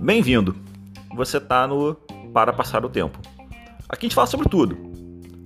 [0.00, 0.56] Bem-vindo!
[1.14, 1.94] Você está no
[2.32, 3.18] Para Passar o Tempo.
[3.88, 4.76] Aqui a gente fala sobre tudo: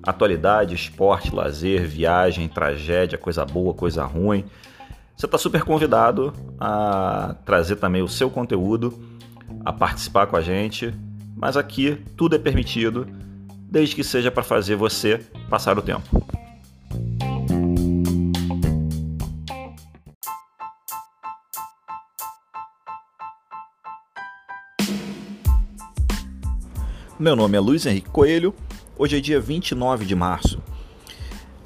[0.05, 4.45] atualidade, esporte, lazer, viagem, tragédia, coisa boa, coisa ruim.
[5.16, 8.93] Você está super convidado a trazer também o seu conteúdo,
[9.64, 10.95] a participar com a gente,
[11.36, 13.07] mas aqui tudo é permitido,
[13.68, 15.18] desde que seja para fazer você
[15.50, 16.25] passar o tempo.
[27.23, 28.53] Meu nome é Luiz Henrique Coelho.
[28.99, 30.61] Hoje é dia 29 de março.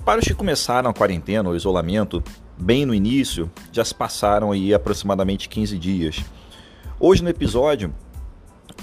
[0.05, 2.23] Para os que começaram a quarentena ou isolamento
[2.59, 6.23] bem no início, já se passaram aí aproximadamente 15 dias.
[7.01, 7.91] Hoje no episódio,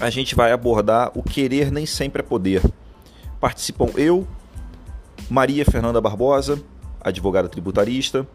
[0.00, 2.60] a gente vai abordar o querer nem sempre é poder.
[3.38, 4.26] Participam eu,
[5.30, 6.60] Maria Fernanda Barbosa,
[7.00, 8.26] advogada tributarista,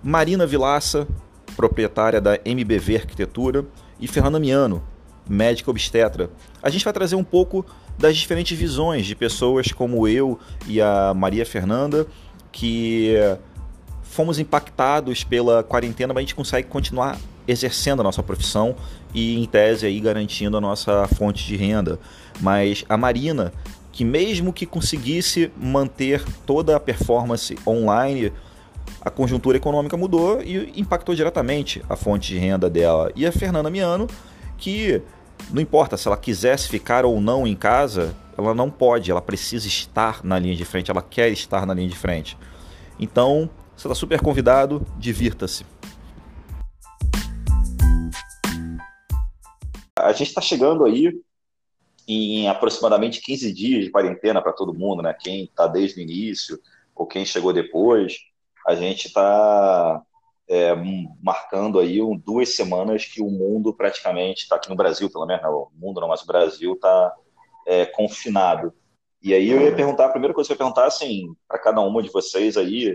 [0.00, 1.04] Marina Vilaça,
[1.56, 3.66] proprietária da MBV Arquitetura,
[3.98, 4.80] e Fernanda Miano,
[5.28, 6.30] médica obstetra.
[6.62, 7.64] A gente vai trazer um pouco
[7.98, 12.06] das diferentes visões de pessoas como eu e a Maria Fernanda,
[12.50, 13.14] que
[14.02, 18.76] fomos impactados pela quarentena, mas a gente consegue continuar exercendo a nossa profissão
[19.14, 21.98] e, em tese, aí, garantindo a nossa fonte de renda.
[22.40, 23.52] Mas a Marina,
[23.90, 28.32] que mesmo que conseguisse manter toda a performance online,
[29.00, 33.10] a conjuntura econômica mudou e impactou diretamente a fonte de renda dela.
[33.16, 34.06] E a Fernanda Miano,
[34.62, 35.02] que
[35.50, 39.66] não importa se ela quisesse ficar ou não em casa, ela não pode, ela precisa
[39.66, 42.38] estar na linha de frente, ela quer estar na linha de frente.
[42.96, 45.66] Então, você está super convidado, divirta-se.
[49.98, 51.12] A gente está chegando aí
[52.06, 55.12] em aproximadamente 15 dias de quarentena para todo mundo, né?
[55.12, 56.56] Quem está desde o início
[56.94, 58.16] ou quem chegou depois.
[58.64, 60.00] A gente está
[60.52, 60.74] é,
[61.22, 65.42] marcando aí um, duas semanas que o mundo praticamente está aqui no Brasil, pelo menos,
[65.42, 67.14] não, o mundo não, mas o Brasil está
[67.66, 68.70] é, confinado.
[69.22, 71.80] E aí eu ia perguntar, a primeira coisa que eu ia perguntar, assim, para cada
[71.80, 72.94] uma de vocês aí,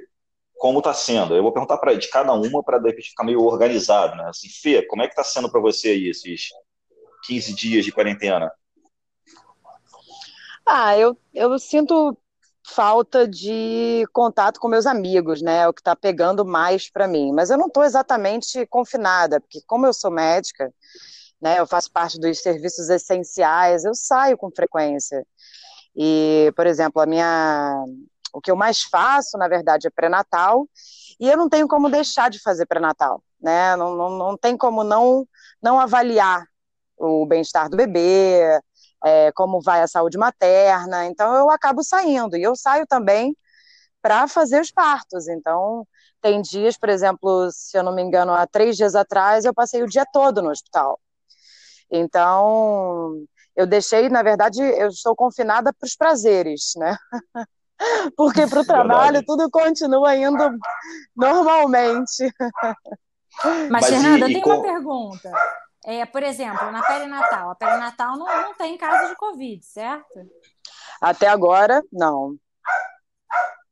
[0.56, 1.36] como está sendo?
[1.36, 4.26] Eu vou perguntar para de cada uma para de repente ficar meio organizado, né?
[4.30, 6.50] Assim, Fê, como é que está sendo para você aí esses
[7.26, 8.52] 15 dias de quarentena?
[10.64, 12.16] Ah, eu, eu sinto
[12.68, 15.68] falta de contato com meus amigos, né?
[15.68, 17.32] O que está pegando mais para mim.
[17.34, 20.72] Mas eu não estou exatamente confinada, porque como eu sou médica,
[21.42, 21.60] né?
[21.60, 25.26] Eu faço parte dos serviços essenciais, eu saio com frequência.
[25.96, 27.84] E, por exemplo, a minha,
[28.34, 30.68] o que eu mais faço, na verdade, é pré-natal.
[31.20, 33.76] E eu não tenho como deixar de fazer pré-natal, né?
[33.76, 35.28] Não, não, não tem como não
[35.62, 36.46] não avaliar
[36.98, 38.60] o bem-estar do bebê,
[39.06, 41.06] é, como vai a saúde materna.
[41.06, 42.38] Então, eu acabo saindo.
[42.38, 43.36] E eu saio também
[44.02, 45.28] para fazer os partos.
[45.28, 45.86] Então,
[46.22, 49.84] tem dias, por exemplo, se eu não me engano, há três dias atrás, eu passei
[49.84, 51.00] o dia todo no hospital.
[51.90, 53.16] Então,
[53.56, 56.98] eu deixei, na verdade, eu estou confinada para os prazeres, né?
[58.16, 60.58] Porque para o trabalho tudo continua indo
[61.16, 62.34] normalmente.
[63.44, 64.50] Mas, Mas Fernanda, e, e tem com...
[64.50, 65.32] uma pergunta.
[65.88, 67.52] É, por exemplo, na perinatal.
[67.52, 70.20] A perinatal não, não tem caso de Covid, certo?
[71.02, 72.36] Até agora, não.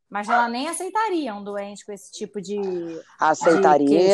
[0.09, 2.57] Mas ela nem aceitaria um doente com esse tipo de.
[3.19, 3.85] Aceitaria.
[3.85, 4.13] De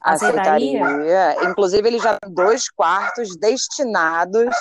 [0.00, 0.82] aceitaria?
[0.82, 1.44] aceitaria.
[1.44, 4.54] Inclusive, ele já tem dois quartos destinados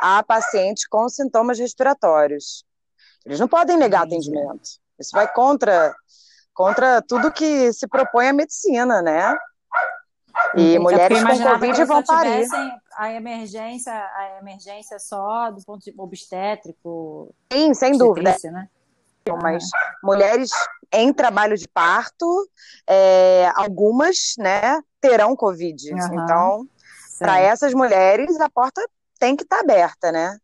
[0.00, 2.64] a pacientes com sintomas respiratórios.
[3.26, 4.62] Eles não podem negar atendimento.
[4.98, 5.94] Isso vai contra,
[6.54, 9.36] contra tudo que se propõe a medicina, né?
[10.56, 12.46] E mulheres com Covid vão parir.
[12.96, 17.34] A emergência, a emergência só do ponto de obstétrico.
[17.52, 18.34] Sim, sem dúvida.
[18.44, 18.68] Né?
[19.42, 19.64] Mas
[20.02, 20.50] mulheres
[20.92, 22.48] em trabalho de parto,
[22.86, 25.92] é, algumas, né, terão Covid.
[25.92, 26.22] Uhum.
[26.22, 26.68] Então,
[27.18, 28.80] para essas mulheres, a porta
[29.18, 30.38] tem que estar tá aberta, né?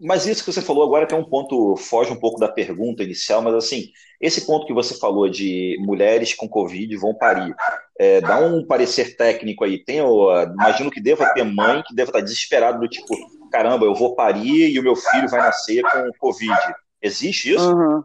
[0.00, 3.42] Mas isso que você falou agora tem um ponto, foge um pouco da pergunta inicial,
[3.42, 7.54] mas assim, esse ponto que você falou de mulheres com Covid vão parir,
[7.98, 9.82] é, dá um parecer técnico aí.
[9.84, 13.08] Tem, eu, imagino que deva ter mãe que deva estar desesperada do tipo,
[13.50, 16.74] caramba, eu vou parir e o meu filho vai nascer com Covid.
[17.02, 17.74] Existe isso?
[17.74, 18.02] Uhum.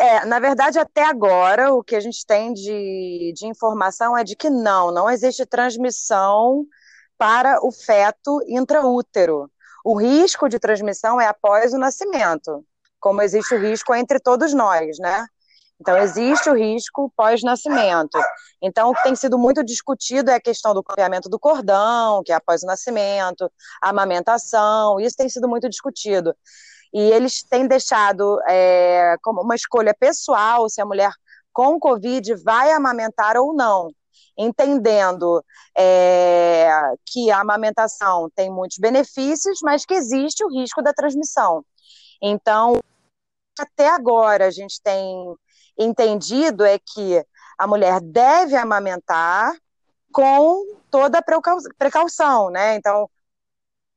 [0.00, 4.36] É, na verdade, até agora, o que a gente tem de, de informação é de
[4.36, 6.64] que não, não existe transmissão
[7.18, 9.50] para o feto intraútero.
[9.84, 12.64] O risco de transmissão é após o nascimento,
[13.00, 15.26] como existe o risco entre todos nós, né?
[15.80, 18.18] Então, existe o risco pós-nascimento.
[18.60, 22.32] Então, o que tem sido muito discutido é a questão do campeamento do cordão, que
[22.32, 26.34] é após o nascimento, a amamentação, isso tem sido muito discutido.
[26.92, 31.12] E eles têm deixado é, como uma escolha pessoal se a mulher
[31.52, 33.90] com Covid vai amamentar ou não,
[34.38, 35.44] entendendo
[35.76, 36.70] é,
[37.04, 41.64] que a amamentação tem muitos benefícios, mas que existe o risco da transmissão.
[42.22, 42.78] Então,
[43.58, 45.34] até agora a gente tem
[45.76, 47.24] entendido é que
[47.58, 49.52] a mulher deve amamentar
[50.12, 51.24] com toda a
[51.76, 52.76] precaução, né?
[52.76, 53.10] Então,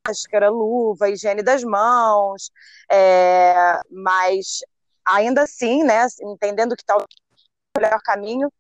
[0.08, 2.52] máscara, luva, higiene das mãos,
[2.92, 4.60] é, mas
[5.06, 7.08] ainda assim, né, entendendo que talvez
[7.76, 8.52] o melhor caminho,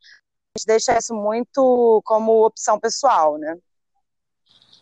[0.57, 3.57] gente deixa isso muito como opção pessoal, né?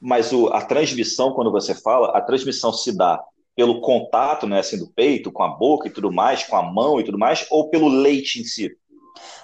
[0.01, 3.23] Mas o, a transmissão, quando você fala, a transmissão se dá
[3.55, 6.99] pelo contato, né, assim, do peito, com a boca e tudo mais, com a mão
[6.99, 8.75] e tudo mais, ou pelo leite em si?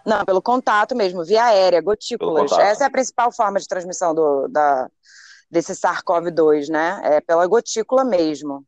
[0.05, 2.51] Não, pelo contato mesmo, via aérea, gotículas.
[2.53, 4.89] Essa é a principal forma de transmissão do, da,
[5.51, 7.01] desse SARS-CoV-2, né?
[7.03, 8.65] É pela gotícula mesmo.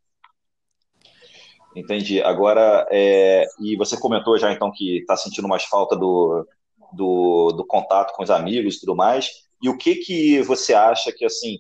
[1.74, 2.22] Entendi.
[2.22, 6.46] Agora, é, e você comentou já então que está sentindo mais falta do,
[6.94, 9.30] do, do, contato com os amigos e tudo mais.
[9.62, 11.60] E o que que você acha que assim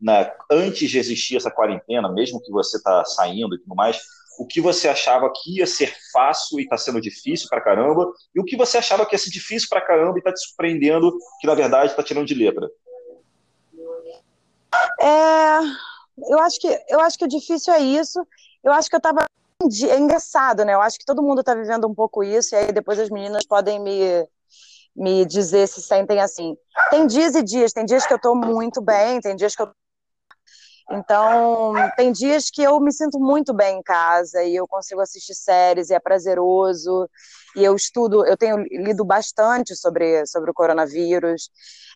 [0.00, 4.00] né, antes de existir essa quarentena, mesmo que você está saindo e tudo mais,
[4.38, 8.40] o que você achava que ia ser fácil e está sendo difícil para caramba, e
[8.40, 11.46] o que você achava que ia ser difícil para caramba e está te surpreendendo, que
[11.46, 12.70] na verdade está tirando de letra?
[15.00, 15.58] É,
[16.30, 18.24] eu acho que eu acho que o difícil é isso.
[18.62, 19.24] Eu acho que eu estava
[19.90, 20.74] é engraçado, né?
[20.74, 23.44] Eu acho que todo mundo está vivendo um pouco isso, e aí depois as meninas
[23.44, 24.24] podem me,
[24.94, 26.56] me dizer se sentem assim.
[26.90, 29.70] Tem dias e dias, tem dias que eu estou muito bem, tem dias que eu
[30.90, 35.34] então, tem dias que eu me sinto muito bem em casa e eu consigo assistir
[35.34, 37.08] séries e é prazeroso.
[37.54, 41.50] E eu estudo, eu tenho lido bastante sobre, sobre o coronavírus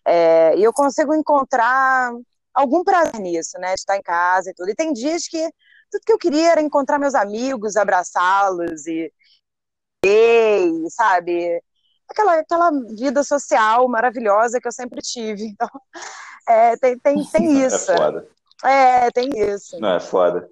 [0.05, 2.11] é, e eu consigo encontrar
[2.53, 3.73] algum prazer nisso, né?
[3.73, 4.69] Estar em casa e tudo.
[4.69, 5.41] E tem dias que
[5.91, 9.11] tudo que eu queria era encontrar meus amigos, abraçá-los e,
[10.05, 11.61] e sabe?
[12.09, 15.45] Aquela, aquela vida social maravilhosa que eu sempre tive.
[15.45, 15.69] Então,
[16.47, 17.91] é, tem, tem, tem é isso.
[17.91, 18.27] É foda.
[18.63, 19.79] É, tem isso.
[19.79, 20.49] Não, é foda.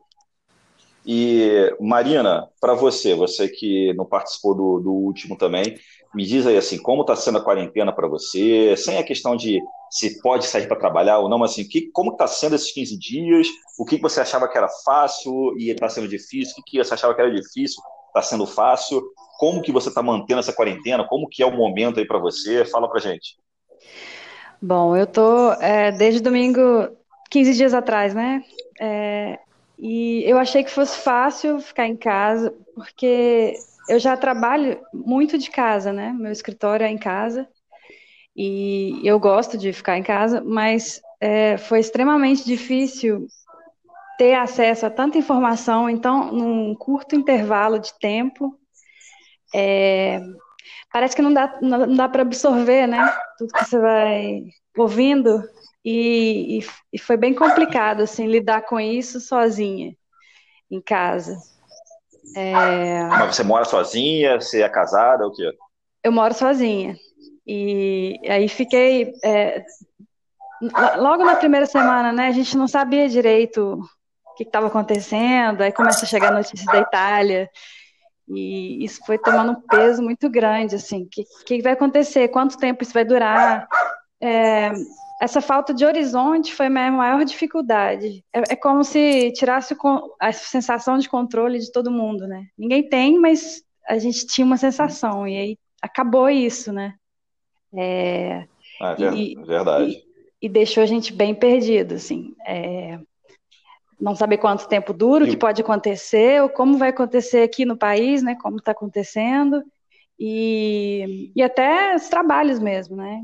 [1.05, 5.79] E, Marina, para você, você que não participou do, do último também,
[6.13, 9.59] me diz aí assim, como está sendo a quarentena para você, sem a questão de
[9.89, 12.97] se pode sair para trabalhar ou não, mas assim, que, como está sendo esses 15
[12.97, 13.47] dias,
[13.77, 17.13] o que você achava que era fácil e está sendo difícil, o que você achava
[17.15, 17.81] que era difícil,
[18.11, 19.01] está sendo fácil,
[19.39, 22.63] como que você está mantendo essa quarentena, como que é o momento aí para você,
[22.65, 23.37] fala para gente.
[24.61, 26.61] Bom, eu tô é, desde domingo
[27.31, 28.43] 15 dias atrás, né?
[28.79, 29.39] É,
[29.79, 33.55] e eu achei que fosse fácil ficar em casa, porque
[33.89, 36.13] eu já trabalho muito de casa, né?
[36.13, 37.47] Meu escritório é em casa
[38.35, 43.27] e eu gosto de ficar em casa, mas é, foi extremamente difícil
[44.17, 48.57] ter acesso a tanta informação, então, num curto intervalo de tempo.
[49.53, 50.19] É,
[50.91, 53.13] parece que não dá, não dá para absorver, né?
[53.37, 54.43] Tudo que você vai
[54.77, 55.43] ouvindo
[55.83, 59.95] e, e, e, foi bem complicado assim lidar com isso sozinha
[60.69, 61.37] em casa.
[62.35, 63.03] É...
[63.05, 64.39] Mas você mora sozinha?
[64.39, 65.51] Você é casada ou o quê?
[66.03, 66.95] Eu moro sozinha.
[67.45, 69.11] E aí fiquei.
[69.23, 69.65] É...
[70.97, 72.27] Logo na primeira semana, né?
[72.27, 73.79] A gente não sabia direito
[74.43, 77.49] que estava acontecendo, aí começa a chegar notícias da Itália.
[78.27, 82.29] E isso foi tomando um peso muito grande, assim, o que, que vai acontecer?
[82.29, 83.67] Quanto tempo isso vai durar?
[84.21, 84.71] É,
[85.21, 88.23] essa falta de horizonte foi a minha maior dificuldade.
[88.33, 89.75] É, é como se tirasse
[90.19, 92.47] a sensação de controle de todo mundo, né?
[92.57, 96.95] Ninguém tem, mas a gente tinha uma sensação, e aí acabou isso, né?
[97.77, 98.47] É,
[98.81, 99.91] ah, é e, verdade.
[99.91, 102.33] E, e, deixou a gente bem perdido, assim.
[102.45, 102.99] É,
[104.01, 107.77] não saber quanto tempo dura, o que pode acontecer, ou como vai acontecer aqui no
[107.77, 108.35] país, né?
[108.41, 109.63] Como está acontecendo.
[110.19, 113.21] E, e até os trabalhos mesmo, né?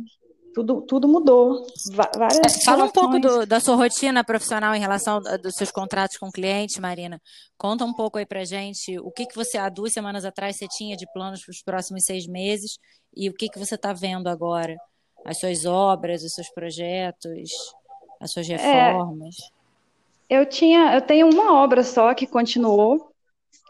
[0.58, 1.68] tudo, tudo mudou.
[2.16, 6.18] Várias é, Fala um pouco do, da sua rotina profissional em relação dos seus contratos
[6.18, 7.22] com clientes, Marina.
[7.58, 10.68] Conta um pouco aí pra gente o que, que você há duas semanas atrás você
[10.68, 12.80] tinha de planos para os próximos seis meses
[13.16, 14.76] e o que, que você está vendo agora?
[15.26, 17.52] As suas obras, os seus projetos,
[18.20, 19.36] as suas é, reformas.
[19.36, 19.57] É,
[20.30, 23.12] eu tinha, eu tenho uma obra só que continuou.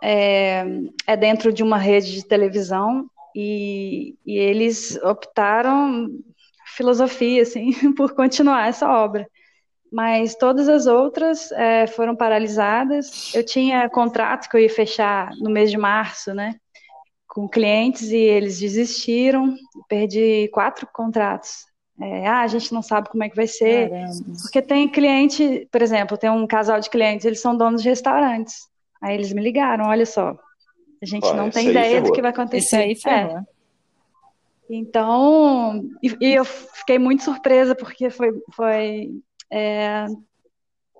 [0.01, 0.63] É,
[1.07, 6.07] é dentro de uma rede de televisão e, e, eles optaram
[6.75, 9.27] filosofia, assim, por continuar essa obra.
[9.91, 13.33] Mas todas as outras é, foram paralisadas.
[13.33, 16.55] Eu tinha contratos que eu ia fechar no mês de março, né?
[17.27, 19.55] Com clientes e eles desistiram.
[19.87, 21.66] Perdi quatro contratos.
[21.99, 23.89] É, ah, a gente não sabe como é que vai ser.
[23.89, 24.13] Caramba.
[24.41, 28.67] Porque tem cliente, por exemplo, tem um casal de clientes, eles são donos de restaurantes.
[29.01, 30.37] Aí eles me ligaram, olha só,
[31.01, 32.87] a gente não tem ideia do que vai acontecer.
[32.87, 33.37] Isso aí ferrou.
[33.37, 33.45] É.
[34.69, 39.11] Então, e, e, eu fiquei muito surpresa porque foi, foi
[39.49, 40.05] é,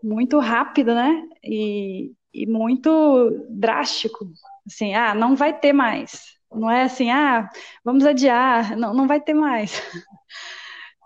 [0.02, 1.22] muito rápido, né?
[1.44, 4.26] E, e muito drástico.
[4.66, 6.38] Assim, ah, não vai ter mais.
[6.52, 7.50] Não é assim, ah,
[7.84, 9.82] vamos adiar, não, não vai ter mais.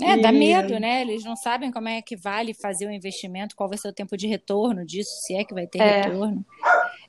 [0.01, 1.01] É, dá medo, né?
[1.01, 4.17] Eles não sabem como é que vale fazer o investimento, qual vai ser o tempo
[4.17, 6.01] de retorno disso, se é que vai ter é.
[6.01, 6.45] retorno.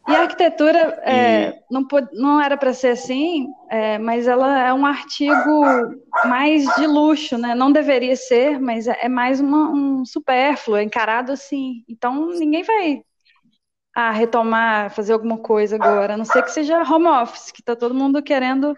[0.09, 4.85] E a arquitetura é, não, não era para ser assim, é, mas ela é um
[4.85, 5.63] artigo
[6.25, 7.55] mais de luxo, né?
[7.55, 11.85] Não deveria ser, mas é, é mais uma, um supérfluo, é encarado assim.
[11.89, 13.03] Então ninguém vai
[13.95, 17.77] ah, retomar, fazer alguma coisa agora, a não ser que seja home office, que está
[17.77, 18.75] todo mundo querendo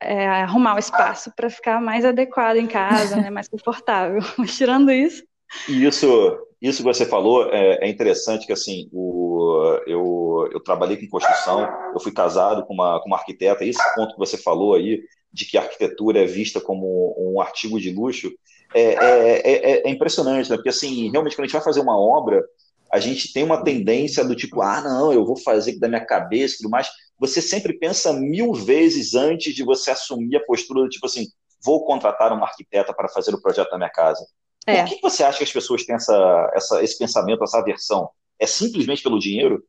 [0.00, 4.20] é, é, arrumar o espaço para ficar mais adequado em casa, né, mais confortável.
[4.38, 5.22] Mas tirando isso.
[5.68, 10.96] E isso, isso que você falou é, é interessante que assim, o, eu, eu trabalhei
[10.96, 14.36] com construção, eu fui casado com uma, com uma arquiteta, e esse ponto que você
[14.36, 15.02] falou aí,
[15.32, 18.30] de que a arquitetura é vista como um artigo de luxo,
[18.74, 20.56] é, é, é, é, impressionante, né?
[20.56, 22.44] Porque assim, realmente quando a gente vai fazer uma obra,
[22.92, 26.54] a gente tem uma tendência do tipo, ah, não, eu vou fazer da minha cabeça
[26.54, 26.88] e tudo mais.
[27.20, 31.26] Você sempre pensa mil vezes antes de você assumir a postura do tipo assim,
[31.62, 34.26] vou contratar uma arquiteta para fazer o projeto da minha casa.
[34.66, 34.82] É.
[34.82, 38.08] Por que você acha que as pessoas têm essa, essa, esse pensamento, essa aversão?
[38.38, 39.62] É simplesmente pelo dinheiro?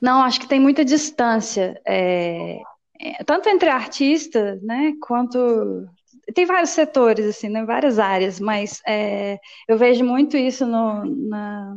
[0.00, 1.80] Não, acho que tem muita distância.
[1.86, 2.58] É,
[3.00, 5.86] é, tanto entre artistas, né, quanto
[6.34, 11.76] tem vários setores, assim, né, várias áreas, mas é, eu vejo muito isso no, na,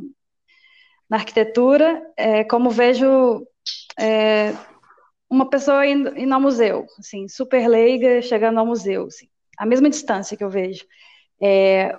[1.10, 3.46] na arquitetura, é, como vejo
[3.98, 4.54] é,
[5.30, 9.28] uma pessoa indo, indo, ao museu, assim, super leiga, chegando ao museu, assim,
[9.58, 10.86] a mesma distância que eu vejo.
[11.42, 11.98] É,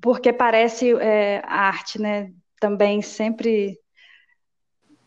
[0.00, 3.78] porque parece é, a arte, né, também sempre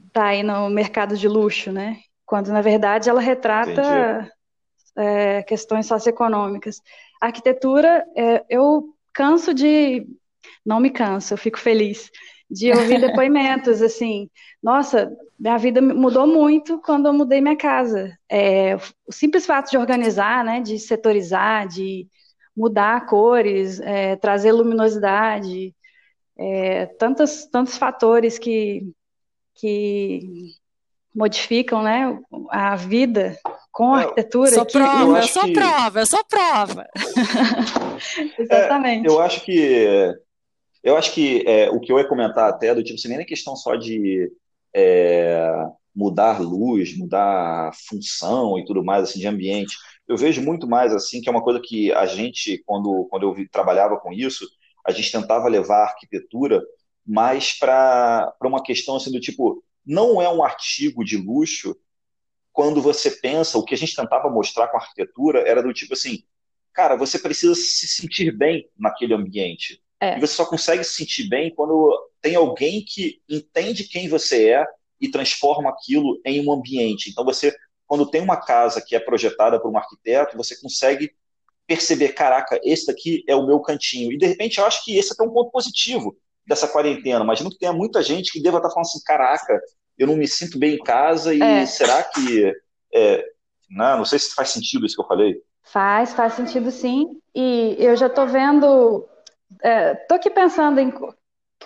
[0.08, 4.32] está aí no mercado de luxo, né, quando na verdade ela retrata
[4.96, 6.82] é, questões socioeconômicas.
[7.22, 10.08] A arquitetura, é, eu canso de,
[10.66, 12.10] não me canso, eu fico feliz
[12.50, 14.30] de ouvir depoimentos, assim,
[14.62, 18.18] nossa, minha vida mudou muito quando eu mudei minha casa.
[18.30, 18.76] É,
[19.08, 22.08] o simples fato de organizar, né, de setorizar, de
[22.58, 25.76] mudar cores, é, trazer luminosidade,
[26.38, 28.92] é, tantos, tantos fatores que,
[29.56, 30.56] que
[31.14, 33.38] modificam, né, a vida
[33.72, 34.50] com a arquitetura.
[34.50, 35.54] Sou prova, eu, sou que...
[35.54, 36.88] prova, eu sou prova.
[38.40, 39.08] Exatamente.
[39.08, 40.14] É, eu acho que
[40.84, 43.26] eu acho que é, o que eu ia comentar até do tipo, assim, nem é
[43.26, 44.32] questão só de
[44.74, 45.52] é,
[45.96, 49.76] mudar luz, mudar função e tudo mais assim de ambiente.
[50.08, 53.50] Eu vejo muito mais assim que é uma coisa que a gente, quando, quando eu
[53.52, 54.48] trabalhava com isso,
[54.86, 56.62] a gente tentava levar a arquitetura
[57.06, 61.76] mais para uma questão assim do tipo, não é um artigo de luxo
[62.52, 65.94] quando você pensa, o que a gente tentava mostrar com a arquitetura era do tipo
[65.94, 66.24] assim,
[66.74, 69.82] cara, você precisa se sentir bem naquele ambiente.
[70.02, 70.18] É.
[70.18, 74.66] E você só consegue se sentir bem quando tem alguém que entende quem você é
[75.00, 77.10] e transforma aquilo em um ambiente.
[77.10, 81.12] Então você, quando tem uma casa que é projetada por um arquiteto, você consegue
[81.68, 84.12] perceber, caraca, esse daqui é o meu cantinho.
[84.12, 87.24] E de repente eu acho que esse é um ponto positivo dessa quarentena.
[87.24, 89.62] Imagino que tenha muita gente que deva estar falando assim, caraca,
[89.98, 91.66] eu não me sinto bem em casa e é.
[91.66, 92.52] será que
[92.94, 93.24] é,
[93.70, 95.42] não, né, não sei se faz sentido isso que eu falei.
[95.64, 97.06] Faz, faz sentido sim.
[97.36, 99.08] E eu já estou vendo
[99.52, 100.92] Estou é, aqui pensando em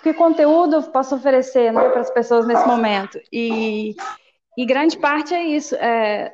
[0.02, 3.20] que conteúdo eu posso oferecer né, para as pessoas nesse momento.
[3.32, 3.94] E,
[4.56, 5.74] e grande parte é isso.
[5.76, 6.32] É,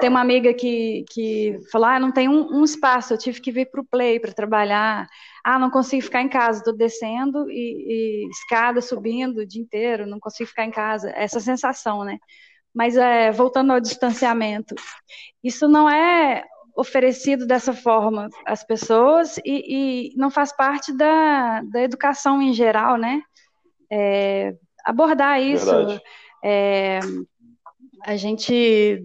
[0.00, 3.50] tem uma amiga que, que falou: ah, não tem um, um espaço, eu tive que
[3.50, 5.06] vir para o Play para trabalhar.
[5.44, 10.06] Ah, não consigo ficar em casa, estou descendo e, e, escada subindo o dia inteiro,
[10.06, 11.10] não consigo ficar em casa.
[11.10, 12.18] Essa sensação, né?
[12.74, 14.74] Mas é, voltando ao distanciamento,
[15.42, 16.44] isso não é
[16.76, 22.98] oferecido dessa forma às pessoas e, e não faz parte da, da educação em geral,
[22.98, 23.22] né?
[23.90, 24.54] É,
[24.84, 25.70] abordar isso.
[26.44, 27.00] É,
[28.04, 29.02] a gente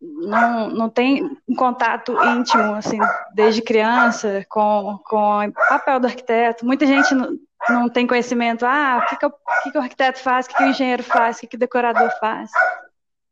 [0.00, 2.98] não, não tem um contato íntimo, assim,
[3.34, 6.66] desde criança, com, com o papel do arquiteto.
[6.66, 7.38] Muita gente não,
[7.68, 10.56] não tem conhecimento, ah, o que, que, o, que, que o arquiteto faz, o que,
[10.56, 12.50] que o engenheiro faz, o que, que o decorador faz.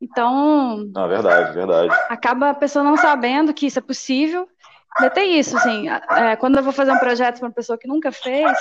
[0.00, 0.90] Então.
[0.94, 1.94] Não, verdade, verdade.
[2.08, 4.48] Acaba a pessoa não sabendo que isso é possível.
[4.96, 7.86] Ainda tem isso, assim, é, quando eu vou fazer um projeto para uma pessoa que
[7.86, 8.58] nunca fez,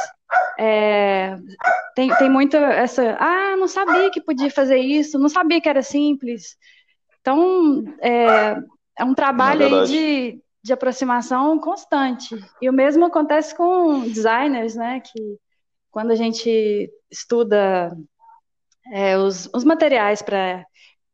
[0.60, 1.36] é,
[1.96, 5.82] tem, tem muito essa, ah, não sabia que podia fazer isso, não sabia que era
[5.82, 6.56] simples.
[7.20, 8.58] Então, é,
[9.00, 12.36] é um trabalho aí de, de aproximação constante.
[12.62, 15.38] E o mesmo acontece com designers, né, que
[15.90, 17.92] quando a gente estuda
[18.92, 20.64] é, os, os materiais para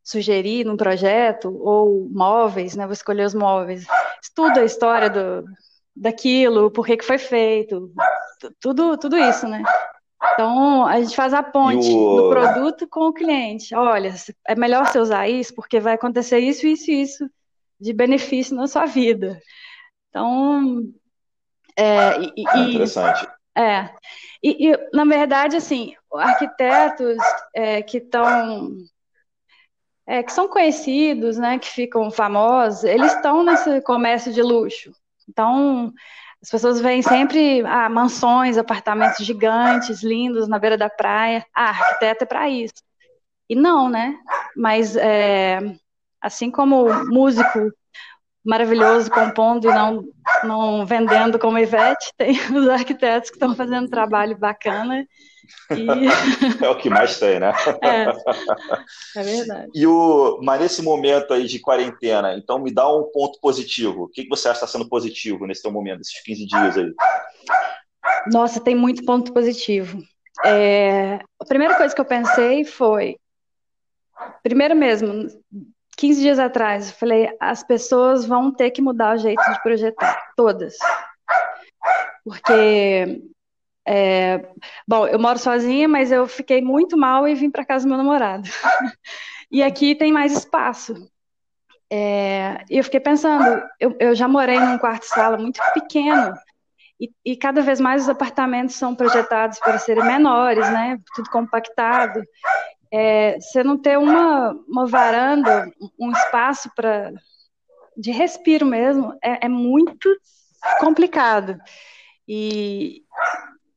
[0.05, 2.85] sugerir num projeto, ou móveis, né?
[2.85, 3.85] Vou escolher os móveis.
[4.21, 5.43] Estuda a história do,
[5.95, 7.91] daquilo, por que, que foi feito,
[8.61, 9.63] tudo, tudo isso, né?
[10.33, 12.15] Então, a gente faz a ponte o...
[12.17, 13.73] do produto com o cliente.
[13.75, 14.13] Olha,
[14.47, 17.29] é melhor você usar isso porque vai acontecer isso, isso e isso
[17.79, 19.39] de benefício na sua vida.
[20.09, 20.81] Então,
[21.75, 23.27] é, e, é interessante.
[23.57, 23.89] É,
[24.43, 27.17] e, e, na verdade, assim, arquitetos
[27.53, 28.77] é, que estão
[30.07, 34.91] é, que são conhecidos, né, que ficam famosos, eles estão nesse comércio de luxo.
[35.27, 35.91] Então,
[36.41, 41.43] as pessoas veem sempre ah, mansões, apartamentos gigantes, lindos, na beira da praia.
[41.55, 42.83] Ah, arquiteto é para isso.
[43.49, 44.15] E não, né?
[44.55, 45.59] Mas é,
[46.21, 47.71] assim como músico
[48.45, 50.03] maravilhoso compondo e não,
[50.43, 55.05] não vendendo como Ivete, tem os arquitetos que estão fazendo trabalho bacana
[55.71, 55.87] e...
[56.63, 57.51] é o que mais tem, né?
[57.81, 59.71] É, é verdade.
[59.73, 64.03] E o, mas nesse momento aí de quarentena, então me dá um ponto positivo.
[64.03, 66.93] O que você acha que está sendo positivo nesse teu momento, esses 15 dias aí?
[68.31, 70.01] Nossa, tem muito ponto positivo.
[70.43, 73.17] É, a primeira coisa que eu pensei foi,
[74.43, 75.27] primeiro mesmo,
[75.95, 80.33] 15 dias atrás, eu falei, as pessoas vão ter que mudar o jeito de projetar,
[80.35, 80.75] todas.
[82.23, 83.21] Porque
[83.87, 84.47] é,
[84.87, 87.97] bom, eu moro sozinha, mas eu fiquei muito mal e vim para casa do meu
[87.97, 88.49] namorado.
[89.51, 91.09] e aqui tem mais espaço.
[91.91, 96.33] É, e eu fiquei pensando, eu, eu já morei num quarto-sala muito pequeno,
[96.99, 100.97] e, e, cada vez mais os apartamentos são projetados para serem menores, né?
[101.13, 102.23] Tudo compactado.
[102.91, 107.11] É, você não ter uma, uma varanda, um espaço para
[107.97, 110.09] de respiro mesmo, é, é muito
[110.79, 111.57] complicado.
[112.27, 113.03] E,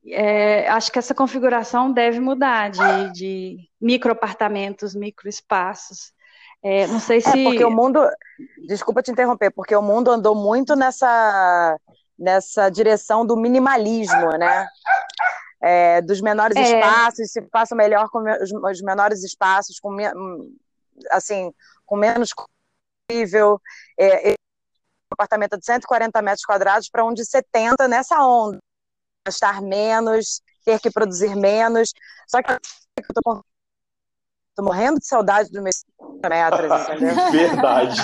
[0.07, 6.11] é, acho que essa configuração deve mudar de, de micro apartamentos, micro espaços.
[6.63, 7.39] É, não sei é, se.
[7.39, 7.99] É porque o mundo.
[8.67, 11.77] Desculpa te interromper, porque o mundo andou muito nessa,
[12.17, 14.67] nessa direção do minimalismo, né?
[15.61, 16.61] É, dos menores é.
[16.61, 19.95] espaços, se passa melhor com os, os menores espaços, com
[21.11, 21.53] assim,
[21.85, 22.29] com menos
[23.09, 23.61] possível.
[23.99, 28.59] É, um apartamento de 140 metros quadrados para um de 70 nessa onda
[29.25, 31.93] gastar menos, ter que produzir menos.
[32.27, 32.57] Só que eu
[33.23, 33.43] tô,
[34.59, 35.85] tô morrendo de saudade dos meus
[36.21, 37.31] metros, entendeu?
[37.31, 37.97] Verdade.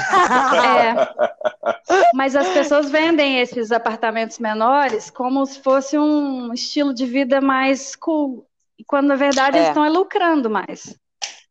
[0.66, 2.10] É.
[2.14, 7.96] Mas as pessoas vendem esses apartamentos menores como se fosse um estilo de vida mais
[7.96, 8.48] cool.
[8.88, 9.60] Quando na verdade é.
[9.60, 10.98] eles estão lucrando mais.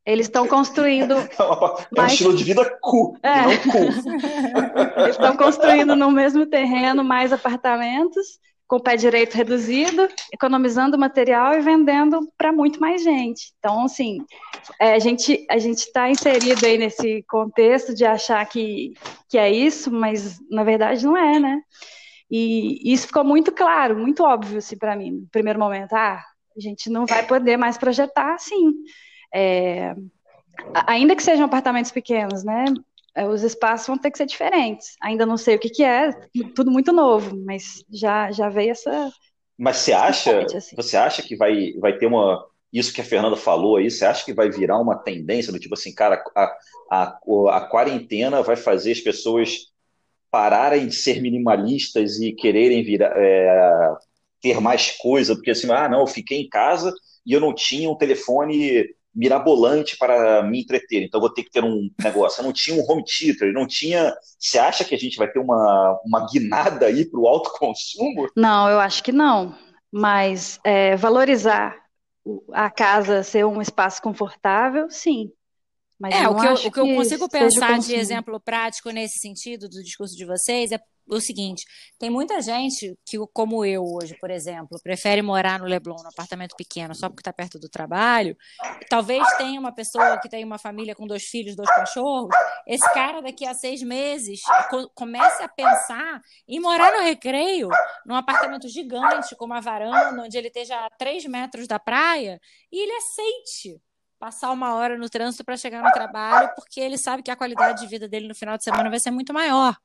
[0.06, 1.14] Eles estão construindo.
[1.96, 3.42] É um estilo de vida cool, é.
[3.42, 3.88] não cool.
[4.98, 11.54] Eles estão construindo no mesmo terreno mais apartamentos com o pé direito reduzido, economizando material
[11.54, 13.52] e vendendo para muito mais gente.
[13.58, 14.18] Então, assim,
[14.80, 18.94] é, a gente a gente está inserido aí nesse contexto de achar que,
[19.28, 21.60] que é isso, mas na verdade não é, né?
[22.30, 25.92] E isso ficou muito claro, muito óbvio assim, para mim, no primeiro momento.
[25.92, 26.22] Ah,
[26.56, 28.72] a gente não vai poder mais projetar assim.
[29.32, 29.94] É,
[30.86, 32.64] ainda que sejam apartamentos pequenos, né?
[33.16, 34.96] É, os espaços vão ter que ser diferentes.
[35.00, 36.10] Ainda não sei o que, que é,
[36.54, 39.12] tudo muito novo, mas já, já veio essa.
[39.56, 40.74] Mas você acha, assim.
[40.74, 42.44] você acha que vai, vai ter uma.
[42.72, 45.74] Isso que a Fernanda falou aí, você acha que vai virar uma tendência do tipo
[45.74, 46.56] assim, cara, a,
[46.90, 47.18] a,
[47.52, 49.72] a quarentena vai fazer as pessoas
[50.28, 53.94] pararem de ser minimalistas e quererem virar, é,
[54.42, 56.92] ter mais coisa, porque assim, ah, não, eu fiquei em casa
[57.24, 61.02] e eu não tinha um telefone mirabolante para me entreter.
[61.02, 62.40] Então vou ter que ter um negócio.
[62.40, 64.14] Eu não tinha um home theater, não tinha.
[64.38, 68.28] Você acha que a gente vai ter uma, uma guinada aí para o alto consumo?
[68.36, 69.54] Não, eu acho que não.
[69.92, 71.76] Mas é, valorizar
[72.52, 75.30] a casa ser um espaço confortável, sim.
[75.98, 79.68] Mas é, o que, eu, o que eu consigo pensar de exemplo prático nesse sentido
[79.68, 81.64] do discurso de vocês é o seguinte:
[81.98, 86.54] tem muita gente que, como eu hoje, por exemplo, prefere morar no Leblon, num apartamento
[86.56, 88.36] pequeno, só porque está perto do trabalho.
[88.88, 92.34] Talvez tenha uma pessoa que tem uma família com dois filhos, dois cachorros.
[92.66, 94.40] Esse cara, daqui a seis meses,
[94.94, 97.68] comece a pensar em morar no recreio,
[98.06, 102.40] num apartamento gigante, com uma varanda, onde ele esteja a três metros da praia,
[102.72, 103.80] e ele aceite
[104.18, 107.82] passar uma hora no trânsito para chegar no trabalho, porque ele sabe que a qualidade
[107.82, 109.76] de vida dele no final de semana vai ser muito maior.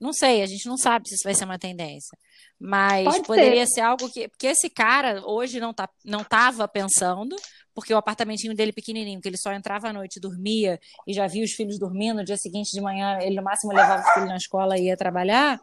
[0.00, 2.16] Não sei, a gente não sabe se isso vai ser uma tendência.
[2.58, 3.74] Mas Pode poderia ser.
[3.74, 4.28] ser algo que.
[4.28, 7.36] Porque esse cara hoje não, tá, não tava pensando,
[7.74, 11.44] porque o apartamentinho dele pequenininho, que ele só entrava à noite, dormia e já via
[11.44, 14.36] os filhos dormindo, no dia seguinte de manhã ele no máximo levava o filho na
[14.36, 15.60] escola e ia trabalhar.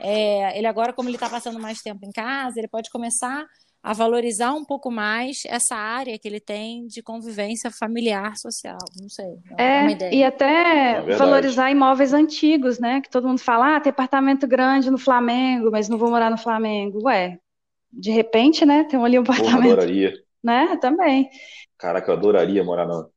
[0.00, 3.46] É, ele agora, como ele está passando mais tempo em casa, ele pode começar
[3.84, 8.78] a valorizar um pouco mais essa área que ele tem de convivência familiar social.
[8.98, 9.36] Não sei.
[9.58, 13.02] É, é e até é valorizar imóveis antigos, né?
[13.02, 16.38] Que todo mundo fala, ah, tem apartamento grande no Flamengo, mas não vou morar no
[16.38, 17.04] Flamengo.
[17.04, 17.38] Ué,
[17.92, 18.84] de repente, né?
[18.84, 19.60] Tem ali um apartamento.
[19.60, 20.14] Pô, adoraria.
[20.42, 20.78] Né?
[20.80, 21.28] Também.
[21.76, 23.10] Caraca, eu adoraria morar no.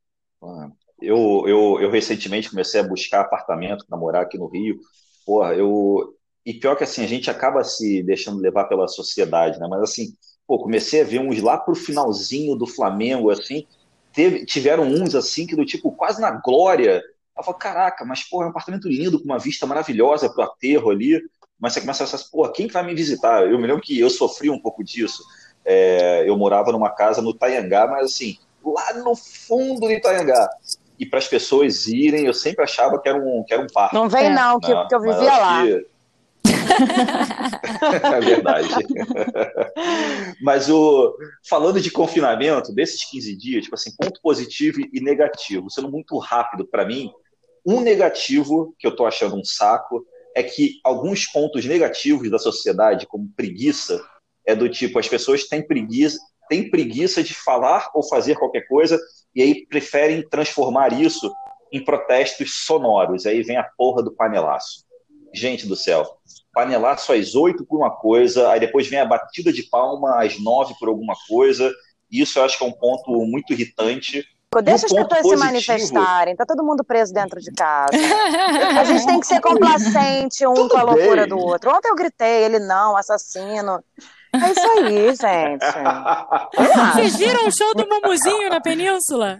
[1.00, 4.78] Eu, eu, eu recentemente comecei a buscar apartamento para morar aqui no Rio.
[5.24, 6.14] Porra, eu.
[6.44, 9.66] E pior que assim, a gente acaba se deixando levar pela sociedade, né?
[9.66, 10.08] Mas assim,
[10.48, 13.66] pô, comecei a ver uns lá pro finalzinho do Flamengo, assim.
[14.14, 17.02] Teve, tiveram uns assim que do tipo, quase na glória.
[17.36, 20.90] Eu falo, caraca, mas porra, é um apartamento lindo, com uma vista maravilhosa pro aterro
[20.90, 21.22] ali.
[21.60, 23.42] Mas você começa a pensar, porra, quem que vai me visitar?
[23.42, 25.22] Eu me lembro que eu sofri um pouco disso.
[25.64, 30.48] É, eu morava numa casa no Taiangá, mas assim, lá no fundo de Itaiangá.
[30.98, 33.94] E para as pessoas irem, eu sempre achava que era um, que era um parque.
[33.94, 34.30] Não vem, é.
[34.30, 35.62] não, que, que eu vivia lá.
[35.62, 35.86] Que...
[38.04, 38.68] é verdade.
[40.40, 41.16] Mas o
[41.48, 46.66] falando de confinamento, desses 15 dias, tipo assim, ponto positivo e negativo, sendo muito rápido
[46.66, 47.10] para mim,
[47.66, 50.04] um negativo que eu tô achando um saco
[50.34, 54.00] é que alguns pontos negativos da sociedade, como preguiça,
[54.46, 58.98] é do tipo as pessoas têm preguiça, têm preguiça de falar ou fazer qualquer coisa
[59.34, 61.30] e aí preferem transformar isso
[61.72, 63.26] em protestos sonoros.
[63.26, 64.87] Aí vem a porra do panelaço.
[65.32, 66.18] Gente do céu,
[66.52, 70.74] panelaço às oito por uma coisa, aí depois vem a batida de palma às nove
[70.78, 71.72] por alguma coisa.
[72.10, 74.24] Isso eu acho que é um ponto muito irritante.
[74.62, 75.36] Deixa as pessoas positivo.
[75.36, 77.92] se manifestarem, tá todo mundo preso dentro de casa.
[78.80, 81.28] A gente tem que ser complacente um Tudo com a loucura bem.
[81.28, 81.70] do outro.
[81.70, 83.84] Ontem eu gritei, ele não, assassino.
[84.32, 85.66] É isso aí, gente.
[86.94, 89.38] Vocês viram o show do Mumuzinho na Península?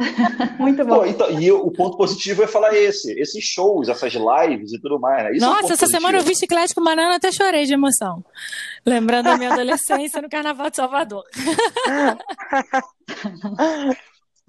[0.58, 1.04] Muito bom.
[1.04, 5.24] Então, e o ponto positivo é falar esse, esses shows, essas lives e tudo mais.
[5.24, 5.38] Né?
[5.38, 5.90] Nossa, é essa positivo.
[5.90, 8.24] semana eu vi chiclete com banana até chorei de emoção.
[8.84, 11.22] Lembrando a minha adolescência no Carnaval de Salvador.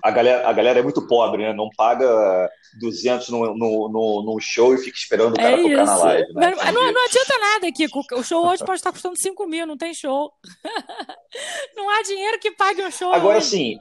[0.01, 1.53] a galera, a galera é muito pobre, né?
[1.53, 5.85] Não paga 200 no, no, no, no show e fica esperando o cara é tocar
[5.85, 6.33] na live.
[6.33, 6.49] Né?
[6.49, 8.01] Não, não, não, adianta nada, Kiko.
[8.13, 10.31] O show hoje pode estar custando 5 mil, não tem show.
[11.75, 13.11] não há dinheiro que pague um show.
[13.11, 13.77] Agora, sim.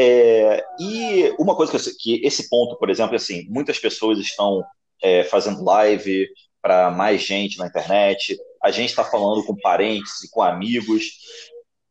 [0.00, 4.20] É, e uma coisa que, eu, que, esse ponto, por exemplo, é assim, muitas pessoas
[4.20, 4.62] estão
[5.02, 6.28] é, fazendo live
[6.62, 8.38] para mais gente na internet.
[8.62, 11.04] A gente está falando com parentes e com amigos.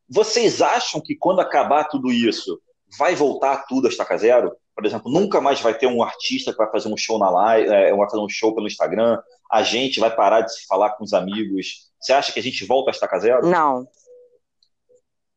[0.09, 2.57] Vocês acham que quando acabar tudo isso,
[2.97, 4.55] vai voltar tudo a estaca zero?
[4.73, 7.67] Por exemplo, nunca mais vai ter um artista que vai fazer um show na live,
[7.67, 9.19] é, vai fazer um show pelo Instagram,
[9.51, 11.89] a gente vai parar de se falar com os amigos.
[11.99, 13.45] Você acha que a gente volta a estaca zero?
[13.45, 13.85] Não.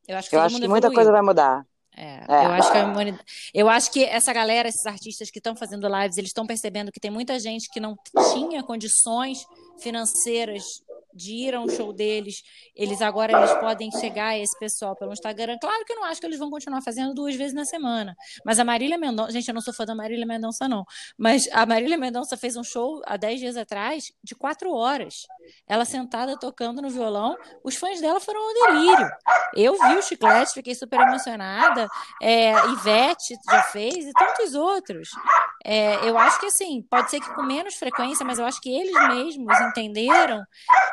[0.06, 1.64] Eu acho que, eu acho que muita coisa vai mudar.
[1.96, 2.46] É, é.
[2.46, 2.78] Eu, acho que
[3.52, 7.00] eu acho que essa galera, esses artistas que estão fazendo lives, eles estão percebendo que
[7.00, 7.96] tem muita gente que não
[8.32, 9.44] tinha condições
[9.80, 10.82] financeiras
[11.14, 12.42] de ir a um show deles,
[12.74, 15.58] eles agora eles podem chegar a esse pessoal pelo Instagram.
[15.60, 18.14] Claro que eu não acho que eles vão continuar fazendo duas vezes na semana.
[18.44, 20.84] Mas a Marília Mendonça, gente, eu não sou fã da Marília Mendonça, não.
[21.18, 25.26] Mas a Marília Mendonça fez um show há dez dias atrás de quatro horas.
[25.68, 29.10] Ela sentada tocando no violão, os fãs dela foram ao delírio.
[29.54, 31.88] Eu vi o chiclete, fiquei super emocionada.
[32.22, 35.10] É, Ivete já fez e tantos outros.
[35.64, 38.70] É, eu acho que assim, pode ser que com menos frequência, mas eu acho que
[38.70, 40.42] eles mesmos entenderam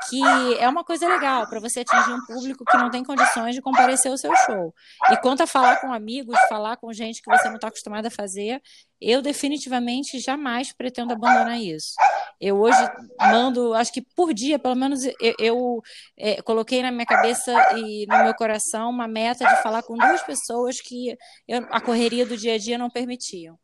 [0.09, 0.21] que
[0.59, 4.11] é uma coisa legal para você atingir um público que não tem condições de comparecer
[4.11, 4.73] ao seu show.
[5.11, 8.11] E quanto a falar com amigos, falar com gente que você não está acostumado a
[8.11, 8.61] fazer,
[8.99, 11.93] eu definitivamente jamais pretendo abandonar isso.
[12.39, 12.77] Eu hoje
[13.19, 15.81] mando, acho que por dia, pelo menos, eu, eu
[16.17, 20.21] é, coloquei na minha cabeça e no meu coração uma meta de falar com duas
[20.23, 21.15] pessoas que
[21.47, 23.57] eu, a correria do dia a dia não permitiam.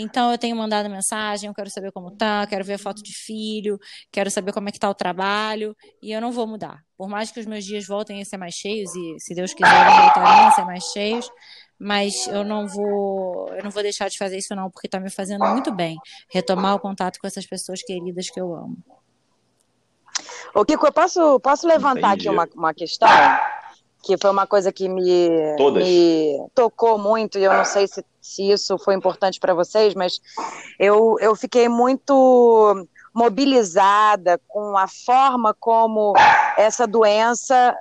[0.00, 3.12] Então eu tenho mandado mensagem, eu quero saber como tá, quero ver a foto de
[3.12, 3.80] filho,
[4.12, 6.84] quero saber como é que tá o trabalho, e eu não vou mudar.
[6.96, 9.86] Por mais que os meus dias voltem a ser mais cheios, e se Deus quiser,
[9.86, 11.28] eles voltarem a ser mais cheios,
[11.76, 15.10] mas eu não vou, eu não vou deixar de fazer isso não, porque está me
[15.10, 15.96] fazendo muito bem
[16.30, 18.76] retomar o contato com essas pessoas queridas que eu amo.
[20.54, 22.28] Ô Kiko, eu posso, posso levantar Entendi.
[22.28, 23.08] aqui uma, uma questão?
[24.02, 25.28] Que foi uma coisa que me,
[25.74, 30.20] me tocou muito, e eu não sei se, se isso foi importante para vocês, mas
[30.78, 36.14] eu, eu fiquei muito mobilizada com a forma como
[36.56, 37.76] essa doença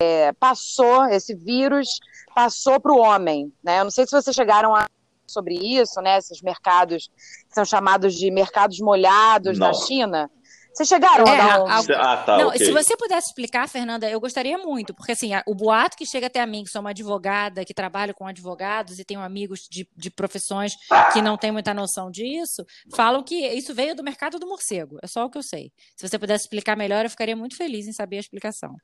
[0.00, 2.00] é, passou, esse vírus
[2.34, 3.52] passou para o homem.
[3.62, 3.80] Né?
[3.80, 4.86] Eu não sei se vocês chegaram a
[5.24, 6.18] sobre isso, né?
[6.18, 7.10] Esses mercados
[7.48, 9.68] são chamados de mercados molhados não.
[9.68, 10.30] na China
[10.72, 12.38] Vocês chegaram é, a, a, Ah, tá.
[12.38, 12.64] Não, okay.
[12.64, 16.40] Se você pudesse explicar, Fernanda, eu gostaria muito, porque assim, o boato que chega até
[16.40, 20.10] a mim, que sou uma advogada, que trabalho com advogados e tenho amigos de, de
[20.10, 20.74] profissões
[21.12, 24.98] que não têm muita noção disso, falam que isso veio do mercado do morcego.
[25.02, 25.72] É só o que eu sei.
[25.96, 28.74] Se você pudesse explicar melhor, eu ficaria muito feliz em saber a explicação.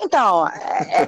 [0.00, 1.02] Então, é,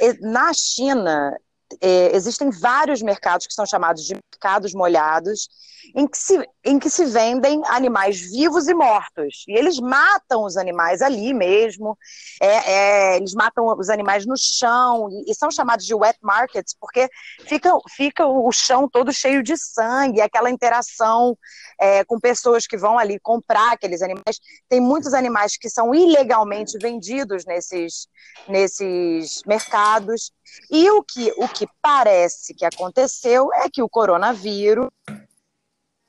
[0.00, 1.36] é, na China,
[1.80, 5.48] é, existem vários mercados que são chamados de mercados molhados,
[5.94, 9.44] em que, se, em que se vendem animais vivos e mortos.
[9.48, 11.96] E eles matam os animais ali mesmo,
[12.40, 16.74] é, é, eles matam os animais no chão, e, e, são chamados de wet markets,
[16.78, 17.08] porque
[17.46, 21.36] fica, fica o chão todo cheio de sangue, aquela interação
[21.78, 24.38] é, com pessoas que vão ali comprar aqueles animais.
[24.68, 28.06] Tem muitos animais que são ilegalmente vendidos nesses,
[28.48, 30.30] nesses mercados.
[30.70, 34.88] E o que, o que parece que aconteceu é que o coronavírus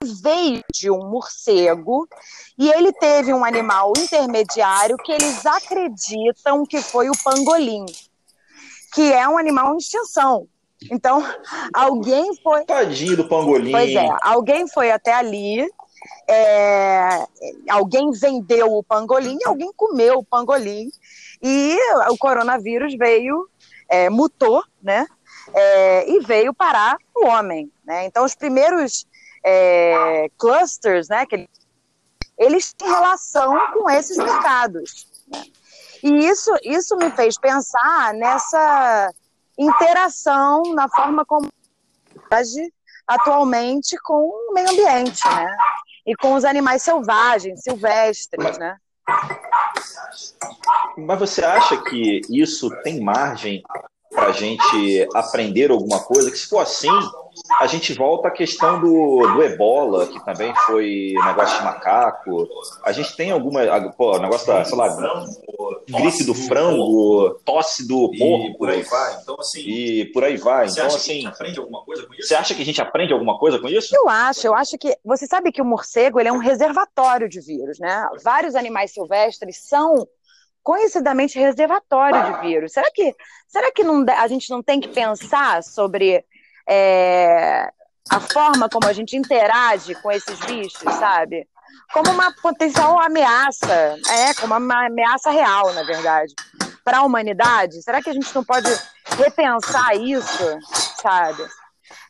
[0.03, 2.07] veio de um morcego
[2.57, 7.85] e ele teve um animal intermediário que eles acreditam que foi o pangolim,
[8.93, 10.47] que é um animal em extinção.
[10.89, 11.21] Então,
[11.73, 12.65] alguém foi.
[12.65, 13.71] Tadinho do pangolim.
[13.71, 15.67] Pois é, alguém foi até ali,
[16.27, 17.25] é...
[17.69, 20.89] alguém vendeu o pangolim, alguém comeu o pangolim
[21.41, 21.77] e
[22.09, 23.47] o coronavírus veio
[23.91, 25.05] é, mutou, né?
[25.53, 27.69] É, e veio parar no homem.
[27.83, 28.05] Né?
[28.05, 29.05] Então, os primeiros
[29.43, 31.49] é, clusters, né, que
[32.37, 35.07] eles têm relação com esses mercados.
[35.27, 35.43] Né?
[36.03, 39.13] E isso, isso me fez pensar nessa
[39.57, 41.49] interação, na forma como
[42.31, 42.73] age
[43.05, 45.55] atualmente com o meio ambiente, né?
[46.07, 48.77] E com os animais selvagens, silvestres, né?
[51.05, 53.63] Mas você acha que isso tem margem
[54.09, 56.29] para a gente aprender alguma coisa?
[56.29, 56.89] Que se for assim,
[57.59, 62.47] a gente volta à questão do, do ebola, que também foi negócio de macaco.
[62.83, 63.61] A gente tem alguma.
[63.93, 64.89] Pô, negócio da, sei lá,
[65.87, 68.47] gripe do frango, tosse do porco.
[68.47, 69.17] E por aí vai.
[69.21, 69.61] Então, assim.
[69.61, 70.67] E por aí vai.
[70.67, 71.25] Então, assim.
[71.25, 72.27] aprende alguma coisa com isso?
[72.27, 73.95] Você acha que a gente aprende alguma coisa com isso?
[73.95, 74.45] Eu acho.
[74.45, 74.95] Eu acho que.
[75.05, 78.07] Você sabe que o morcego ele é um reservatório de vírus, né?
[78.23, 80.07] Vários animais silvestres são
[80.63, 82.73] conhecidamente reservatório de vírus.
[82.73, 83.15] Será que,
[83.47, 86.23] será que não, a gente não tem que pensar sobre
[86.67, 87.71] é,
[88.09, 91.47] a forma como a gente interage com esses bichos, sabe?
[91.93, 96.33] Como uma potencial ameaça, é, como uma ameaça real, na verdade,
[96.83, 97.81] para a humanidade.
[97.81, 98.69] Será que a gente não pode
[99.17, 100.59] repensar isso,
[101.01, 101.43] sabe?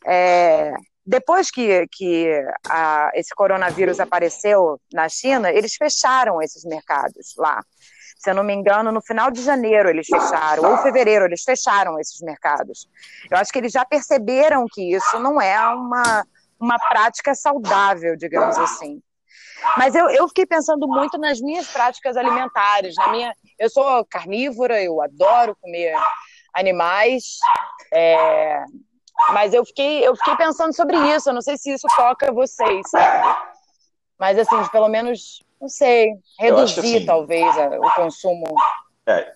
[0.06, 0.74] É,
[1.06, 2.32] depois que, que
[2.70, 7.64] a, esse coronavírus apareceu na China, eles fecharam esses mercados lá
[8.22, 12.00] se eu não me engano, no final de janeiro eles fecharam, ou fevereiro eles fecharam
[12.00, 12.88] esses mercados.
[13.30, 16.24] Eu acho que eles já perceberam que isso não é uma,
[16.60, 19.02] uma prática saudável, digamos assim.
[19.76, 22.96] Mas eu, eu fiquei pensando muito nas minhas práticas alimentares.
[22.96, 25.96] Na minha, eu sou carnívora, eu adoro comer
[26.54, 27.40] animais,
[27.92, 28.64] é,
[29.30, 31.30] mas eu fiquei, eu fiquei pensando sobre isso.
[31.30, 33.36] Eu não sei se isso toca vocês, sabe?
[34.20, 38.46] Mas assim, pelo menos não sei, reduzir assim, talvez o consumo.
[39.08, 39.32] É.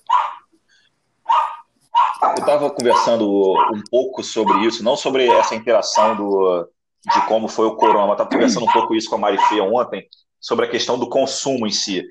[2.23, 6.67] Eu estava conversando um pouco sobre isso, não sobre essa interação do,
[7.13, 10.07] de como foi o corona, mas estava conversando um pouco isso com a Marifê ontem,
[10.41, 12.03] sobre a questão do consumo em si.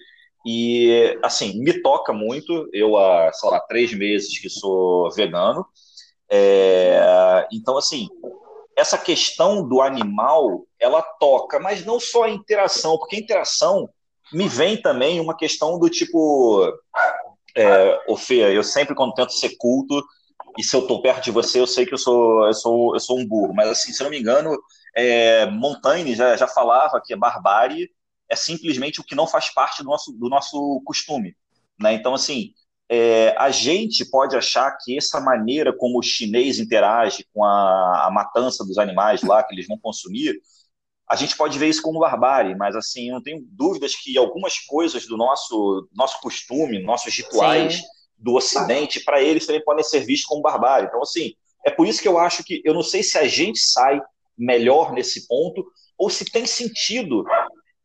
[0.47, 2.69] E, assim, me toca muito.
[2.73, 5.67] Eu, há, sei lá, três meses que sou vegano.
[6.31, 8.09] É, então, assim,
[8.77, 13.89] essa questão do animal, ela toca, mas não só a interação, porque a interação
[14.33, 16.67] me vem também uma questão do tipo,
[17.57, 20.03] é, eu sempre quando tento ser culto,
[20.59, 23.01] e se eu estou perto de você, eu sei que eu sou, eu sou, eu
[23.01, 24.57] sou um burro, mas assim, se eu não me engano,
[24.95, 27.91] é, Montaigne já, já falava que a barbárie
[28.29, 31.37] é simplesmente o que não faz parte do nosso, do nosso costume.
[31.79, 31.95] Né?
[31.95, 32.53] Então, assim,
[32.89, 38.11] é, a gente pode achar que essa maneira como o chinês interage com a, a
[38.11, 40.41] matança dos animais lá que eles vão consumir
[41.09, 44.59] a gente pode ver isso como barbárie, mas assim, eu não tenho dúvidas que algumas
[44.59, 47.83] coisas do nosso, nosso costume, nossos rituais Sim.
[48.17, 50.87] do Ocidente, para eles também podem ser vistos como barbárie.
[50.87, 53.59] Então, assim, é por isso que eu acho que eu não sei se a gente
[53.59, 54.01] sai
[54.37, 55.65] melhor nesse ponto
[55.97, 57.25] ou se tem sentido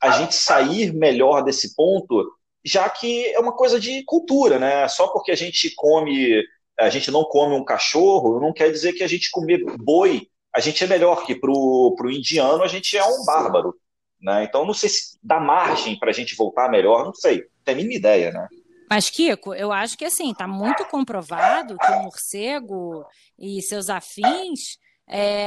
[0.02, 2.26] a gente sair melhor desse ponto,
[2.64, 4.88] já que é uma coisa de cultura, né?
[4.88, 6.42] Só porque a gente come,
[6.80, 10.60] a gente não come um cachorro, não quer dizer que a gente comer boi a
[10.60, 13.76] gente é melhor que para o indiano a gente é um bárbaro.
[14.22, 14.44] Né?
[14.44, 17.44] Então, não sei se dá margem para a gente voltar melhor, não sei.
[17.64, 18.48] Tem a mínima ideia, né?
[18.90, 23.06] Mas, Kiko, eu acho que assim, está muito comprovado que o morcego
[23.38, 24.78] e seus afins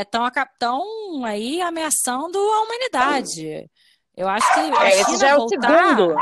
[0.00, 3.68] estão é, aí ameaçando a humanidade.
[4.16, 5.68] Eu acho que a É, esse China já é o voltar...
[5.68, 6.14] segundo.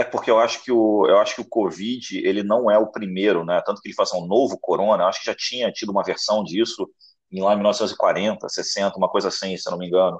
[0.00, 2.86] É porque eu acho que o, eu acho que o Covid ele não é o
[2.90, 3.60] primeiro, né?
[3.66, 6.42] Tanto que ele faz um novo corona, eu acho que já tinha tido uma versão
[6.42, 6.88] disso
[7.30, 10.18] em lá em 1940, 60, uma coisa assim, se eu não me engano.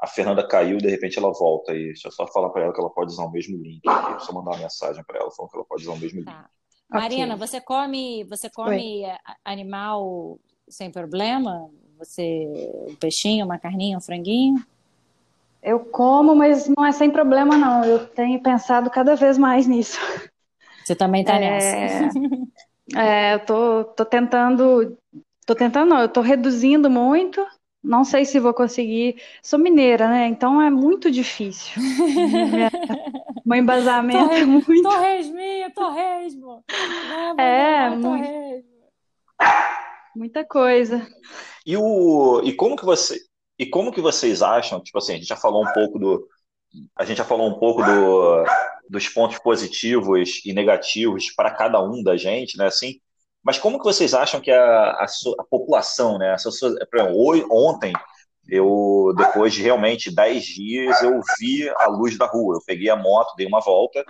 [0.00, 1.84] A Fernanda caiu e de repente ela volta aí.
[1.84, 3.80] Deixa eu só falar para ela que ela pode usar o mesmo link.
[3.88, 4.24] aqui.
[4.24, 6.26] Só mandar uma mensagem para ela falando que ela pode usar o mesmo link.
[6.26, 6.50] Tá.
[6.88, 11.70] Marina, você come, você come a- animal sem problema?
[11.98, 12.48] Você,
[12.88, 14.56] um peixinho, uma carninha, um franguinho?
[15.62, 17.84] Eu como, mas não é sem problema, não.
[17.84, 19.98] Eu tenho pensado cada vez mais nisso.
[20.84, 22.18] Você também tá É, nessa.
[22.96, 24.96] É, eu tô, tô tentando,
[25.46, 27.44] tô tentando, não, eu tô reduzindo muito.
[27.82, 29.22] Não sei se vou conseguir.
[29.42, 30.26] Sou mineira, né?
[30.26, 31.80] Então é muito difícil.
[33.46, 34.82] Meu embasamento é muito.
[34.82, 36.62] Torresminha, torresmo.
[37.38, 38.08] É, não, muito.
[38.08, 38.70] torresmo.
[40.14, 41.06] Muita coisa.
[41.64, 43.18] E o e como que você
[43.60, 46.26] e como que vocês acham, tipo assim, a gente já falou um pouco do
[46.96, 48.44] a gente já falou um pouco do,
[48.88, 52.98] dos pontos positivos e negativos para cada um da gente, né, assim,
[53.42, 57.92] mas como que vocês acham que a, a, a população, né, a exemplo, ontem
[58.48, 62.96] eu depois de realmente 10 dias eu vi a luz da rua, eu peguei a
[62.96, 64.02] moto, dei uma volta,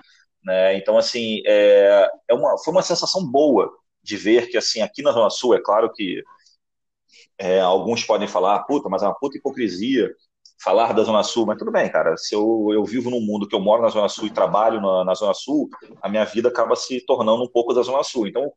[0.44, 3.68] né, então assim, é, é uma, foi uma sensação boa
[4.00, 6.22] de ver que assim, aqui na Zona Sul, é claro que
[7.40, 10.10] é, alguns podem falar, puta, mas é uma puta hipocrisia
[10.62, 12.14] falar da Zona Sul, mas tudo bem, cara.
[12.18, 15.04] Se eu, eu vivo num mundo que eu moro na Zona Sul e trabalho na,
[15.06, 15.70] na Zona Sul,
[16.02, 18.26] a minha vida acaba se tornando um pouco da Zona Sul.
[18.26, 18.52] Então,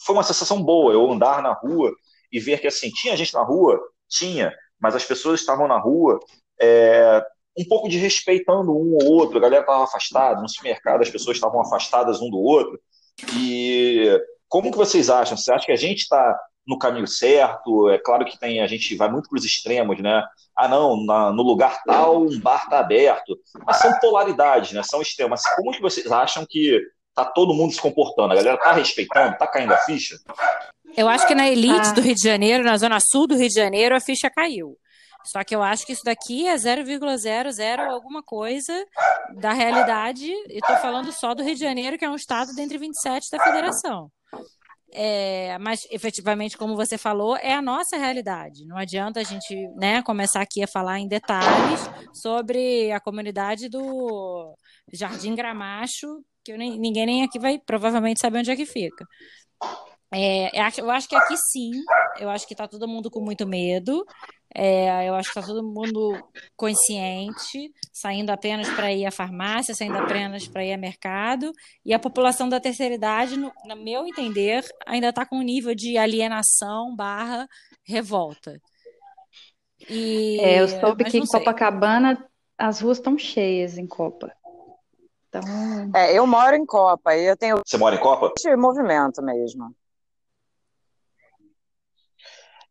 [0.00, 1.92] foi uma sensação boa eu andar na rua
[2.30, 3.80] e ver que, assim, tinha gente na rua?
[4.08, 6.20] Tinha, mas as pessoas estavam na rua
[6.60, 7.20] é,
[7.58, 11.36] um pouco de respeitando um ou outro, a galera estava afastada, no supermercado as pessoas
[11.36, 12.78] estavam afastadas um do outro.
[13.36, 14.08] E
[14.48, 15.36] como que vocês acham?
[15.36, 17.88] Você acha que a gente está no caminho certo?
[17.90, 20.22] É claro que tem, a gente vai muito para os extremos, né?
[20.56, 23.36] Ah, não, na- no lugar tal um bar está aberto.
[23.66, 24.82] Mas são polaridades, né?
[24.82, 25.30] São extremos.
[25.42, 26.80] Mas como que vocês acham que
[27.14, 28.32] tá todo mundo se comportando?
[28.32, 29.36] A galera tá respeitando?
[29.36, 30.16] Tá caindo a ficha?
[30.96, 31.92] Eu acho que na elite Ah.
[31.92, 34.76] do Rio de Janeiro, na zona sul do Rio de Janeiro, a ficha caiu.
[35.24, 38.72] Só que eu acho que isso daqui é 0,00 alguma coisa
[39.36, 40.26] da realidade.
[40.30, 43.42] E estou falando só do Rio de Janeiro, que é um estado dentre 27 da
[43.42, 44.08] federação.
[44.96, 48.64] É, mas, efetivamente, como você falou, é a nossa realidade.
[48.64, 51.80] Não adianta a gente né, começar aqui a falar em detalhes
[52.12, 54.56] sobre a comunidade do
[54.92, 59.04] Jardim Gramacho, que nem- ninguém nem aqui vai provavelmente saber onde é que fica.
[60.14, 61.72] É, eu acho- que aqui sim,
[62.20, 64.04] eu acho que tá todo mundo com muito medo,
[64.54, 66.24] é, eu acho que tá todo mundo
[66.56, 71.52] consciente, saindo apenas para ir à farmácia, saindo apenas para ir ao mercado,
[71.84, 75.74] e a população da terceira idade, no, no meu entender, ainda está com um nível
[75.74, 77.48] de alienação barra
[77.84, 78.60] revolta.
[79.88, 81.40] E, É, eu soube que em sei.
[81.40, 82.24] Copacabana
[82.56, 84.32] as ruas estão cheias em Copa.
[85.28, 85.42] Então,
[85.94, 88.32] É, eu moro em Copa e eu tenho Você mora em Copa?
[88.56, 89.74] movimento mesmo.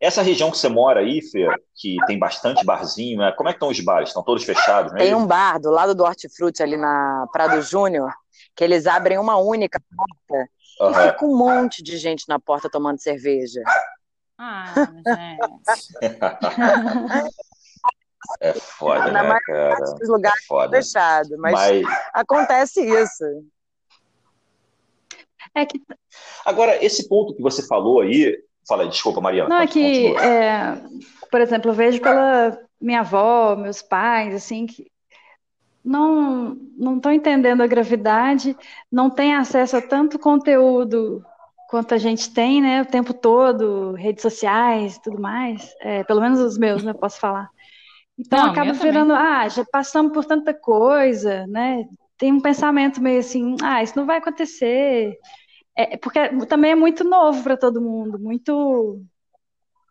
[0.03, 3.31] Essa região que você mora aí, Fê, que tem bastante barzinho, né?
[3.37, 4.09] como é que estão os bares?
[4.09, 4.99] Estão todos fechados, né?
[4.99, 8.11] Tem um bar do lado do Hortifruti, ali na Prado Júnior,
[8.53, 10.49] que eles abrem uma única porta
[10.81, 11.11] e Aham.
[11.11, 13.63] fica um monte de gente na porta tomando cerveja.
[14.37, 15.93] Ah, gente.
[18.39, 19.95] É foda, Na né, maioria cara?
[19.95, 20.77] dos lugares É foda.
[20.77, 23.23] fechado, mas Mas acontece isso.
[25.55, 25.81] é que
[26.45, 29.49] agora esse ponto que você falou aí, fala, aí, desculpa, Mariana.
[29.49, 30.81] Não, é que, é,
[31.29, 34.91] por exemplo, eu vejo pela minha avó, meus pais, assim, que
[35.83, 38.55] não não estão entendendo a gravidade,
[38.91, 41.23] não têm acesso a tanto conteúdo
[41.69, 46.39] quanto a gente tem, né, o tempo todo, redes sociais, tudo mais, é, pelo menos
[46.39, 47.49] os meus, né, posso falar.
[48.17, 48.91] Então Não, acaba meu também.
[48.91, 51.83] virando, ah, já passamos por tanta coisa, né?
[52.17, 55.17] Tem um pensamento meio assim, ah, isso não vai acontecer.
[55.75, 59.01] É, porque também é muito novo para todo mundo, muito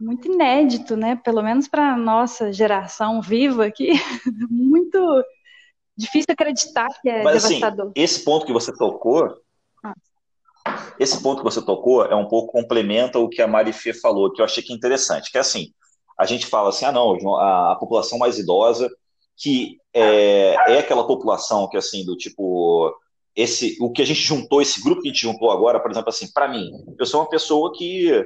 [0.00, 1.16] muito inédito, né?
[1.16, 3.90] Pelo menos para nossa geração viva aqui,
[4.50, 5.24] muito
[5.96, 7.92] difícil acreditar que é Mas assim, devastador.
[7.94, 9.36] esse ponto que você tocou,
[9.84, 9.94] Ah.
[10.98, 14.32] esse ponto que você tocou é um pouco complementa o que a Mari Fê falou,
[14.32, 15.72] que eu achei que é interessante, que é assim,
[16.18, 18.88] a gente fala assim, ah não, a, a população mais idosa,
[19.36, 22.92] que é, é aquela população que assim, do tipo,
[23.34, 26.08] esse, o que a gente juntou, esse grupo que a gente juntou agora, por exemplo,
[26.10, 28.22] assim, para mim, eu sou uma pessoa que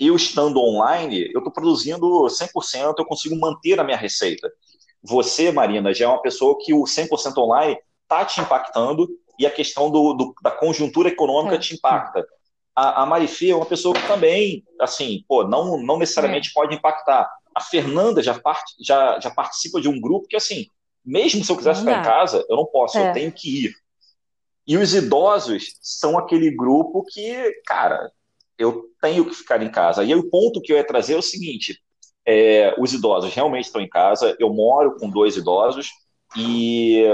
[0.00, 4.50] eu estando online, eu estou produzindo 100%, eu consigo manter a minha receita.
[5.02, 9.50] Você, Marina, já é uma pessoa que o 100% online está te impactando e a
[9.50, 11.58] questão do, do da conjuntura econômica É.
[11.58, 12.26] te impacta.
[12.74, 17.30] A, a Marifê é uma pessoa que também, assim, pô, não, não necessariamente pode impactar.
[17.54, 20.66] A Fernanda já, parte, já, já participa de um grupo que, assim,
[21.04, 23.08] mesmo se eu quiser Não ficar em casa, eu não posso, É.
[23.08, 23.74] eu tenho que ir.
[24.66, 28.10] E os idosos são aquele grupo que, cara,
[28.58, 30.02] eu tenho que ficar em casa.
[30.02, 31.80] E aí o ponto que eu ia trazer é o seguinte:
[32.26, 34.36] é, os idosos realmente estão em casa.
[34.40, 35.90] Eu moro com dois idosos
[36.36, 37.04] e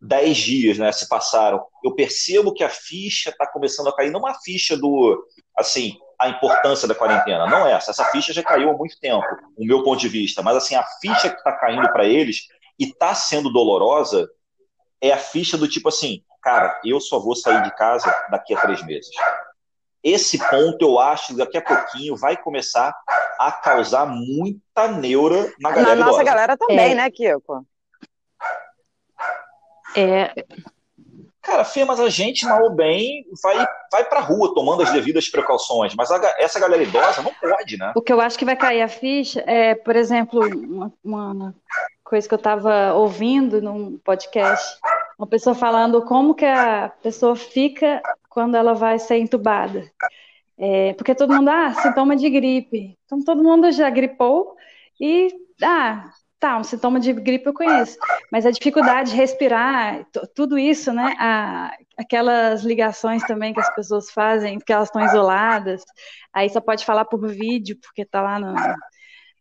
[0.00, 1.64] dez dias, né, se passaram.
[1.84, 4.10] Eu percebo que a ficha está começando a cair.
[4.10, 5.24] Não a ficha do,
[5.56, 7.46] assim, a importância da quarentena.
[7.46, 7.90] Não é essa.
[7.90, 9.24] Essa ficha já caiu há muito tempo,
[9.56, 10.42] o meu ponto de vista.
[10.42, 12.48] Mas assim, a ficha que está caindo para eles
[12.78, 14.28] e está sendo dolorosa
[15.00, 18.60] é a ficha do tipo assim, cara, eu só vou sair de casa daqui a
[18.60, 19.10] três meses.
[20.02, 22.94] Esse ponto eu acho que daqui a pouquinho vai começar
[23.38, 26.24] a causar muita neura na Na galera nossa idosa.
[26.24, 26.94] galera também, É.
[26.94, 27.66] né, Kiko?
[29.96, 30.32] É,
[31.42, 35.28] Cara, Fê, mas a gente, mal ou bem, vai, vai pra rua tomando as devidas
[35.28, 35.94] precauções.
[35.94, 37.92] Mas a essa galera idosa não pode, né?
[37.94, 41.54] O que eu acho que vai cair a ficha é, por exemplo, uma, uma
[42.06, 44.78] coisa que eu estava ouvindo num podcast,
[45.18, 49.90] uma pessoa falando como que a pessoa fica quando ela vai ser entubada.
[50.58, 52.96] É, porque todo mundo, ah, sintoma de gripe.
[53.04, 54.56] Então todo mundo já gripou
[55.00, 55.28] e,
[55.62, 57.98] ah, tá, um sintoma de gripe eu conheço.
[58.30, 61.14] Mas a dificuldade de respirar, tudo isso, né?
[61.18, 65.82] a- aquelas ligações também que as pessoas fazem, porque elas estão isoladas,
[66.32, 68.54] aí só pode falar por vídeo, porque está lá no,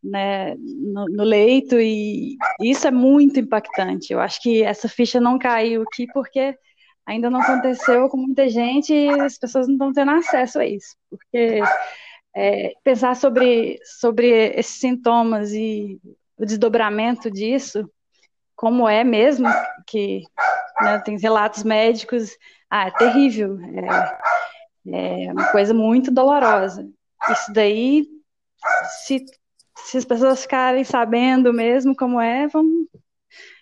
[0.10, 4.14] né, no, no leito, e isso é muito impactante.
[4.14, 6.56] Eu acho que essa ficha não caiu aqui porque
[7.06, 10.96] ainda não aconteceu com muita gente e as pessoas não estão tendo acesso a isso.
[11.10, 11.62] Porque
[12.36, 14.28] é, pensar sobre, sobre
[14.58, 16.00] esses sintomas e
[16.38, 17.90] o desdobramento disso,
[18.56, 19.48] como é mesmo,
[19.88, 20.24] que
[20.82, 22.32] né, tem relatos médicos,
[22.70, 23.58] ah, é terrível,
[24.88, 26.88] é, é uma coisa muito dolorosa.
[27.30, 28.06] Isso daí,
[29.06, 29.24] se,
[29.86, 32.66] se as pessoas ficarem sabendo mesmo como é, vão,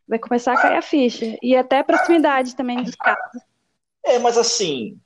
[0.07, 1.37] vai começar a cair a ficha.
[1.41, 3.41] E até a proximidade também dos casos.
[4.05, 4.97] É, mas assim.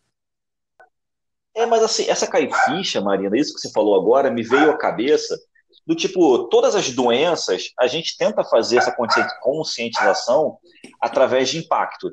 [1.55, 4.77] É, mas assim, essa cair ficha, Marina, isso que você falou agora, me veio à
[4.77, 5.35] cabeça
[5.87, 10.59] do tipo, todas as doenças, a gente tenta fazer essa consci- conscientização
[11.01, 12.11] através de impacto.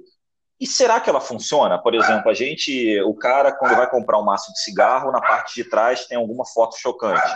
[0.61, 1.78] E será que ela funciona?
[1.78, 5.55] Por exemplo, a gente, o cara, quando vai comprar um maço de cigarro, na parte
[5.55, 7.26] de trás tem alguma foto chocante.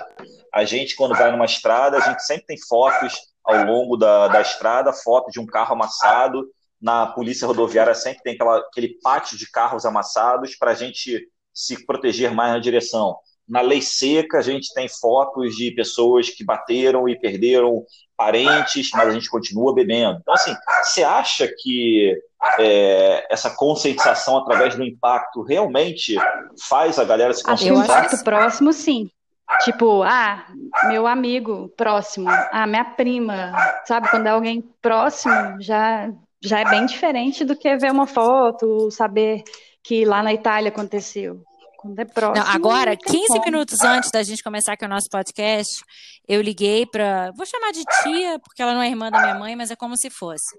[0.55, 3.15] A gente, quando vai numa estrada, a gente sempre tem fotos
[3.45, 6.47] ao longo da, da estrada, foto de um carro amassado.
[6.81, 11.85] Na polícia rodoviária sempre tem aquela, aquele pátio de carros amassados para a gente se
[11.85, 13.19] proteger mais na direção.
[13.49, 17.85] Na lei seca, a gente tem fotos de pessoas que bateram e perderam
[18.17, 20.19] parentes, mas a gente continua bebendo.
[20.21, 22.21] Então, assim, você acha que
[22.59, 26.17] é, essa conscientização através do impacto realmente
[26.69, 28.11] faz a galera se que o Eu acho conscientizar?
[28.11, 29.11] que próximo, sim.
[29.61, 30.47] Tipo, ah,
[30.89, 33.53] meu amigo próximo, ah, minha prima,
[33.87, 34.11] sabe?
[34.11, 39.43] Quando é alguém próximo, já, já é bem diferente do que ver uma foto, saber
[39.83, 41.43] que lá na Itália aconteceu.
[42.13, 42.45] Próximo.
[42.45, 43.45] Não, agora, não tem 15 como.
[43.45, 45.81] minutos antes da gente começar aqui o nosso podcast,
[46.27, 47.31] eu liguei para.
[47.37, 49.97] Vou chamar de tia, porque ela não é irmã da minha mãe, mas é como
[49.97, 50.57] se fosse.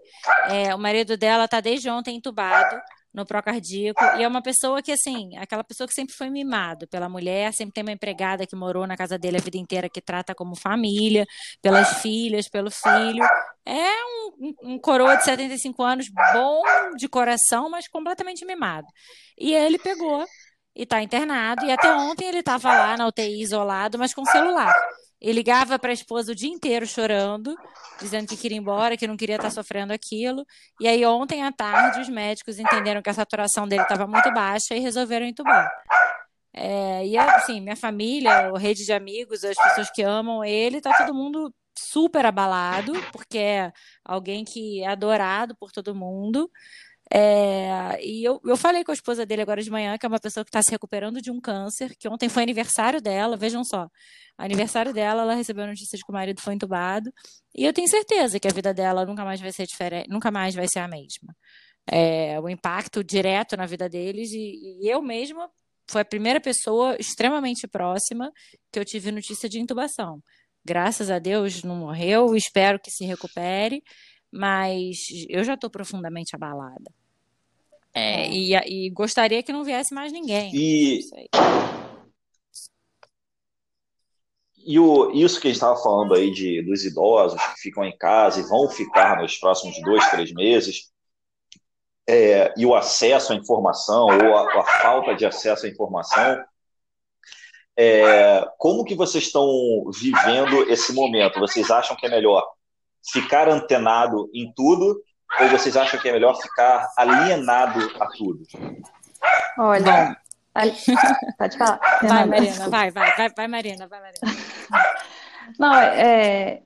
[0.47, 2.79] É, o marido dela tá desde ontem entubado
[3.13, 7.09] no procardíaco, e é uma pessoa que, assim, aquela pessoa que sempre foi mimado pela
[7.09, 10.35] mulher, sempre tem uma empregada que morou na casa dele a vida inteira, que trata
[10.35, 11.25] como família,
[11.61, 13.23] pelas filhas, pelo filho.
[13.65, 16.61] É um, um, um coroa de 75 anos, bom
[16.97, 18.87] de coração, mas completamente mimado.
[19.37, 20.23] E ele pegou
[20.75, 21.65] e está internado.
[21.65, 24.73] E até ontem ele estava lá na UTI isolado, mas com celular.
[25.21, 27.53] Ele ligava para a esposa o dia inteiro chorando,
[27.99, 30.45] dizendo que queria ir embora, que não queria estar sofrendo aquilo.
[30.79, 34.75] E aí ontem à tarde os médicos entenderam que a saturação dele estava muito baixa
[34.75, 35.69] e resolveram entubar.
[36.53, 40.93] É, e assim, minha família, a rede de amigos, as pessoas que amam ele, tá
[40.97, 43.71] todo mundo super abalado, porque é
[44.03, 46.49] alguém que é adorado por todo mundo.
[47.11, 50.19] É, e eu, eu falei com a esposa dele agora de manhã, que é uma
[50.19, 53.89] pessoa que está se recuperando de um câncer, que ontem foi aniversário dela, vejam só,
[54.37, 57.11] aniversário dela, ela recebeu a notícia de que o marido foi entubado,
[57.55, 60.53] e eu tenho certeza que a vida dela nunca mais vai ser diferente, nunca mais
[60.53, 61.35] vai ser a mesma.
[61.87, 65.49] É, o impacto direto na vida deles, e, e eu mesma
[65.89, 68.31] foi a primeira pessoa extremamente próxima
[68.71, 70.21] que eu tive notícia de intubação.
[70.63, 73.81] Graças a Deus não morreu, espero que se recupere,
[74.31, 74.97] mas
[75.27, 76.98] eu já estou profundamente abalada.
[77.93, 80.51] É, e, e, gostaria que não viesse mais ninguém.
[80.53, 80.99] E,
[84.65, 87.97] e o, isso que a gente estava falando aí de, dos idosos que ficam em
[87.97, 90.91] casa e vão ficar nos próximos dois, três meses,
[92.07, 96.43] é, e o acesso à informação ou a, a falta de acesso à informação.
[97.77, 99.47] É, como que vocês estão
[99.93, 101.39] vivendo esse momento?
[101.39, 102.45] Vocês acham que é melhor
[103.11, 105.01] ficar antenado em tudo
[105.41, 108.43] ou vocês acham que é melhor ficar alienado a tudo?
[109.57, 110.17] Olha,
[110.53, 110.73] ali...
[111.37, 111.79] pode falar.
[112.01, 114.39] Vai, Marina, vai, vai, vai, vai, Marina, vai, Marina.
[115.57, 116.61] Não, é,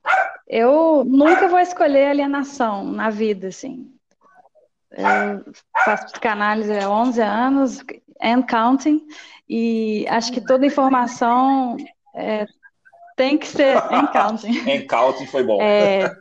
[0.47, 3.89] eu nunca vou escolher alienação na vida, assim.
[4.91, 5.53] Eu
[5.85, 7.83] faço psicanálise há 11 anos,
[8.21, 9.01] and counting,
[9.49, 11.77] e acho que toda informação
[12.15, 12.45] é,
[13.15, 14.59] tem que ser and counting.
[14.69, 15.61] and counting foi bom.
[15.61, 16.11] É,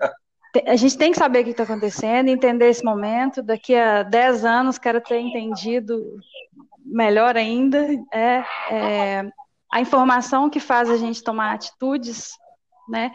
[0.67, 3.43] a gente tem que saber o que está acontecendo, entender esse momento.
[3.43, 6.19] Daqui a 10 anos, quero ter entendido
[6.85, 7.89] melhor ainda.
[8.13, 9.33] É, é,
[9.73, 12.33] a informação que faz a gente tomar atitudes,
[12.89, 13.13] né?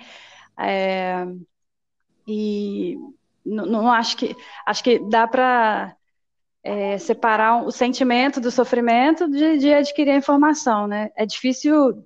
[0.60, 1.26] É,
[2.28, 2.98] e
[3.46, 4.36] não, não, acho que
[4.66, 5.96] acho que dá para
[6.64, 11.12] é, separar o sentimento do sofrimento de, de, adquirir a informação, né?
[11.16, 12.04] É difícil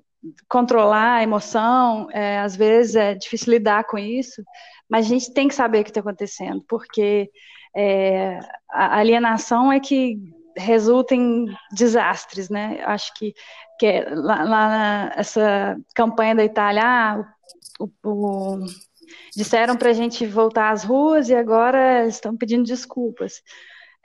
[0.47, 4.43] controlar a emoção, é, às vezes é difícil lidar com isso,
[4.91, 7.31] mas a gente tem que saber o que está acontecendo, porque
[7.73, 8.39] é,
[8.69, 10.19] a alienação é que
[10.57, 12.83] resulta em desastres, né?
[12.83, 13.33] Acho que,
[13.79, 17.33] que é, lá, lá nessa campanha da Itália, ah,
[17.79, 18.65] o, o,
[19.33, 23.41] disseram para a gente voltar às ruas e agora estão pedindo desculpas.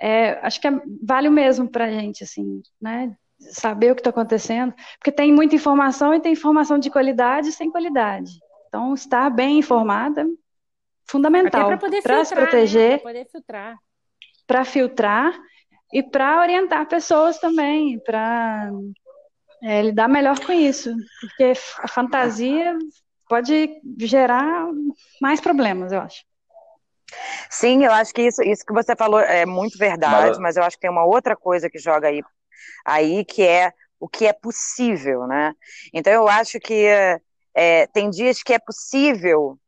[0.01, 3.12] É, acho que é, vale o mesmo para a gente, assim, né?
[3.41, 7.53] Saber o que está acontecendo, porque tem muita informação e tem informação de qualidade e
[7.53, 8.30] sem qualidade.
[8.68, 10.24] Então, estar bem informada
[11.09, 12.99] fundamental para se proteger, né?
[12.99, 13.77] poder filtrar,
[14.47, 15.39] para filtrar
[15.93, 18.71] e para orientar pessoas também, para
[19.63, 22.77] é, lidar melhor com isso, porque a fantasia
[23.29, 24.67] pode gerar
[25.21, 26.25] mais problemas, eu acho.
[27.49, 30.39] Sim, eu acho que isso, isso que você falou é muito verdade, mas...
[30.39, 32.23] mas eu acho que tem uma outra coisa que joga aí,
[32.85, 35.55] aí que é o que é possível, né?
[35.95, 36.87] Então eu acho que
[37.55, 39.59] é, tem dias que é possível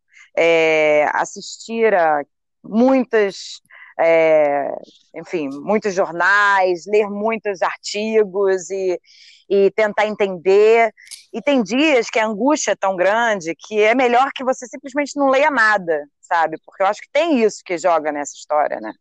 [0.41, 2.23] é, assistir a
[2.63, 3.61] muitas,
[3.99, 4.73] é,
[5.17, 9.01] enfim, muitos jornais, ler muitos artigos e,
[9.49, 10.93] e tentar entender.
[11.33, 15.17] E tem dias que a angústia é tão grande que é melhor que você simplesmente
[15.17, 16.57] não leia nada, sabe?
[16.65, 18.93] Porque eu acho que tem isso que joga nessa história, né?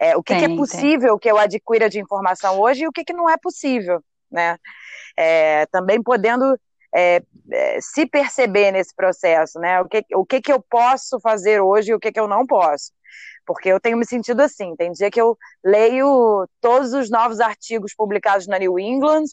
[0.00, 1.18] É, o que, tem, que é possível tem.
[1.18, 4.56] que eu adquira de informação hoje e o que, que não é possível, né?
[5.14, 6.58] É, também podendo
[6.94, 7.22] é,
[7.52, 9.80] é, se perceber nesse processo, né?
[9.80, 12.46] O que, o que, que eu posso fazer hoje e o que, que eu não
[12.46, 12.92] posso.
[13.46, 14.76] Porque eu tenho me sentido assim.
[14.76, 19.24] Tem dia que eu leio todos os novos artigos publicados na New England,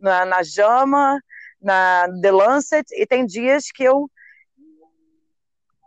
[0.00, 1.20] na, na JAMA,
[1.60, 4.08] na The Lancet, e tem dias que eu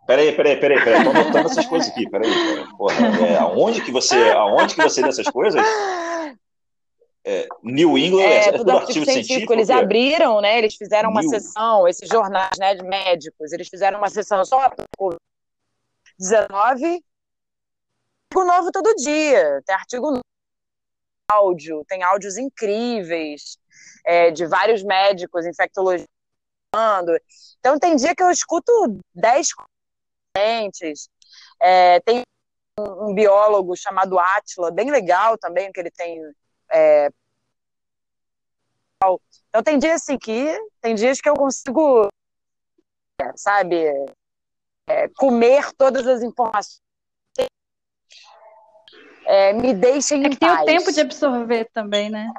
[0.06, 1.04] Peraí, peraí, peraí, peraí.
[1.04, 2.32] Tô anotando essas coisas aqui, peraí.
[2.32, 2.68] peraí.
[2.76, 2.96] Porra,
[3.28, 4.16] é, aonde que você.
[4.32, 5.64] Aonde que você lê essas coisas?
[7.26, 9.54] é, New England é, é tudo artigo científico, científico.
[9.54, 10.58] Eles abriram, né?
[10.58, 11.30] Eles fizeram uma New...
[11.30, 14.86] sessão, esses jornais né, de médicos, eles fizeram uma sessão só para
[16.18, 17.04] 19
[18.32, 20.22] artigo novo todo dia, tem artigo novo,
[21.32, 23.58] áudio, tem áudios incríveis
[24.06, 26.08] é, de vários médicos, infectologistas.
[27.60, 28.72] Então tem dia que eu escuto
[29.16, 29.48] 10
[30.36, 31.10] clientes,
[31.60, 32.22] é, tem
[32.80, 36.22] um biólogo chamado Atila, bem legal também, que ele tem
[36.72, 37.10] é...
[39.50, 42.10] Então tem dias assim que tem dias que eu consigo,
[43.36, 43.86] sabe,
[44.88, 46.82] é, comer todas as informações.
[49.26, 52.32] É, me deixem é que tem o tempo de absorver também, né?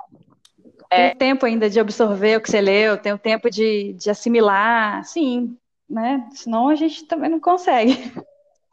[0.90, 1.10] É.
[1.10, 4.10] Tem o tempo ainda de absorver o que você leu, tem o tempo de, de
[4.10, 5.56] assimilar, sim,
[5.88, 6.28] né?
[6.32, 7.94] Senão a gente também não consegue.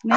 [0.06, 0.16] Né?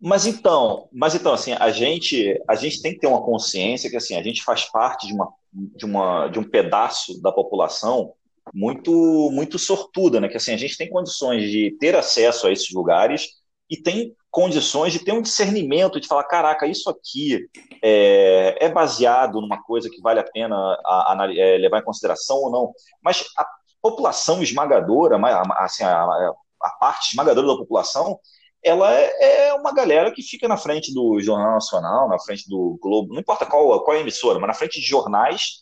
[0.00, 3.96] Mas então, mas então assim, a gente a gente tem que ter uma consciência que
[3.96, 8.12] assim, a gente faz parte de uma de uma de um pedaço da população
[8.52, 10.28] muito muito sortuda, né?
[10.28, 13.28] Que assim, a gente tem condições de ter acesso a esses lugares
[13.70, 17.48] e tem condições de ter um discernimento de falar, caraca, isso aqui
[17.82, 22.36] é, é baseado numa coisa que vale a pena a, a, é, levar em consideração
[22.36, 22.72] ou não.
[23.02, 23.46] Mas a
[23.80, 25.18] população esmagadora,
[25.58, 26.04] assim, a,
[26.62, 28.20] a parte esmagadora da população,
[28.62, 32.78] ela é, é uma galera que fica na frente do Jornal Nacional, na frente do
[32.80, 35.60] Globo, não importa qual, qual é a emissora, mas na frente de jornais,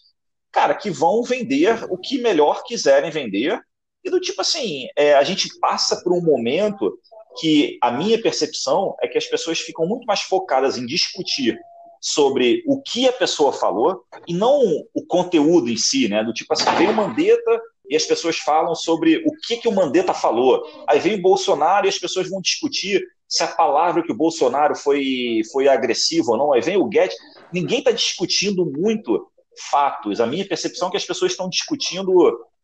[0.51, 3.61] cara, que vão vender o que melhor quiserem vender.
[4.03, 6.99] E do tipo assim, é, a gente passa por um momento
[7.39, 11.59] que a minha percepção é que as pessoas ficam muito mais focadas em discutir
[12.01, 14.61] sobre o que a pessoa falou e não
[14.95, 16.23] o conteúdo em si, né?
[16.23, 20.15] Do tipo assim, veio Mandetta e as pessoas falam sobre o que, que o Mandetta
[20.15, 20.63] falou.
[20.89, 24.75] Aí vem o Bolsonaro e as pessoas vão discutir se a palavra que o Bolsonaro
[24.75, 26.53] foi, foi agressiva ou não.
[26.53, 27.17] Aí vem o Guedes.
[27.53, 29.29] Ninguém está discutindo muito
[29.71, 30.21] fatos.
[30.21, 32.13] A minha percepção é que as pessoas estão discutindo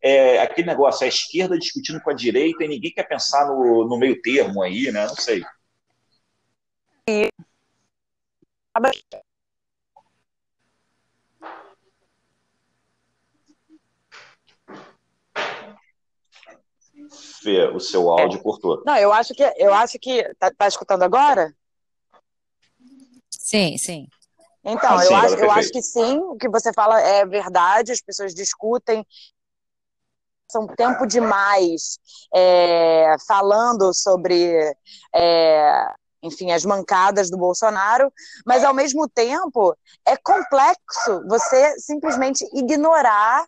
[0.01, 3.97] é, aquele negócio, a esquerda discutindo com a direita e ninguém quer pensar no, no
[3.97, 5.05] meio termo aí, né?
[5.05, 5.43] Não sei.
[17.11, 18.41] Fê, o seu áudio é.
[18.41, 18.81] cortou.
[18.85, 21.53] Não, eu acho que eu acho que tá, tá escutando agora?
[23.29, 24.07] Sim, sim.
[24.63, 27.91] Então, ah, eu, sim, acho, eu acho que sim, o que você fala é verdade,
[27.91, 29.05] as pessoas discutem,
[30.51, 31.97] são tempo demais
[32.35, 34.53] é, falando sobre,
[35.15, 38.13] é, enfim, as mancadas do Bolsonaro,
[38.45, 43.45] mas ao mesmo tempo é complexo você simplesmente ignorar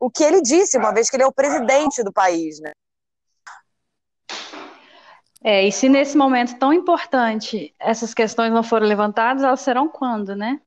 [0.00, 2.72] o que ele disse, uma vez que ele é o presidente do país, né?
[5.42, 10.34] É, e se nesse momento tão importante essas questões não foram levantadas, elas serão quando,
[10.34, 10.60] né?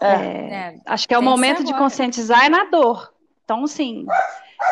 [0.00, 3.12] É, é, acho que é o momento de conscientizar é na dor.
[3.44, 4.04] Então, sim,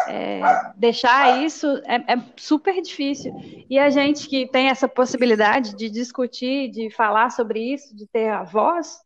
[0.08, 0.40] é,
[0.76, 3.32] deixar isso é, é, super difícil.
[3.70, 8.28] E a gente que tem essa possibilidade de discutir, de falar sobre isso, de ter
[8.28, 9.00] a voz,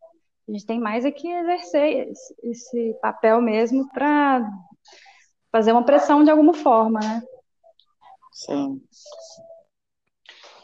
[0.49, 4.51] a gente tem mais é que exercer esse, esse papel mesmo para
[5.53, 7.23] fazer uma pressão de alguma forma, né?
[8.33, 8.81] Sim.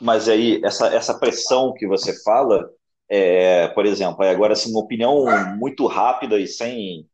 [0.01, 2.69] Mas aí, essa, essa pressão que você fala,
[3.09, 5.25] é, por exemplo, agora assim, uma opinião
[5.57, 7.07] muito rápida e sem,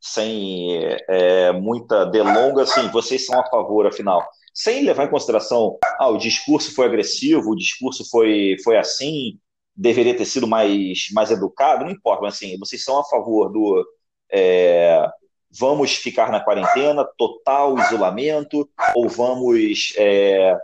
[0.00, 0.78] sem
[1.08, 6.18] é, muita delonga, assim, vocês são a favor, afinal, sem levar em consideração, ah, o
[6.18, 9.38] discurso foi agressivo, o discurso foi, foi assim,
[9.74, 13.86] deveria ter sido mais, mais educado, não importa, mas assim, vocês são a favor do
[14.30, 15.08] é,
[15.56, 20.56] vamos ficar na quarentena, total isolamento, ou vamos é,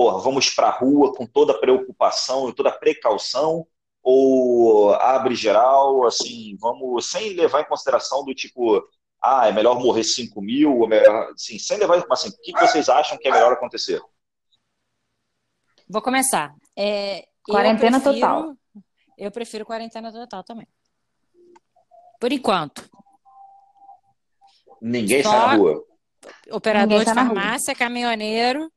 [0.00, 3.66] porra, vamos para a rua com toda a preocupação e toda a precaução,
[4.02, 8.82] ou abre geral, assim, vamos sem levar em consideração do tipo,
[9.20, 12.88] ah, é melhor morrer 5 mil, ou melhor, assim, sem levar, assim, o que vocês
[12.88, 14.00] acham que é melhor acontecer?
[15.86, 16.54] Vou começar.
[16.74, 18.56] É, quarentena eu prefiro, total.
[19.18, 20.66] Eu prefiro quarentena total também.
[22.18, 22.88] Por enquanto.
[24.80, 25.84] Ninguém Só sai na rua.
[26.52, 28.72] Operador de farmácia, caminhoneiro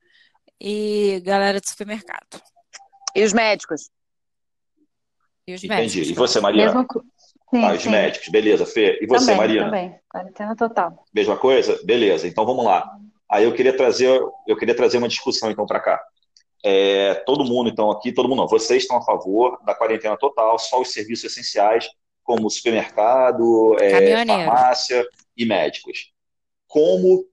[0.63, 2.41] e galera de supermercado.
[3.13, 3.89] E os médicos?
[5.45, 5.81] E os Entendi.
[5.81, 6.09] médicos.
[6.09, 6.73] E você, Mariana?
[6.73, 6.87] Mesmo...
[7.53, 7.89] Sim, ah, os sim.
[7.89, 8.97] médicos, beleza, Fê.
[9.01, 9.65] E você, também, Marina?
[9.65, 11.05] Também, quarentena total.
[11.13, 11.79] Mesma coisa?
[11.83, 12.89] Beleza, então vamos lá.
[13.29, 14.09] Aí eu queria trazer,
[14.47, 16.01] eu queria trazer uma discussão então para cá.
[16.65, 20.57] É, todo mundo então aqui, todo mundo não, vocês estão a favor da quarentena total,
[20.57, 21.87] só os serviços essenciais,
[22.23, 25.05] como supermercado, é, farmácia
[25.35, 26.11] e médicos.
[26.67, 27.25] Como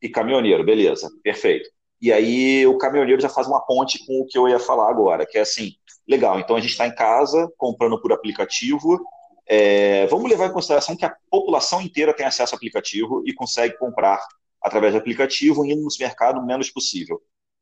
[0.00, 1.68] e caminhoneiro, beleza, perfeito.
[2.00, 5.26] E aí o caminhoneiro já faz uma ponte com o que eu ia falar agora,
[5.26, 5.72] que é assim,
[6.06, 8.98] legal, então a gente está em casa, comprando por aplicativo,
[9.46, 13.78] é, vamos levar em consideração que a população inteira tem acesso ao aplicativo e consegue
[13.78, 14.20] comprar
[14.60, 17.20] através do aplicativo, indo no supermercado o menos possível.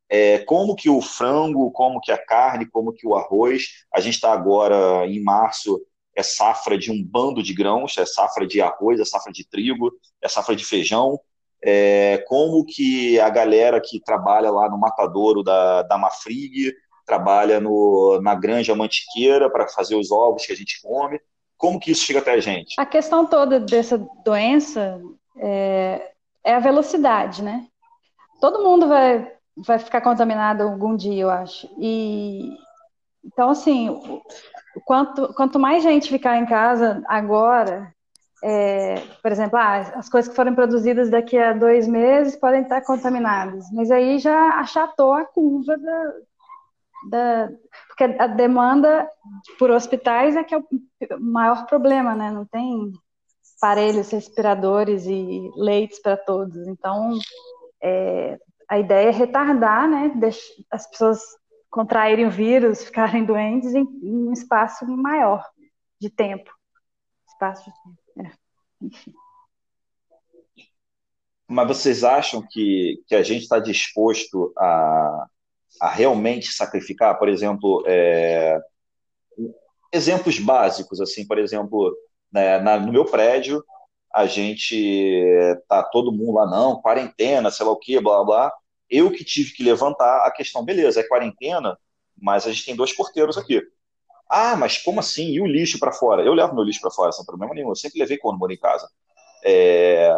[0.09, 4.15] É, como que o frango, como que a carne, como que o arroz, a gente
[4.15, 5.81] está agora em março,
[6.15, 9.93] é safra de um bando de grãos, é safra de arroz, é safra de trigo,
[10.23, 11.21] é safra de feijão,
[11.67, 16.73] é, como que a galera que trabalha lá no matadouro da, da Mafrig,
[17.05, 21.21] trabalha no, na granja mantiqueira para fazer os ovos que a gente come,
[21.59, 22.75] como que isso chega até a gente?
[22.79, 25.01] A questão toda dessa doença
[25.39, 26.13] é,
[26.45, 27.67] é a velocidade, né?
[28.41, 31.69] Todo mundo vai, vai ficar contaminado algum dia, eu acho.
[31.79, 32.57] E
[33.25, 34.01] então, assim,
[34.85, 37.93] quanto, quanto mais gente ficar em casa agora,
[38.45, 42.83] é, por exemplo, ah, as coisas que forem produzidas daqui a dois meses podem estar
[42.83, 46.13] contaminadas, mas aí já achatou a curva da,
[47.11, 47.51] da
[47.89, 49.09] porque a demanda
[49.59, 50.65] por hospitais é que é o
[51.19, 52.31] maior problema, né?
[52.31, 52.93] Não tem
[53.57, 56.57] aparelhos respiradores e leitos para todos.
[56.69, 57.19] Então,
[57.83, 60.13] é, a ideia é retardar, né?
[60.71, 61.21] As pessoas
[61.71, 65.43] contraírem o vírus, ficarem doentes em, em um espaço maior
[65.99, 66.51] de tempo.
[67.29, 68.06] Espaço de tempo.
[71.49, 75.27] Mas vocês acham que, que a gente está disposto a,
[75.81, 77.19] a realmente sacrificar?
[77.19, 78.61] Por exemplo, é,
[79.93, 81.97] exemplos básicos, assim, por exemplo,
[82.33, 83.65] né, na, no meu prédio,
[84.13, 85.29] a gente
[85.69, 88.53] tá todo mundo lá, não, quarentena, sei lá o que, blá blá.
[88.89, 91.79] Eu que tive que levantar a questão, beleza, é quarentena,
[92.17, 93.63] mas a gente tem dois porteiros aqui.
[94.29, 95.29] Ah, mas como assim?
[95.33, 96.23] E o lixo para fora?
[96.23, 97.69] Eu levo meu lixo para fora, sem problema nenhum.
[97.69, 98.89] Eu sempre levei quando moro em casa.
[99.45, 100.11] É...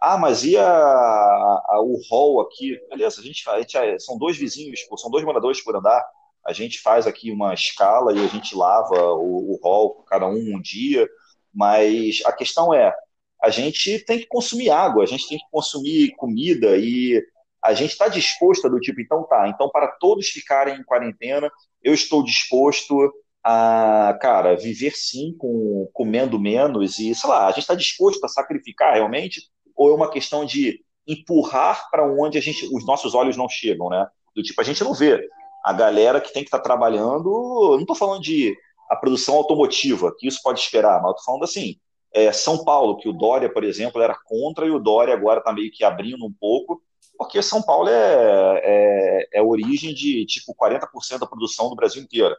[0.00, 2.78] Ah, mas e a, a, o hall aqui?
[2.88, 6.02] Beleza, a gente, a gente são dois vizinhos, são dois moradores por andar.
[6.46, 10.56] A gente faz aqui uma escala e a gente lava o, o rol cada um
[10.56, 11.06] um dia,
[11.52, 12.94] mas a questão é,
[13.42, 17.22] a gente tem que consumir água, a gente tem que consumir comida e
[17.62, 21.50] a gente está disposto a do tipo, então tá, então para todos ficarem em quarentena,
[21.82, 23.12] eu estou disposto
[23.44, 28.28] a, cara, viver sim com comendo menos e, sei lá, a gente está disposto a
[28.28, 29.42] sacrificar realmente?
[29.74, 33.88] Ou é uma questão de empurrar para onde a gente, os nossos olhos não chegam,
[33.88, 34.06] né?
[34.34, 35.20] Do tipo, a gente não vê.
[35.64, 38.54] A galera que tem que estar tá trabalhando, não estou falando de
[38.90, 41.76] a produção automotiva, que isso pode esperar, mas estou falando assim,
[42.12, 45.52] é, São Paulo, que o Dória, por exemplo, era contra e o Dória agora está
[45.52, 46.82] meio que abrindo um pouco,
[47.16, 52.34] porque São Paulo é, é, é origem de tipo 40% da produção do Brasil inteiro.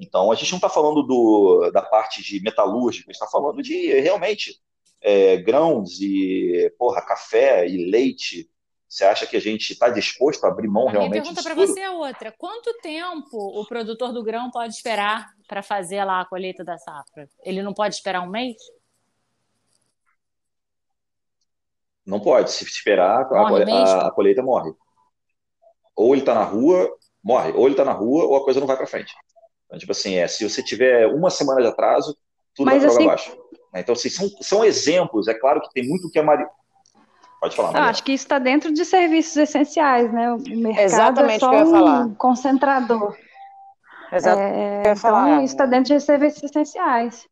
[0.00, 3.62] Então a gente não está falando do, da parte de metalúrgica, a gente está falando
[3.62, 4.58] de realmente
[5.02, 8.48] é, grãos e porra, café e leite.
[8.88, 11.12] Você acha que a gente está disposto a abrir mão a realmente?
[11.12, 15.62] Minha pergunta para você é outra: quanto tempo o produtor do grão pode esperar para
[15.62, 17.28] fazer lá a colheita da safra?
[17.42, 18.56] Ele não pode esperar um mês?
[22.06, 22.50] Não pode.
[22.50, 24.72] Se esperar, a, a, a, colheita morre.
[25.96, 26.90] Ou ele está na rua,
[27.22, 27.52] morre.
[27.52, 29.14] Ou ele está na rua, ou a coisa não vai para frente.
[29.66, 32.16] Então, tipo assim, é, se você tiver uma semana de atraso,
[32.54, 33.04] tudo Mas, vai para assim...
[33.04, 33.38] abaixo.
[33.74, 35.28] Então, assim, são, são exemplos.
[35.28, 36.44] É claro que tem muito que a Mari...
[37.40, 37.88] Pode falar, Maria.
[37.88, 40.32] acho que isso está dentro de serviços essenciais, né?
[40.32, 42.08] O mercado é Exatamente é só um falar.
[42.16, 43.16] concentrador.
[44.12, 44.56] Exatamente.
[44.56, 47.26] É, então, isso está dentro de serviços essenciais.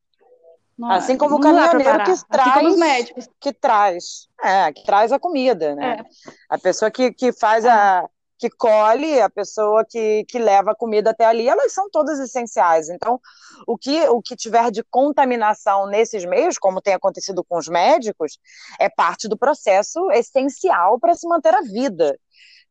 [0.80, 3.28] Não, assim como o caminhoneiro que traz, assim médicos.
[3.38, 5.98] que traz, é, que traz a comida, né?
[6.00, 6.04] É.
[6.48, 8.08] A pessoa que, que faz a
[8.38, 12.88] que colhe, a pessoa que, que leva a comida até ali, elas são todas essenciais.
[12.88, 13.20] Então,
[13.66, 18.38] o que, o que tiver de contaminação nesses meios, como tem acontecido com os médicos,
[18.78, 22.18] é parte do processo essencial para se manter a vida,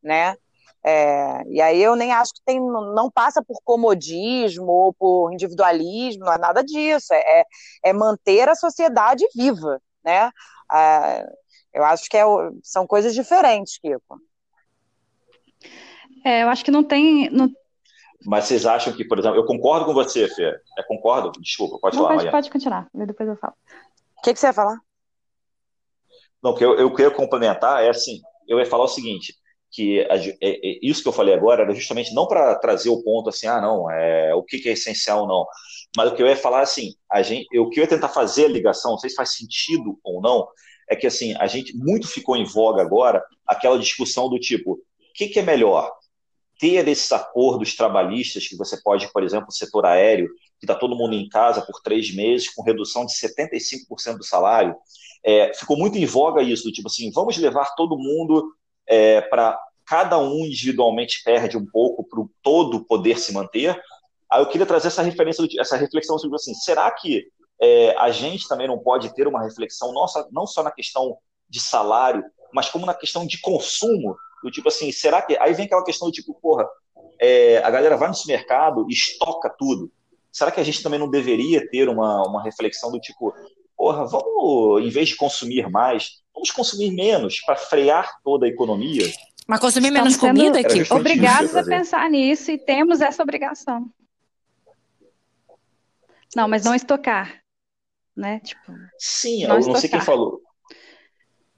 [0.02, 0.36] né?
[0.84, 6.26] É, e aí eu nem acho que tem, não passa por comodismo ou por individualismo,
[6.26, 7.44] não é nada disso, é,
[7.84, 10.32] é manter a sociedade viva, né?
[10.72, 11.26] É,
[11.74, 12.24] eu acho que é,
[12.64, 14.22] são coisas diferentes, Kiko.
[16.26, 17.30] É, eu acho que não tem.
[17.30, 17.50] Não...
[18.26, 20.56] Mas vocês acham que, por exemplo, eu concordo com você, Fê.
[20.78, 21.32] É, concordo?
[21.42, 22.18] Desculpa, pode não, falar.
[22.18, 23.54] Pode, pode continuar, depois eu falo.
[24.18, 24.78] O que, que você ia falar?
[26.42, 29.39] Não, o que eu, eu queria complementar é assim: eu ia falar o seguinte
[29.72, 33.04] que a, é, é, isso que eu falei agora era justamente não para trazer o
[33.04, 35.46] ponto assim, ah, não, é, o que, que é essencial ou não,
[35.96, 38.46] mas o que eu ia falar assim, a gente, o que eu ia tentar fazer
[38.46, 40.48] a ligação, não sei se faz sentido ou não,
[40.90, 44.80] é que assim, a gente muito ficou em voga agora aquela discussão do tipo, o
[45.14, 45.92] que, que é melhor?
[46.60, 50.96] Ter esses acordos trabalhistas que você pode, por exemplo, o setor aéreo, que está todo
[50.96, 54.76] mundo em casa por três meses, com redução de 75% do salário,
[55.24, 58.54] é, ficou muito em voga isso, do tipo assim, vamos levar todo mundo
[58.90, 63.80] é, para cada um individualmente perde um pouco para o todo poder se manter.
[64.32, 67.26] Aí eu queria trazer essa referência, essa reflexão sobre assim, será que
[67.62, 71.18] é, a gente também não pode ter uma reflexão nossa, não só na questão
[71.50, 72.24] de salário,
[72.54, 76.08] mas como na questão de consumo, do tipo assim, será que aí vem aquela questão
[76.08, 76.68] do tipo, porra,
[77.20, 79.92] é, a galera vai no supermercado e estoca tudo.
[80.32, 83.34] Será que a gente também não deveria ter uma, uma reflexão do tipo,
[83.80, 89.10] porra, vamos, em vez de consumir mais, vamos consumir menos para frear toda a economia.
[89.48, 90.84] Mas consumir menos comida aqui.
[90.94, 93.90] Obrigados a pensar nisso e temos essa obrigação.
[96.36, 97.42] Não, mas não estocar,
[98.16, 98.42] né?
[98.42, 100.42] Tipo, Sim, não eu não sei quem falou.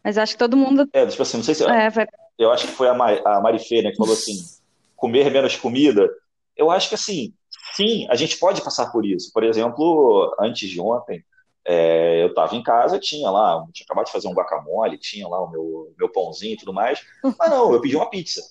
[0.03, 0.87] Mas acho que todo mundo.
[0.93, 1.63] É, tipo assim, não sei se.
[1.63, 2.05] É, vai...
[2.37, 4.37] Eu acho que foi a, Mar, a Marifê, né, que falou assim:
[4.95, 6.07] comer menos comida.
[6.55, 7.33] Eu acho que assim,
[7.75, 9.33] sim, a gente pode passar por isso.
[9.33, 11.25] Por exemplo, antes de ontem,
[11.65, 15.41] é, eu estava em casa, tinha lá, tinha acabado de fazer um guacamole, tinha lá
[15.41, 18.41] o meu, meu pãozinho e tudo mais, mas não, eu pedi uma pizza.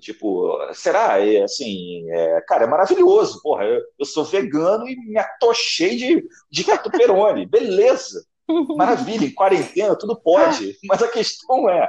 [0.00, 1.20] Tipo, será?
[1.20, 3.40] É, assim, é, cara, é maravilhoso.
[3.42, 7.46] Porra, eu, eu, sou vegano e me atochei de, de perone.
[7.46, 8.24] Beleza.
[8.76, 10.76] Maravilha, em quarentena tudo pode.
[10.84, 11.88] Mas a questão é,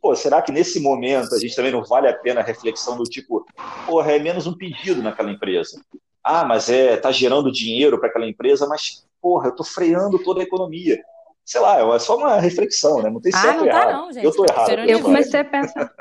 [0.00, 3.04] pô, será que nesse momento a gente também não vale a pena a reflexão do
[3.04, 3.46] tipo,
[3.86, 5.80] porra, é menos um pedido naquela empresa.
[6.24, 10.40] Ah, mas é, tá gerando dinheiro para aquela empresa, mas porra, eu tô freando toda
[10.40, 11.00] a economia.
[11.44, 13.08] Sei lá, é só uma reflexão, né?
[13.08, 14.24] Não tem ah, certo ah, não tá, Não, gente.
[14.24, 14.70] Eu tô errado.
[14.70, 15.94] Eu comecei a pensar.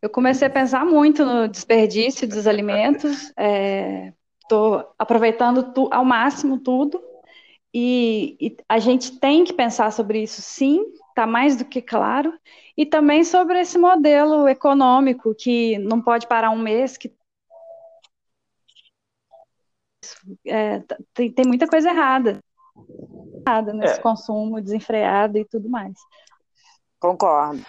[0.00, 3.32] Eu comecei a pensar muito no desperdício dos alimentos.
[4.42, 7.02] Estou é, aproveitando tu, ao máximo tudo.
[7.74, 12.32] E, e, a gente tem que pensar sobre isso, sim, está mais do que claro.
[12.76, 17.12] E também sobre esse modelo econômico que não pode parar um mês, que
[20.46, 20.82] é,
[21.14, 22.40] tem, tem muita coisa errada,
[23.46, 24.02] errada nesse é.
[24.02, 25.94] consumo desenfreado e tudo mais.
[26.98, 27.64] Concordo.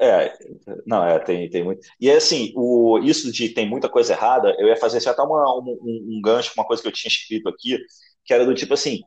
[0.00, 0.36] É,
[0.86, 1.86] não, é, tem, tem muito.
[2.00, 5.22] E é assim, o, isso de tem muita coisa errada, eu ia fazer assim, até
[5.22, 7.78] uma, um, um gancho com uma coisa que eu tinha escrito aqui,
[8.24, 9.02] que era do tipo assim,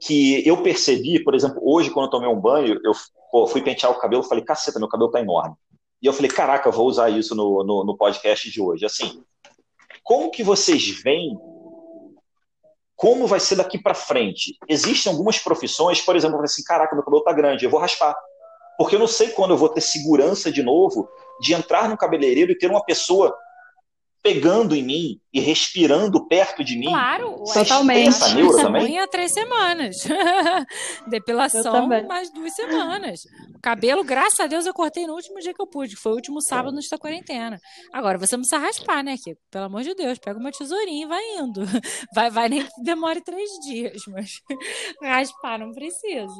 [0.00, 2.92] que eu percebi, por exemplo, hoje quando eu tomei um banho, eu
[3.30, 5.54] pô, fui pentear o cabelo, falei, caceta, meu cabelo tá enorme.
[6.02, 8.84] E eu falei, caraca, eu vou usar isso no, no, no podcast de hoje.
[8.84, 9.22] Assim,
[10.06, 11.36] como que vocês veem
[12.94, 14.56] como vai ser daqui para frente?
[14.68, 18.16] Existem algumas profissões, por exemplo, assim, caraca, meu cabelo tá grande, eu vou raspar.
[18.78, 21.08] Porque eu não sei quando eu vou ter segurança de novo
[21.40, 23.36] de entrar no cabeleireiro e ter uma pessoa
[24.26, 26.88] pegando em mim e respirando perto de mim.
[26.88, 28.08] Claro, totalmente.
[28.08, 28.86] Essa neura também?
[28.86, 29.96] Unha três semanas.
[31.06, 33.20] Depilação mais duas semanas.
[33.54, 36.10] O cabelo, graças a Deus, eu cortei no último dia que eu pude, que foi
[36.10, 37.56] o último sábado antes da quarentena.
[37.92, 39.40] Agora, você não precisa raspar, né, Kiko?
[39.48, 41.60] Pelo amor de Deus, pega uma tesourinha e vai indo.
[42.14, 44.40] Vai, vai nem demore três dias, mas
[45.02, 46.32] raspar não precisa.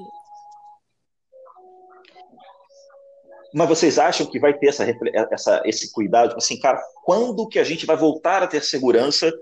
[3.54, 4.84] Mas vocês acham que vai ter essa,
[5.30, 6.28] essa, esse cuidado?
[6.28, 9.32] Tipo assim, cara, quando que a gente vai voltar a ter segurança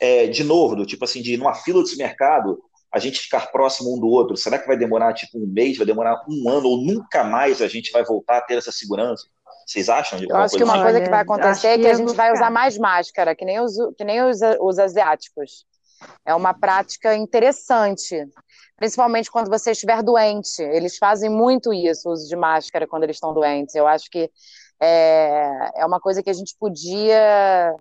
[0.00, 0.76] é, de novo?
[0.76, 2.58] Do tipo assim, de numa fila de mercado,
[2.92, 4.36] a gente ficar próximo um do outro?
[4.36, 7.68] Será que vai demorar tipo um mês, vai demorar um ano, ou nunca mais a
[7.68, 9.26] gente vai voltar a ter essa segurança?
[9.66, 10.18] Vocês acham?
[10.20, 10.82] Eu acho que uma assim?
[10.82, 13.74] coisa que vai acontecer é que a gente vai usar mais máscara, que nem os,
[13.96, 15.64] que nem os, os asiáticos.
[16.24, 18.26] É uma prática interessante
[18.80, 20.62] principalmente quando você estiver doente.
[20.62, 23.74] Eles fazem muito isso, o uso de máscara quando eles estão doentes.
[23.74, 24.30] Eu acho que
[24.80, 27.76] é, é uma coisa que a gente podia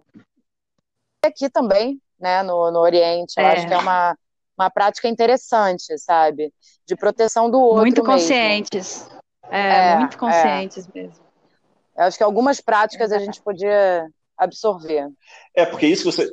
[1.25, 3.35] aqui também, né, no, no Oriente.
[3.37, 3.53] Eu é.
[3.53, 4.13] acho que é uma,
[4.57, 6.53] uma prática interessante, sabe?
[6.85, 7.81] De proteção do outro.
[7.81, 9.09] Muito conscientes.
[9.49, 10.19] É, é, muito é.
[10.19, 11.23] conscientes mesmo.
[11.97, 14.05] Eu acho que algumas práticas a gente podia
[14.37, 15.09] absorver.
[15.55, 16.29] É, porque isso que você,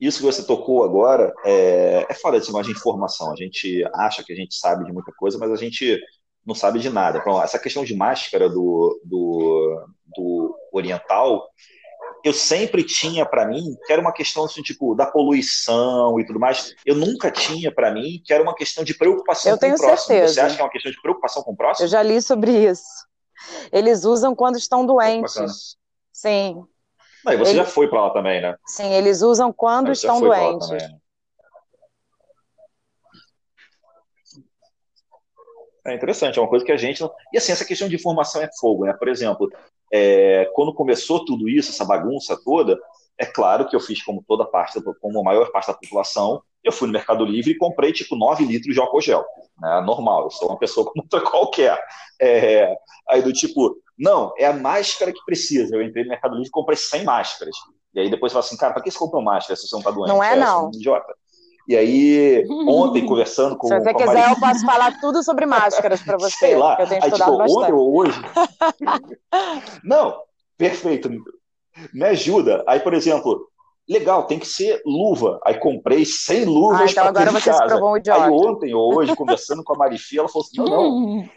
[0.00, 3.32] isso que você tocou agora é, é fora desse negócio de informação.
[3.32, 5.98] A gente acha que a gente sabe de muita coisa, mas a gente
[6.44, 7.18] não sabe de nada.
[7.18, 9.86] Então, essa questão de máscara do, do,
[10.16, 11.48] do oriental,
[12.22, 16.38] eu sempre tinha para mim que era uma questão assim, tipo da poluição e tudo
[16.38, 16.74] mais.
[16.84, 20.08] Eu nunca tinha para mim que era uma questão de preocupação eu com o próximo.
[20.08, 20.34] Certeza.
[20.34, 21.84] Você acha que é uma questão de preocupação com o próximo?
[21.84, 23.06] Eu já li sobre isso.
[23.72, 25.76] Eles usam quando estão doentes.
[26.12, 26.64] Sim.
[27.26, 28.56] Não, e você já foi para lá também, né?
[28.64, 30.70] Sim, eles usam quando estão doentes.
[30.70, 30.78] Né?
[35.84, 37.12] É interessante, é uma coisa que a gente não...
[37.32, 38.92] E assim, essa questão de informação é fogo, né?
[38.92, 39.50] Por exemplo,
[39.92, 40.44] é...
[40.54, 42.78] quando começou tudo isso, essa bagunça toda,
[43.18, 46.70] é claro que eu fiz como toda parte, como a maior parte da população, eu
[46.70, 49.24] fui no Mercado Livre e comprei tipo 9 litros de álcool gel.
[49.58, 49.80] Né?
[49.80, 51.82] Normal, eu sou uma pessoa como outra qualquer.
[52.20, 52.72] É...
[53.08, 55.74] Aí do tipo, não, é a máscara que precisa.
[55.74, 57.56] Eu entrei no Mercado Livre e comprei 100 máscaras.
[57.94, 59.80] E aí depois você fala assim, cara, para que você comprou máscara se você não
[59.80, 60.08] está doente?
[60.08, 60.66] Não é, é não.
[60.66, 61.14] Um idiota.
[61.68, 64.30] E aí, ontem, conversando com Se você com quiser, Maria...
[64.30, 66.36] eu posso falar tudo sobre máscaras para você.
[66.36, 66.76] Sei lá.
[66.78, 67.58] Eu tenho aí, tipo, bastante.
[67.58, 68.20] ontem ou hoje.
[69.82, 70.20] não,
[70.56, 71.10] perfeito.
[71.92, 72.62] Me ajuda.
[72.68, 73.48] Aí, por exemplo,
[73.88, 75.40] legal, tem que ser luva.
[75.44, 77.62] Aí comprei 100 luvas ah, então para agora você casa.
[77.62, 78.24] se provou um idiota.
[78.24, 81.28] Aí ontem ou hoje, conversando com a Marifi, ela falou assim, não, não.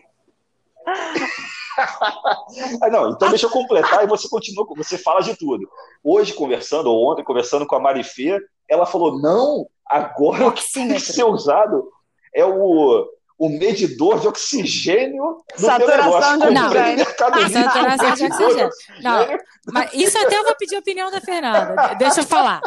[1.79, 5.69] Ah, não, então deixa eu completar e você continua, você fala de tudo.
[6.03, 10.87] Hoje, conversando, ou ontem, conversando com a Marifê, ela falou: não, agora o que tem
[10.87, 11.89] que ser usado
[12.33, 13.07] é o,
[13.39, 16.47] o medidor de oxigênio do Saturação negócio.
[16.47, 18.69] De não, Saturação de oxigênio.
[19.01, 19.27] Não,
[19.71, 21.95] mas isso até eu vou pedir a opinião da Fernanda.
[21.97, 22.61] Deixa eu falar.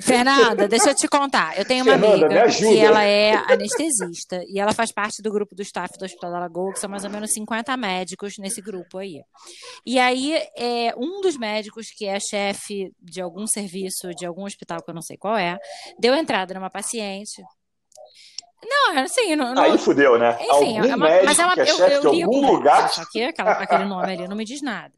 [0.00, 1.56] Fernanda, deixa eu te contar.
[1.56, 5.54] Eu tenho uma Fernanda, amiga que ela é anestesista e ela faz parte do grupo
[5.54, 8.98] do staff do Hospital da Lagoa, que são mais ou menos 50 médicos nesse grupo
[8.98, 9.20] aí.
[9.86, 14.82] E aí, é, um dos médicos, que é chefe de algum serviço, de algum hospital
[14.82, 15.56] que eu não sei qual é,
[16.00, 17.42] deu entrada numa paciente
[18.64, 19.62] não, assim, não, não...
[19.62, 20.36] Aí fudeu, né?
[20.40, 22.52] Enfim, algum é uma, mas é uma, que é eu, chefe eu de algum conversa,
[22.52, 22.90] lugar.
[22.90, 24.92] Só que aquela, aquele nome ali não me diz nada.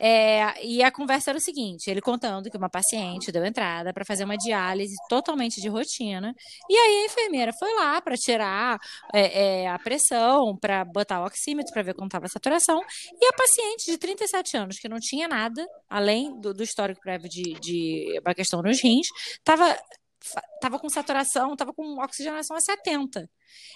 [0.00, 4.06] É, e a conversa era o seguinte: ele contando que uma paciente deu entrada para
[4.06, 6.34] fazer uma diálise totalmente de rotina.
[6.68, 8.78] E aí a enfermeira foi lá para tirar
[9.12, 12.80] é, é, a pressão, para botar o oxímetro, para ver como estava a saturação.
[13.20, 17.28] E a paciente de 37 anos, que não tinha nada, além do, do histórico prévio
[17.28, 19.06] de, de uma questão nos rins,
[19.38, 19.76] estava
[20.60, 23.28] tava com saturação, tava com oxigenação a 70.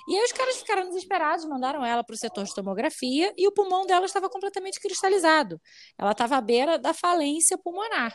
[0.09, 3.53] E aí os caras ficaram desesperados, mandaram ela para o setor de tomografia e o
[3.53, 5.61] pulmão dela estava completamente cristalizado.
[5.99, 8.15] Ela estava à beira da falência pulmonar.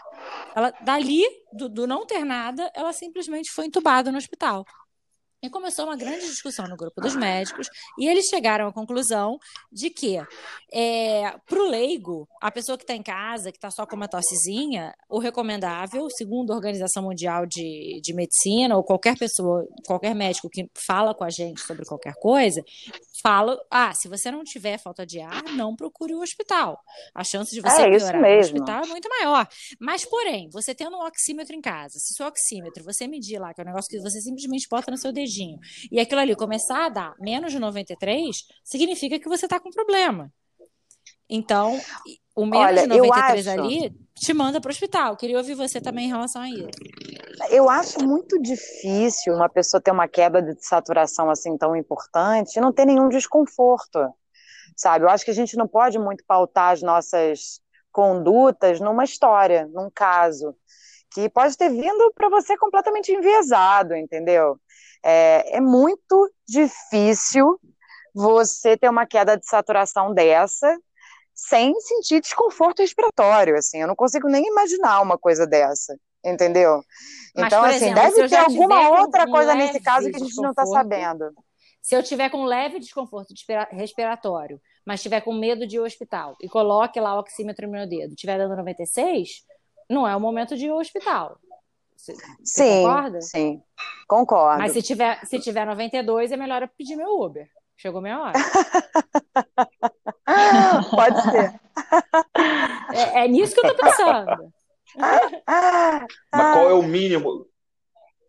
[0.55, 4.65] Ela, dali, do, do não ter nada, ela simplesmente foi entubada no hospital.
[5.43, 7.67] E começou uma grande discussão no grupo dos médicos,
[7.99, 9.37] e eles chegaram à conclusão
[9.69, 10.17] de que,
[10.71, 14.07] é, para o leigo, a pessoa que está em casa, que está só com uma
[14.07, 20.49] tossezinha, o recomendável, segundo a Organização Mundial de, de Medicina, ou qualquer pessoa, qualquer médico
[20.49, 22.63] que fala com a gente sobre qualquer coisa,
[23.25, 26.77] falo, ah, se você não tiver falta de ar, não procure o hospital.
[27.15, 29.47] A chance de você É piorar no hospital é muito maior.
[29.79, 33.61] Mas, porém, você tendo um oxímetro em casa, se seu oxímetro você medir lá, que
[33.61, 35.57] é um negócio que você simplesmente bota no seu dedinho,
[35.89, 40.29] e aquilo ali começar a dar menos de 93, significa que você está com problema.
[41.29, 41.79] Então,
[42.35, 45.15] o menos Olha, de eu 93 acho- ali te manda para o hospital.
[45.17, 46.67] Queria ouvir você também em relação a isso.
[47.49, 52.61] Eu acho muito difícil uma pessoa ter uma queda de saturação assim tão importante e
[52.61, 54.13] não ter nenhum desconforto,
[54.77, 55.05] sabe?
[55.05, 57.59] Eu acho que a gente não pode muito pautar as nossas
[57.91, 60.55] condutas numa história, num caso,
[61.11, 64.59] que pode ter vindo para você completamente enviesado, entendeu?
[65.03, 67.59] É, é muito difícil
[68.13, 70.77] você ter uma queda de saturação dessa
[71.33, 73.81] sem sentir desconforto respiratório, assim.
[73.81, 76.83] Eu não consigo nem imaginar uma coisa dessa, entendeu?
[77.35, 80.51] Mas, Então, assim, exemplo, deve ter alguma outra coisa nesse caso que a gente não
[80.51, 81.31] está sabendo.
[81.81, 85.85] Se eu tiver com leve desconforto respira- respiratório, mas tiver com medo de ir ao
[85.85, 89.43] hospital e coloque lá o oxímetro no meu dedo, tiver dando 96,
[89.89, 91.37] não é o momento de ir ao hospital.
[91.97, 93.21] Você, você Sim, concorda?
[93.21, 93.61] sim,
[94.07, 94.59] concordo.
[94.59, 97.47] Mas se tiver, se tiver 92, é melhor eu pedir meu Uber.
[97.75, 98.33] Chegou minha hora.
[100.91, 101.51] Pode ser.
[102.93, 104.53] É, é nisso que eu tô pensando.
[105.47, 107.45] Ah, Mas qual é o mínimo?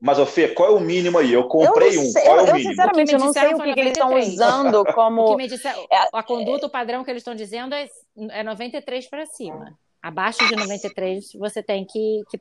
[0.01, 1.33] Mas, ô Fê, qual é o mínimo aí?
[1.33, 2.12] Eu eu comprei não um.
[2.12, 2.71] Qual é eu, o eu, mínimo?
[2.71, 4.35] sinceramente eu não sei disseram o que, que eles estão 93.
[4.35, 5.37] usando O que como.
[5.37, 7.89] me disser, É- a conduta, o padrão que eles estão dizendo é,
[8.31, 9.73] é 93 para cima.
[10.03, 12.39] Abaixo de 93, você tem que, que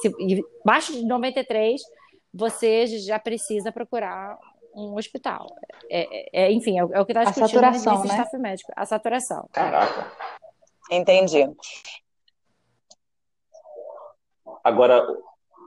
[0.00, 1.80] se, abaixo de 93,
[2.34, 4.36] você já precisa procurar
[4.74, 5.46] um hospital.
[5.88, 8.14] É, é- é- enfim, é, o- é o que está A discutindo saturação, nesse né?
[8.14, 8.72] staff médico.
[8.74, 9.48] A saturação.
[9.52, 10.10] Caraca.
[10.90, 11.48] Entendi.
[14.66, 15.06] Agora,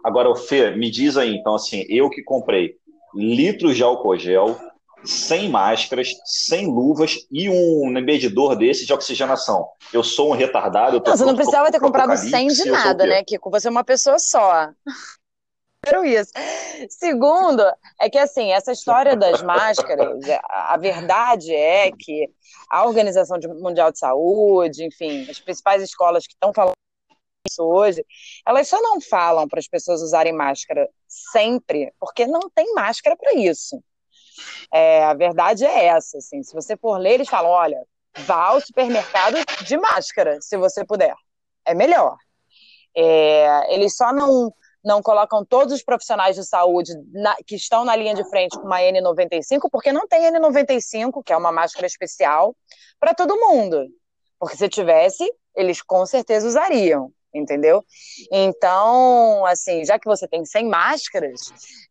[0.04, 2.76] agora, Fê, me diz aí, então, assim, eu que comprei
[3.16, 4.60] litros de álcool gel,
[5.06, 9.66] sem máscaras, sem luvas e um medidor desse de oxigenação.
[9.93, 10.97] Eu sou um retardado.
[10.97, 13.50] Eu tô Não, você não precisava ter pro comprado 100 apocalipse, de nada, né, Kiko?
[13.50, 14.68] Você é uma pessoa só.
[15.82, 16.34] Primeiro isso.
[16.89, 17.64] Segundo,
[18.02, 20.20] é que assim, essa história das máscaras,
[20.50, 22.30] a verdade é que
[22.70, 26.74] a Organização Mundial de Saúde, enfim, as principais escolas que estão falando
[27.47, 28.05] isso hoje,
[28.45, 33.33] elas só não falam para as pessoas usarem máscara sempre, porque não tem máscara para
[33.33, 33.81] isso.
[34.71, 37.81] É, a verdade é essa, assim, se você for ler, eles falam, olha,
[38.19, 39.35] vá ao supermercado
[39.65, 41.15] de máscara, se você puder.
[41.65, 42.17] É melhor.
[42.95, 47.95] É, eles só não, não colocam todos os profissionais de saúde na- que estão na
[47.95, 52.55] linha de frente com uma N95, porque não tem N95, que é uma máscara especial,
[52.99, 53.85] para todo mundo.
[54.39, 57.84] Porque se tivesse, eles com certeza usariam, entendeu?
[58.32, 61.39] Então, assim, já que você tem 100 máscaras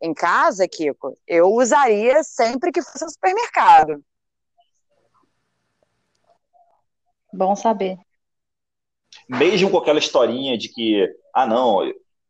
[0.02, 4.02] em casa, Kiko, eu usaria sempre que fosse ao supermercado.
[7.32, 7.96] Bom saber.
[9.28, 11.80] mesmo com aquela historinha de que, ah, não,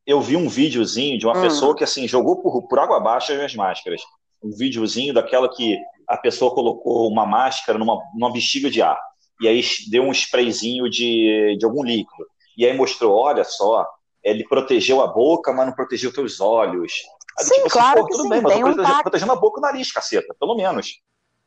[0.06, 1.42] eu vi um videozinho de uma Hum.
[1.42, 4.00] pessoa que, assim, jogou por, por água abaixo as minhas máscaras.
[4.42, 5.76] Um videozinho daquela que
[6.08, 8.98] a pessoa colocou uma máscara numa, numa bexiga de ar.
[9.40, 12.26] E aí deu um sprayzinho de, de algum líquido.
[12.58, 13.88] E aí mostrou, olha só,
[14.22, 17.04] ele protegeu a boca, mas não protegeu teus olhos.
[17.38, 19.60] Aí, Sim, claro que tudo sim, bem, mas eu um protegendo, protegendo a boca e
[19.60, 21.00] o nariz, caceta, pelo menos.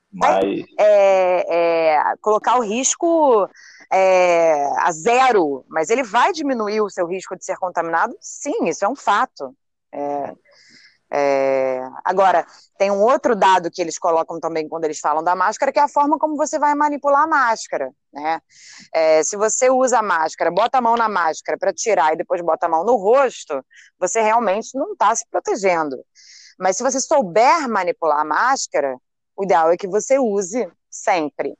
[0.09, 3.45] Mas, é, é, colocar o risco
[3.91, 8.15] é, a zero, mas ele vai diminuir o seu risco de ser contaminado?
[8.21, 9.53] Sim, isso é um fato.
[9.91, 10.33] É,
[11.13, 12.45] é, agora,
[12.77, 15.81] tem um outro dado que eles colocam também quando eles falam da máscara, que é
[15.81, 17.91] a forma como você vai manipular a máscara.
[18.13, 18.39] Né?
[18.93, 22.41] É, se você usa a máscara, bota a mão na máscara para tirar e depois
[22.41, 23.63] bota a mão no rosto,
[23.99, 25.97] você realmente não está se protegendo.
[26.57, 28.97] Mas se você souber manipular a máscara,
[29.35, 31.57] o ideal é que você use sempre.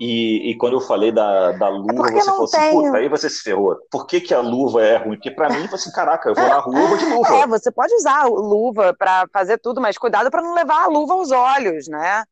[0.00, 3.28] E, e quando eu falei da, da luva, porque você falou assim, puta, aí você
[3.28, 3.76] se ferrou.
[3.90, 5.16] Por que, que a luva é ruim?
[5.16, 7.36] Porque pra mim, assim, caraca, eu vou na rua, eu vou de luva.
[7.36, 11.12] É, você pode usar luva para fazer tudo, mas cuidado para não levar a luva
[11.12, 12.24] aos olhos, né?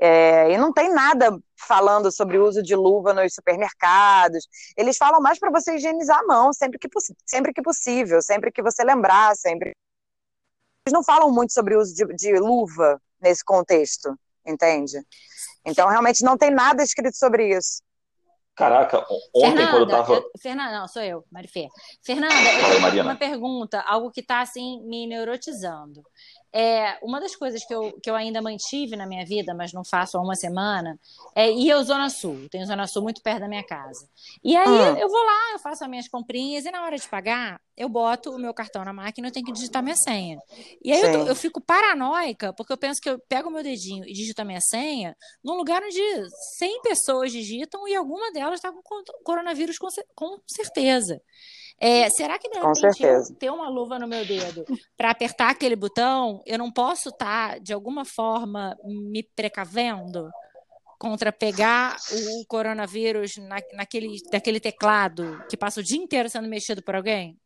[0.00, 4.48] É, e não tem nada falando sobre o uso de luva nos supermercados.
[4.76, 6.88] Eles falam mais para você higienizar a mão sempre que,
[7.24, 9.70] sempre que possível, sempre que você lembrar, sempre.
[10.84, 14.12] Eles não falam muito sobre o uso de, de luva nesse contexto,
[14.44, 14.98] entende?
[15.64, 17.82] Então, realmente, não tem nada escrito sobre isso.
[18.54, 18.98] Caraca,
[19.34, 20.14] ontem quando eu tava.
[20.14, 21.68] eu- Fernanda, não, sou eu, Marifê.
[22.04, 23.10] Fernanda, eu Fala aí, tenho Mariana.
[23.10, 26.02] uma pergunta, algo que está assim me neurotizando.
[26.52, 29.82] É, uma das coisas que eu, que eu ainda mantive na minha vida, mas não
[29.84, 30.98] faço há uma semana,
[31.34, 32.46] é ir ao Zona Sul.
[32.50, 34.06] Tenho Zona Sul muito perto da minha casa.
[34.44, 34.98] E aí ah.
[34.98, 38.30] eu vou lá, eu faço as minhas comprinhas e na hora de pagar, eu boto
[38.30, 40.38] o meu cartão na máquina e eu tenho que digitar minha senha.
[40.84, 44.04] E aí eu, eu, fico paranoica, porque eu penso que eu pego o meu dedinho
[44.04, 46.00] e digito a minha senha num lugar onde
[46.58, 51.20] 100 pessoas digitam e alguma delas está com coronavírus com, com certeza.
[51.80, 54.64] É, será que de repente eu ter uma luva no meu dedo
[54.96, 60.30] para apertar aquele botão, eu não posso estar, tá, de alguma forma, me precavendo
[60.98, 66.80] contra pegar o coronavírus na, naquele, naquele teclado que passa o dia inteiro sendo mexido
[66.80, 67.36] por alguém?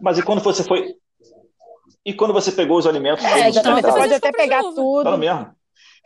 [0.00, 0.94] Mas e quando você foi.
[2.04, 3.24] E quando você pegou os alimentos?
[3.24, 5.02] É, então, você pode até pegar tudo.
[5.02, 5.55] Tá mesmo.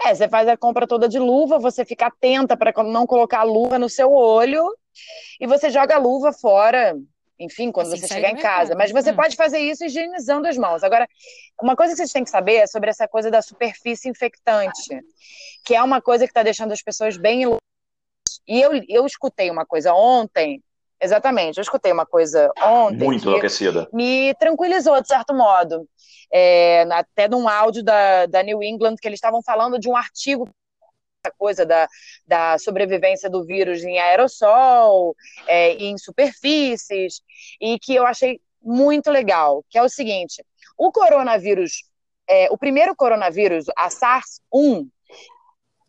[0.03, 3.45] É, você faz a compra toda de luva, você fica atenta para não colocar a
[3.45, 4.65] luva no seu olho
[5.39, 6.97] e você joga a luva fora,
[7.39, 8.75] enfim, quando assim você chegar em casa.
[8.75, 9.17] Mas você hum.
[9.17, 10.83] pode fazer isso higienizando as mãos.
[10.83, 11.09] Agora,
[11.61, 15.01] uma coisa que vocês têm que saber é sobre essa coisa da superfície infectante,
[15.65, 17.43] que é uma coisa que está deixando as pessoas bem
[18.49, 20.63] E eu, eu escutei uma coisa ontem,
[21.01, 23.05] exatamente, eu escutei uma coisa ontem.
[23.05, 23.89] Muito enlouquecida.
[23.93, 25.89] Me tranquilizou, de certo modo.
[26.33, 30.49] É, até num áudio da, da New England, que eles estavam falando de um artigo
[31.23, 31.87] essa coisa da,
[32.27, 35.15] da sobrevivência do vírus em aerossol,
[35.47, 37.21] é, em superfícies,
[37.61, 40.45] e que eu achei muito legal, que é o seguinte,
[40.77, 41.85] o coronavírus,
[42.29, 44.89] é, o primeiro coronavírus, a SARS-1,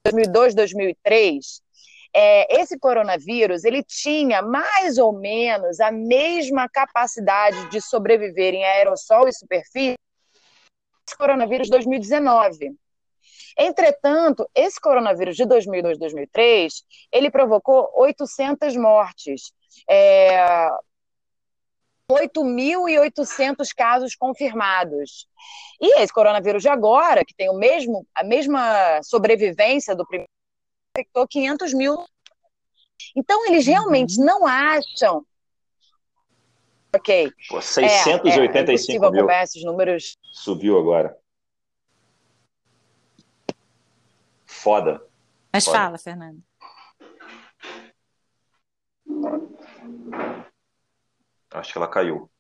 [0.04, 1.61] 2002, 2003,
[2.14, 9.28] é, esse coronavírus ele tinha mais ou menos a mesma capacidade de sobreviver em aerossol
[9.28, 9.96] e superfície
[11.18, 12.74] coronavírus 2019.
[13.58, 19.52] Entretanto, esse coronavírus de 2002, 2003, ele provocou 800 mortes.
[19.90, 20.70] É,
[22.12, 25.28] 8.800 casos confirmados.
[25.80, 30.30] E esse coronavírus de agora, que tem o mesmo, a mesma sobrevivência do primeiro,
[30.98, 32.06] infectou 500 mil.
[33.16, 34.26] Então, eles realmente uhum.
[34.26, 35.26] não acham.
[36.94, 37.32] Ok.
[37.50, 39.30] Pô, 685 é, é, mil.
[39.30, 40.18] esses números.
[40.34, 41.18] Subiu agora.
[44.62, 45.04] foda.
[45.52, 45.78] Mas foda.
[45.78, 46.44] fala, Fernando.
[51.52, 52.32] Acho que ela caiu.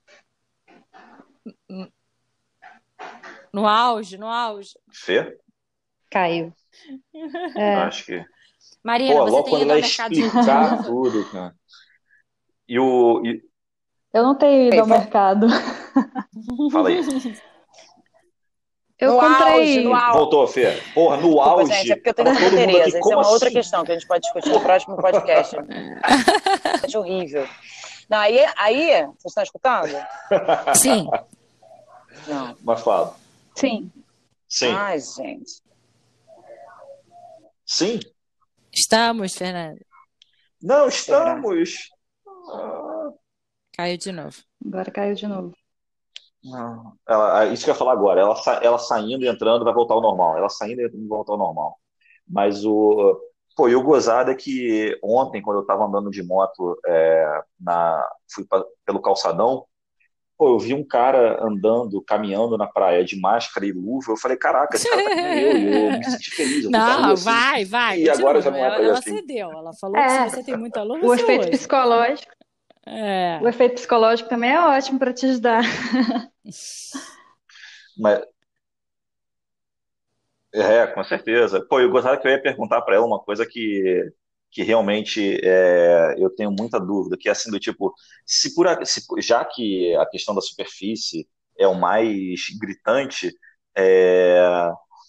[3.52, 4.78] No auge, no auge.
[4.93, 5.38] Fê?
[6.10, 6.54] Caiu.
[7.58, 7.76] É.
[7.84, 8.26] Acho que.
[8.84, 11.55] Marina, Pô, você tem ido ao mercado explicar tudo, cara.
[12.67, 13.21] E o.
[13.25, 13.41] E...
[14.13, 15.47] Eu não tenho ido ao mercado.
[16.71, 17.01] Fala aí.
[19.01, 19.53] Eu no comprei.
[19.53, 20.17] Auge, no auge.
[20.17, 20.82] Voltou, Fê.
[20.93, 21.73] Porra, no Desculpa, auge.
[21.73, 22.99] Gente, é porque eu tenho muita Tereza.
[22.99, 23.34] Isso é uma assim?
[23.34, 25.55] outra questão que a gente pode discutir no próximo podcast.
[26.93, 27.47] é horrível.
[28.07, 29.95] Não, aí, aí, vocês estão escutando?
[30.75, 31.07] Sim.
[32.27, 32.55] Não.
[32.61, 33.15] Mas fala.
[33.55, 33.91] Sim.
[34.47, 34.71] Sim.
[34.71, 35.61] Ai, gente.
[37.65, 37.99] Sim?
[38.74, 39.80] Estamos, Fernando.
[40.61, 41.89] Não, estamos.
[43.76, 44.38] Caiu de novo.
[44.65, 45.53] Agora caiu de novo.
[46.43, 46.93] Não.
[47.07, 48.22] Ela, isso que eu ia falar agora.
[48.22, 50.38] Ela, ela saindo e entrando vai voltar ao normal.
[50.38, 51.80] Ela saindo e entrando vai voltar ao normal.
[52.28, 53.19] Mas o.
[53.55, 58.07] Pô, e o gozado é que ontem, quando eu estava andando de moto, é, na,
[58.34, 59.65] fui pra, pelo calçadão,
[60.42, 64.12] pô, eu vi um cara andando, caminhando na praia de máscara e luva.
[64.12, 65.58] Eu falei, caraca, esse cara tá com eu,
[65.92, 66.68] eu me senti feliz.
[66.68, 67.24] não, assim.
[67.24, 68.00] vai, vai.
[68.00, 69.18] E agora já não é ela, ela assim.
[69.18, 69.52] cedeu.
[69.52, 71.52] Ela falou é, que se você tem muita luva, O efeito hoje.
[71.52, 72.34] psicológico.
[72.88, 73.39] É.
[73.39, 75.62] O efeito psicológico também é ótimo para te ajudar.
[77.96, 78.24] Mas,
[80.56, 81.64] é, com certeza.
[81.70, 84.12] Pô, eu gostaria que eu ia perguntar para ela uma coisa que,
[84.52, 87.93] que realmente é, eu tenho muita dúvida, que é assim do tipo,
[88.26, 91.28] se por se, já que a questão da superfície
[91.58, 93.34] é o mais gritante,
[93.76, 94.41] é,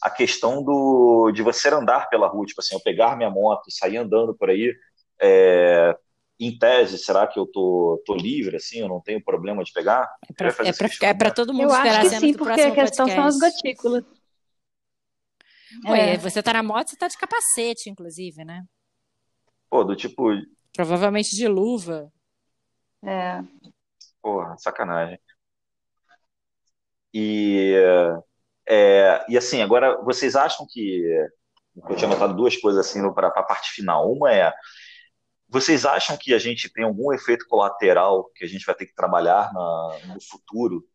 [0.01, 3.73] a questão do de você andar pela rua, tipo assim, eu pegar minha moto e
[3.73, 4.73] sair andando por aí,
[5.21, 5.97] é,
[6.39, 10.09] em tese, será que eu tô, tô livre, assim, eu não tenho problema de pegar?
[10.29, 13.15] É para é todo mundo eu esperar acho que sim, porque a questão podcast.
[13.15, 14.05] são as gotículas.
[15.87, 16.19] Ué, é.
[16.19, 18.63] você tá na moto, você tá de capacete, inclusive, né?
[19.73, 20.29] Pô, do tipo...
[20.77, 22.13] Provavelmente de luva.
[23.03, 23.43] É.
[24.21, 25.19] Porra, sacanagem.
[27.15, 27.75] E,
[28.69, 31.03] é, e assim, agora, vocês acham que...
[31.89, 34.13] Eu tinha notado duas coisas assim para a parte final.
[34.13, 34.53] Uma é
[35.49, 38.95] vocês acham que a gente tem algum efeito colateral que a gente vai ter que
[38.95, 40.87] trabalhar na, no futuro?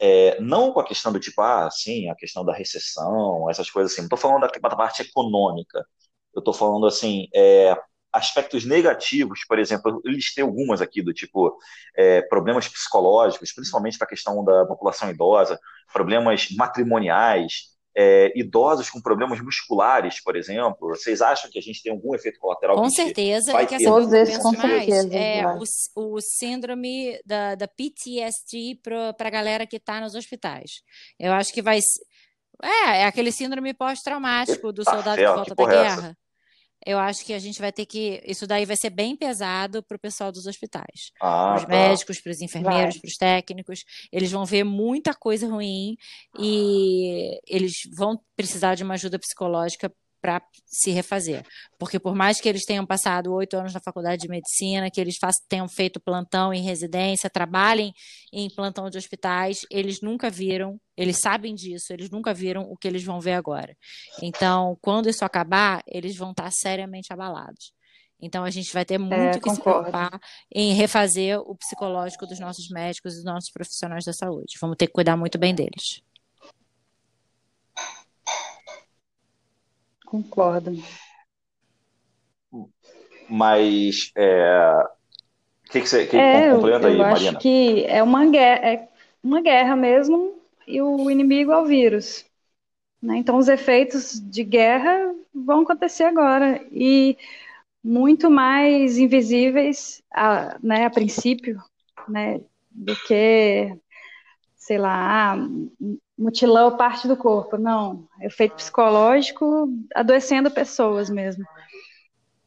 [0.00, 3.92] É, não com a questão do tipo, ah, sim, a questão da recessão, essas coisas
[3.92, 4.02] assim.
[4.02, 5.86] Não estou falando da, da, parte econômica.
[6.34, 7.76] Eu estou falando assim, é,
[8.12, 11.56] aspectos negativos, por exemplo, eu listei algumas aqui do tipo
[11.96, 15.58] é, problemas psicológicos, principalmente para a questão da população idosa,
[15.92, 20.88] problemas matrimoniais, é, idosos com problemas musculares, por exemplo?
[20.88, 22.76] Vocês acham que a gente tem algum efeito colateral?
[22.76, 23.84] Com certeza, vai é que ter?
[23.84, 25.58] todos esses, com certeza, é vai.
[25.58, 30.82] o, o síndrome da, da PTSD para a galera que está nos hospitais.
[31.18, 31.80] Eu acho que vai.
[32.62, 36.16] É, é aquele síndrome pós-traumático do Eita soldado que ferro, volta que da é essa?
[36.86, 38.22] Eu acho que a gente vai ter que.
[38.26, 41.12] Isso daí vai ser bem pesado para o pessoal dos hospitais.
[41.20, 41.68] Ah, Para os tá.
[41.68, 43.84] médicos, para os enfermeiros, para os técnicos.
[44.12, 45.96] Eles vão ver muita coisa ruim
[46.38, 49.92] e eles vão precisar de uma ajuda psicológica
[50.22, 51.44] para se refazer.
[51.76, 55.16] Porque por mais que eles tenham passado oito anos na faculdade de medicina, que eles
[55.20, 57.92] façam, tenham feito plantão em residência, trabalhem
[58.32, 62.86] em plantão de hospitais, eles nunca viram, eles sabem disso, eles nunca viram o que
[62.86, 63.76] eles vão ver agora.
[64.22, 67.72] Então, quando isso acabar, eles vão estar seriamente abalados.
[68.20, 69.90] Então, a gente vai ter muito que se concordo.
[69.90, 70.20] preocupar
[70.54, 74.54] em refazer o psicológico dos nossos médicos e dos nossos profissionais da saúde.
[74.60, 76.00] Vamos ter que cuidar muito bem deles.
[80.12, 80.72] Concordo.
[83.28, 84.74] Mas é,
[85.68, 87.38] o que, que você que É, eu, complementa aí, eu acho Marina?
[87.38, 88.88] que é uma guerra, é
[89.22, 92.24] uma guerra mesmo, e o inimigo é o vírus.
[93.02, 93.16] né?
[93.18, 97.16] Então, os efeitos de guerra vão acontecer agora e
[97.84, 101.60] muito mais invisíveis, a, né, a princípio,
[102.08, 102.40] né,
[102.70, 103.76] do que,
[104.56, 105.36] sei lá,
[106.18, 107.56] ah, mutilou parte do corpo.
[107.56, 111.44] Não, é efeito psicológico adoecendo pessoas mesmo.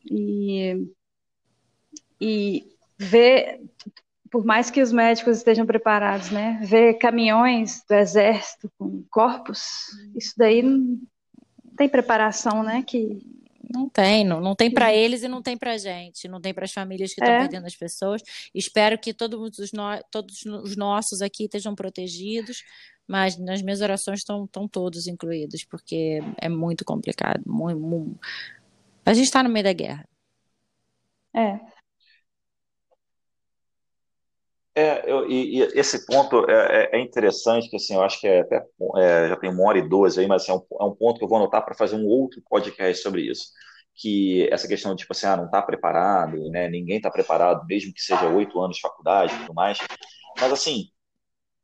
[0.10, 0.88] E,
[2.20, 2.68] e
[2.98, 3.62] ver,
[4.32, 10.34] por mais que os médicos estejam preparados, né, ver caminhões do exército com corpos, isso
[10.38, 11.00] daí não
[11.78, 13.20] tem preparação, né, que
[13.74, 16.66] Não tem, não, não tem para eles e não tem para gente, não tem para
[16.66, 17.40] as famílias que estão É.
[17.40, 18.22] perdendo as pessoas.
[18.54, 22.64] Espero que todos os, no- todos os nossos aqui estejam protegidos,
[23.08, 27.42] mas nas minhas orações estão, estão todos incluídos, porque é muito complicado.
[27.46, 28.20] mu- mu-
[29.06, 30.08] A gente está no meio da guerra.
[31.34, 31.76] é,
[34.78, 38.28] É, eu- e, e esse ponto é, é- é interessante, que assim, eu acho que
[38.28, 38.58] é até,
[38.98, 41.18] é, já tem uma hora e doze aí, mas assim, é, um, é um ponto
[41.18, 43.48] que eu vou anotar para fazer um outro podcast sobre isso.
[43.96, 46.68] Que essa questão de, tipo assim, ah, não está preparado, né?
[46.70, 49.78] Ninguém está preparado, mesmo que seja oito anos de faculdade e tudo mais.
[50.40, 50.90] Mas, assim,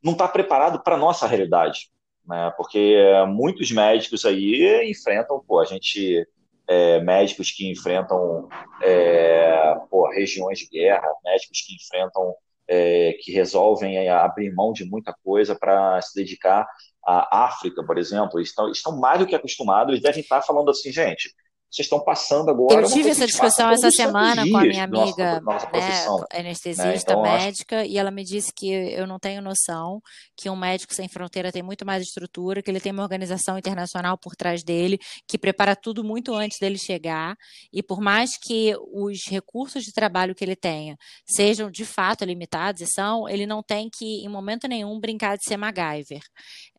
[0.04, 1.90] não está preparado para a nossa realidade,
[2.26, 2.52] né?
[2.58, 6.28] Porque é, muitos médicos aí enfrentam, pô, a gente,
[6.68, 8.48] é, médicos que enfrentam,
[8.82, 12.36] é, pô, regiões de guerra, médicos que enfrentam
[12.68, 16.66] é, que resolvem abrir mão de muita coisa para se dedicar
[17.06, 20.92] à África, por exemplo, estão, estão mais do que acostumados, eles devem estar falando assim,
[20.92, 21.34] gente,
[21.72, 22.82] vocês estão passando agora.
[22.82, 26.26] Eu tive essa discussão essa semana com a minha nossa- amiga, da nossa né, profissão.
[26.34, 26.98] anestesista, né?
[26.98, 30.02] Então, eu acho- médica, e ela me disse que eu não tenho noção
[30.36, 34.18] que um médico sem fronteira tem muito mais estrutura, que ele tem uma organização internacional
[34.18, 37.36] por trás dele, que prepara tudo muito antes dele chegar,
[37.72, 42.82] e por mais que os recursos de trabalho que ele tenha sejam de fato limitados,
[42.82, 46.20] e são, ele não tem que, em momento nenhum, brincar de ser MacGyver.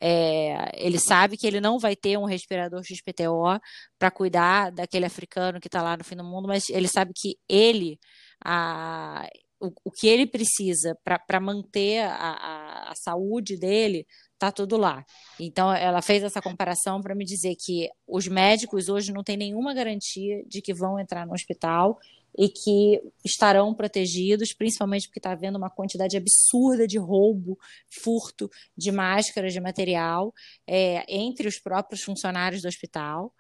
[0.01, 3.59] É, ele sabe que ele não vai ter um respirador XPTO
[4.03, 7.37] para cuidar daquele africano que está lá no fim do mundo, mas ele sabe que
[7.49, 8.01] ele,
[8.45, 9.29] a,
[9.61, 15.05] o, o que ele precisa para manter a, a, a saúde dele, está tudo lá.
[15.39, 19.73] Então, ela fez essa comparação para me dizer que os médicos hoje não têm nenhuma
[19.73, 21.97] garantia de que vão entrar no hospital
[22.37, 27.57] e que estarão protegidos, principalmente porque está havendo uma quantidade absurda de roubo,
[27.89, 30.35] furto de máscaras, de material,
[30.67, 33.33] é, entre os próprios funcionários do hospital.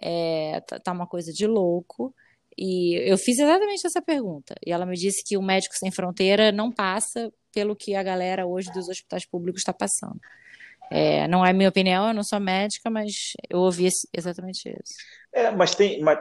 [0.00, 2.14] É, tá, tá uma coisa de louco.
[2.56, 4.54] E eu fiz exatamente essa pergunta.
[4.64, 8.46] E ela me disse que o Médico Sem Fronteira não passa pelo que a galera
[8.46, 10.18] hoje dos hospitais públicos está passando.
[10.90, 14.94] É, não é minha opinião, eu não sou médica, mas eu ouvi exatamente isso.
[15.32, 16.18] É, mas tem, mas,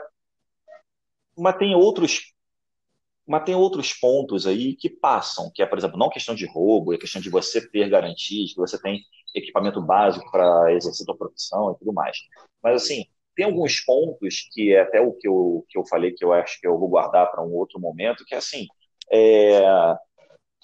[1.38, 2.34] mas tem outros,
[3.27, 6.93] mas tem outros pontos aí que passam, que é, por exemplo, não questão de roubo,
[6.93, 9.02] é questão de você ter garantias, que você tem
[9.35, 12.18] equipamento básico para exercer sua profissão e tudo mais.
[12.64, 13.06] Mas assim,
[13.36, 16.60] tem alguns pontos que é até o que eu, que eu falei que eu acho
[16.60, 18.68] que eu vou guardar para um outro momento, que é assim,
[19.12, 19.62] é,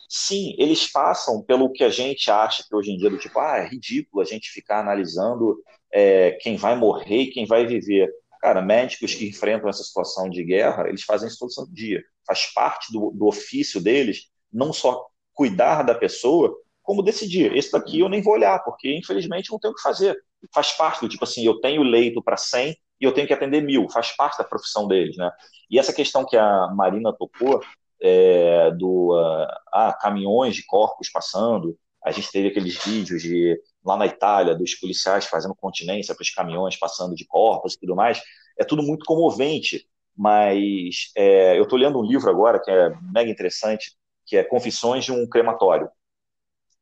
[0.10, 3.58] sim, eles passam pelo que a gente acha que hoje em dia do tipo, ah,
[3.58, 5.62] é ridículo a gente ficar analisando
[5.92, 8.10] é, quem vai morrer e quem vai viver.
[8.42, 12.04] Cara, médicos que enfrentam essa situação de guerra, eles fazem isso todo santo dia.
[12.26, 17.56] Faz parte do, do ofício deles não só cuidar da pessoa, como decidir.
[17.56, 20.18] Esse daqui eu nem vou olhar, porque infelizmente não tenho o que fazer.
[20.54, 23.62] Faz parte do tipo assim, eu tenho leito para 100, e eu tenho que atender
[23.62, 25.32] mil, faz parte da profissão deles, né?
[25.70, 27.62] E essa questão que a Marina tocou,
[28.02, 33.98] é, do uh, ah, caminhões de corpos passando, a gente teve aqueles vídeos de lá
[33.98, 38.22] na Itália dos policiais fazendo continência para os caminhões passando de corpos e tudo mais,
[38.58, 43.30] é tudo muito comovente, mas é, eu estou lendo um livro agora que é mega
[43.30, 43.96] interessante,
[44.26, 45.90] que é Confissões de um Crematório,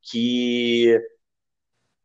[0.02, 0.99] que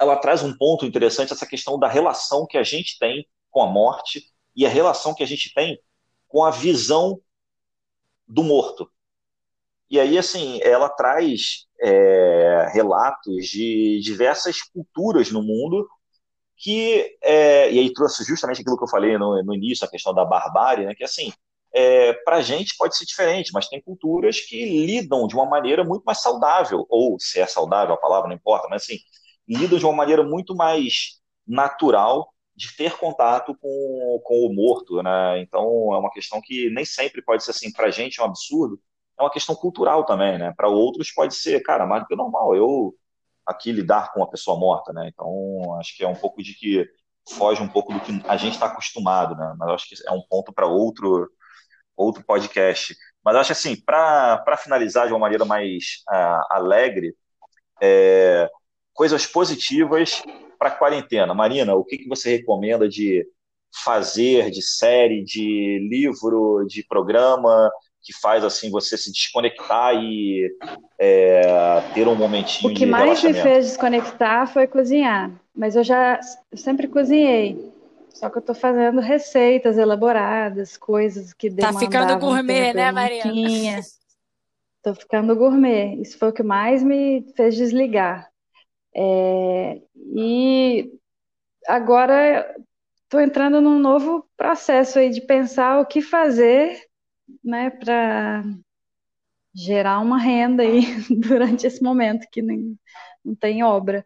[0.01, 3.67] ela traz um ponto interessante, essa questão da relação que a gente tem com a
[3.67, 4.25] morte
[4.57, 5.81] e a relação que a gente tem
[6.27, 7.21] com a visão
[8.27, 8.91] do morto.
[9.91, 15.87] E aí, assim, ela traz é, relatos de diversas culturas no mundo
[16.57, 20.15] que, é, e aí trouxe justamente aquilo que eu falei no, no início, a questão
[20.15, 21.33] da barbárie, né, que assim,
[21.73, 25.83] é, para a gente pode ser diferente, mas tem culturas que lidam de uma maneira
[25.83, 28.99] muito mais saudável, ou se é saudável a palavra, não importa, mas assim,
[29.51, 35.41] lidam de uma maneira muito mais natural de ter contato com, com o morto, né?
[35.41, 35.65] Então
[35.95, 38.81] é uma questão que nem sempre pode ser assim, para a gente é um absurdo,
[39.19, 40.53] é uma questão cultural também, né?
[40.57, 42.95] Para outros pode ser, cara, mais do que normal, eu
[43.47, 45.09] aqui lidar com uma pessoa morta, né?
[45.13, 46.87] Então acho que é um pouco de que
[47.31, 49.55] foge um pouco do que a gente está acostumado, né?
[49.59, 51.31] Mas acho que é um ponto para outro
[51.97, 52.97] outro podcast.
[53.25, 57.15] Mas acho assim, para finalizar de uma maneira mais uh, alegre,
[57.83, 58.51] é,
[59.01, 60.23] coisas positivas
[60.59, 61.33] para a quarentena.
[61.33, 63.27] Marina, o que, que você recomenda de
[63.83, 67.71] fazer, de série, de livro, de programa,
[68.03, 70.55] que faz assim você se desconectar e
[70.99, 71.41] é,
[71.95, 76.21] ter um momentinho O que mais me fez desconectar foi cozinhar, mas eu já
[76.53, 77.73] eu sempre cozinhei.
[78.11, 83.81] Só que eu estou fazendo receitas elaboradas, coisas que Tá ficando gourmet, né, Mariana?
[84.77, 85.95] Estou ficando gourmet.
[86.03, 88.30] Isso foi o que mais me fez desligar.
[88.95, 89.81] É,
[90.15, 90.93] e
[91.67, 92.55] agora
[93.05, 96.81] estou entrando num novo processo aí de pensar o que fazer
[97.45, 98.43] né, para
[99.55, 102.79] gerar uma renda aí durante esse momento que nem,
[103.25, 104.05] não tem obra.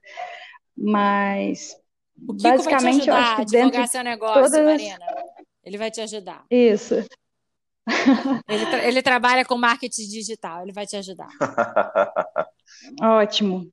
[0.76, 1.76] Mas
[2.26, 4.64] o Kiko basicamente vai te ajudar eu acho que dentro a seu negócio, todas...
[4.64, 5.06] Marina.
[5.62, 6.44] Ele vai te ajudar.
[6.50, 6.94] Isso.
[8.48, 11.28] Ele, tra ele trabalha com marketing digital, ele vai te ajudar.
[13.02, 13.70] Ótimo.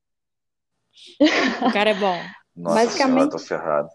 [1.61, 2.17] O cara é bom.
[2.55, 3.89] Nossa Basicamente, senhora, tô ferrado.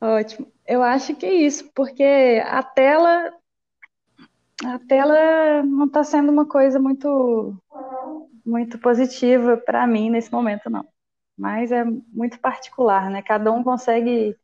[0.00, 0.52] Ótimo.
[0.66, 3.32] Eu acho que é isso, porque a tela
[4.64, 7.54] a tela não está sendo uma coisa muito
[8.44, 10.86] muito positiva para mim nesse momento não.
[11.36, 13.22] Mas é muito particular, né?
[13.22, 14.34] Cada um consegue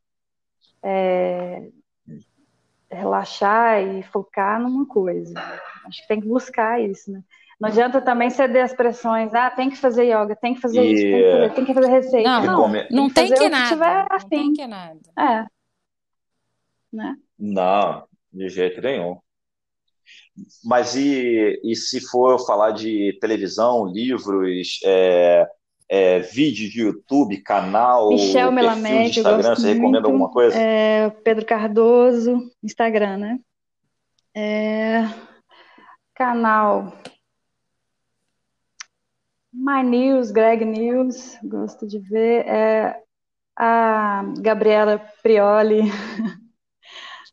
[0.82, 1.70] é,
[2.90, 5.32] relaxar e focar numa coisa.
[5.86, 7.22] Acho que tem que buscar isso, né?
[7.60, 9.32] Não adianta também ceder as pressões.
[9.34, 10.92] Ah, tem que fazer yoga, tem que fazer e...
[10.92, 12.40] isso, tem que fazer, tem que fazer receita.
[12.40, 14.06] Não, não, tem não tem que, que nada.
[14.10, 15.00] Não tem que nada.
[15.18, 15.44] É.
[16.92, 17.16] Né?
[17.38, 19.18] Não, de jeito nenhum.
[20.64, 25.46] Mas e, e se for falar de televisão, livros, é,
[25.88, 30.06] é, vídeo de YouTube, canal, Michel Melamed, Instagram, você recomenda muito.
[30.06, 30.56] alguma coisa?
[30.58, 33.38] É, Pedro Cardoso, Instagram, né?
[34.34, 35.04] É,
[36.14, 36.96] canal
[39.52, 42.46] My News, Greg News, gosto de ver.
[42.46, 43.02] É,
[43.54, 45.82] a Gabriela Prioli,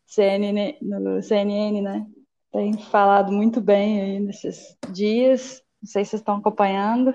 [0.05, 2.05] CNN, no CNN, né?
[2.51, 5.63] Tem falado muito bem aí nesses dias.
[5.81, 7.13] Não sei se vocês estão acompanhando.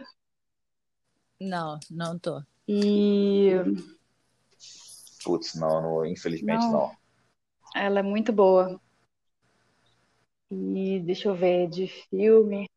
[1.41, 2.43] Não, não tô.
[2.67, 3.51] E.
[5.23, 6.73] Putz, não, não infelizmente não.
[6.73, 6.97] não.
[7.75, 8.81] Ela é muito boa.
[10.51, 12.69] E deixa eu ver, de filme.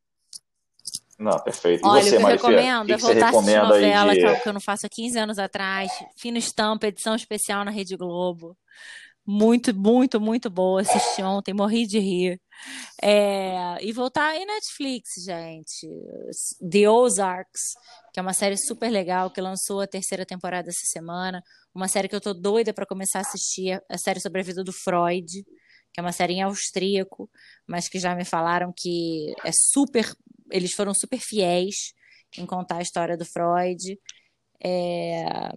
[1.17, 1.85] Não, perfeito.
[1.85, 4.41] E Olha, você, o que eu recomendo é voltar a assistir novela de...
[4.41, 5.91] que eu não faço há 15 anos atrás.
[6.15, 8.55] Fino Estampa, edição especial na Rede Globo.
[9.25, 10.81] Muito, muito, muito boa.
[10.81, 12.39] Assisti ontem, morri de rir.
[13.01, 13.77] É...
[13.81, 15.87] E voltar aí Netflix, gente.
[16.69, 17.73] The Ozarks,
[18.13, 21.43] que é uma série super legal, que lançou a terceira temporada essa semana.
[21.73, 23.81] Uma série que eu tô doida para começar a assistir.
[23.89, 25.43] A série sobre a vida do Freud
[25.93, 27.27] que é uma série em austríaco,
[27.65, 30.05] mas que já me falaram que é super
[30.51, 31.93] eles foram super fiéis
[32.37, 33.99] em contar a história do Freud.
[34.63, 35.51] É...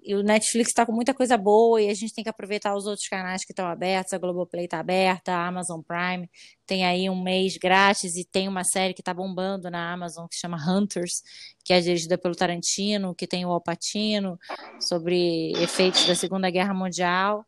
[0.00, 2.86] E o Netflix está com muita coisa boa e a gente tem que aproveitar os
[2.86, 4.12] outros canais que estão abertos.
[4.12, 6.30] A Globoplay está aberta, a Amazon Prime
[6.66, 10.36] tem aí um mês grátis e tem uma série que está bombando na Amazon que
[10.36, 11.22] chama Hunters,
[11.64, 14.38] que é dirigida pelo Tarantino, que tem o Alpatino,
[14.80, 17.44] sobre efeitos da Segunda Guerra Mundial.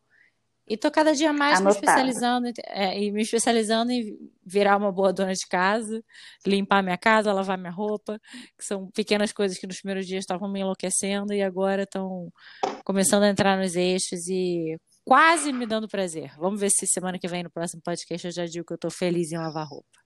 [0.67, 1.65] E tô cada dia mais Anotado.
[1.65, 6.03] me especializando é, e me especializando em virar uma boa dona de casa,
[6.45, 8.19] limpar minha casa, lavar minha roupa,
[8.57, 12.31] que são pequenas coisas que nos primeiros dias estavam me enlouquecendo e agora estão
[12.83, 16.31] começando a entrar nos eixos e quase me dando prazer.
[16.37, 18.89] Vamos ver se semana que vem, no próximo podcast, eu já digo que eu tô
[18.89, 19.99] feliz em lavar roupa.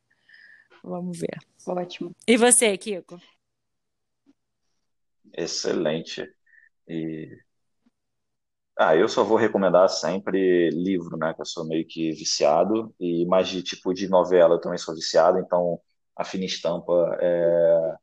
[0.83, 1.37] Vamos ver.
[1.65, 2.13] Ótimo.
[2.27, 3.19] E você, Kiko?
[5.33, 6.29] Excelente.
[6.87, 7.37] E
[8.79, 11.33] ah, eu só vou recomendar sempre livro, né?
[11.33, 14.95] Que eu sou meio que viciado e mais de tipo de novela eu também sou
[14.95, 15.37] viciado.
[15.37, 15.79] Então,
[16.15, 17.95] a Fina Estampa é,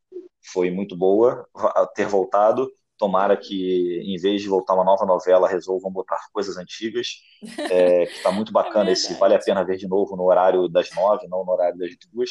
[0.53, 1.47] foi muito boa
[1.95, 2.69] ter voltado.
[2.95, 7.07] Tomara que, em vez de voltar uma nova novela, resolvam botar coisas antigas.
[7.71, 10.67] É, que está muito bacana é esse Vale a Pena Ver de novo no horário
[10.67, 12.29] das nove, não no horário das duas.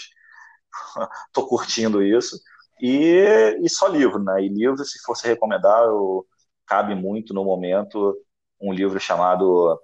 [1.33, 2.39] Tô curtindo isso.
[2.81, 4.43] E, e só livro, né?
[4.45, 6.27] E livro, se fosse recomendar, eu,
[6.67, 8.17] cabe muito no momento
[8.61, 9.81] um livro chamado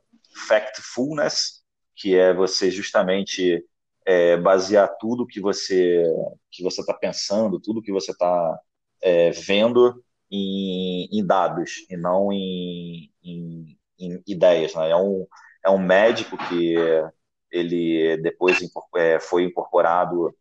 [0.48, 1.62] Factfulness,
[1.94, 3.64] que é você justamente
[4.04, 6.04] é, basear tudo que você
[6.50, 8.58] que você está pensando, tudo que você está
[9.00, 14.74] é, vendo em, em, dados e não em, em, em ideias.
[14.74, 14.90] Né?
[14.90, 15.26] É, um,
[15.64, 16.74] é um médico que
[17.50, 18.58] ele depois
[18.96, 20.34] é, foi incorporado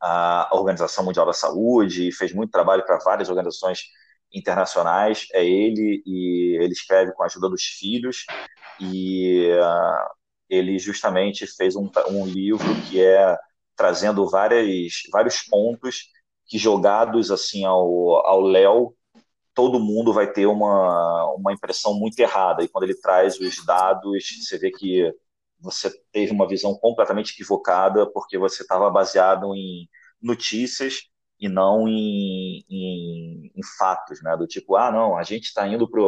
[0.00, 3.84] à Organização Mundial da Saúde e fez muito trabalho para várias organizações
[4.32, 5.26] internacionais.
[5.32, 8.24] É ele e ele escreve com a ajuda dos filhos
[8.80, 10.10] e uh,
[10.48, 13.36] ele justamente fez um, um livro que é
[13.76, 16.08] trazendo várias, vários pontos
[16.46, 18.94] que jogados assim ao, Léo
[19.54, 22.62] todo mundo vai ter uma, uma impressão muito errada.
[22.62, 25.12] E quando ele traz os dados, você vê que
[25.60, 29.88] você teve uma visão completamente equivocada porque você estava baseado em
[30.20, 31.11] notícias
[31.42, 34.36] e não em, em, em, fatos, né?
[34.36, 36.00] Do tipo, ah, não, a gente está indo para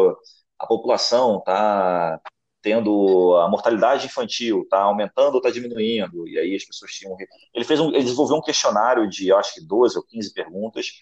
[0.56, 2.20] a população está
[2.62, 7.16] tendo a mortalidade infantil, está aumentando ou está diminuindo, e aí as pessoas tinham.
[7.52, 10.93] Ele fez um, ele desenvolveu um questionário de, eu acho que 12 ou 15 perguntas,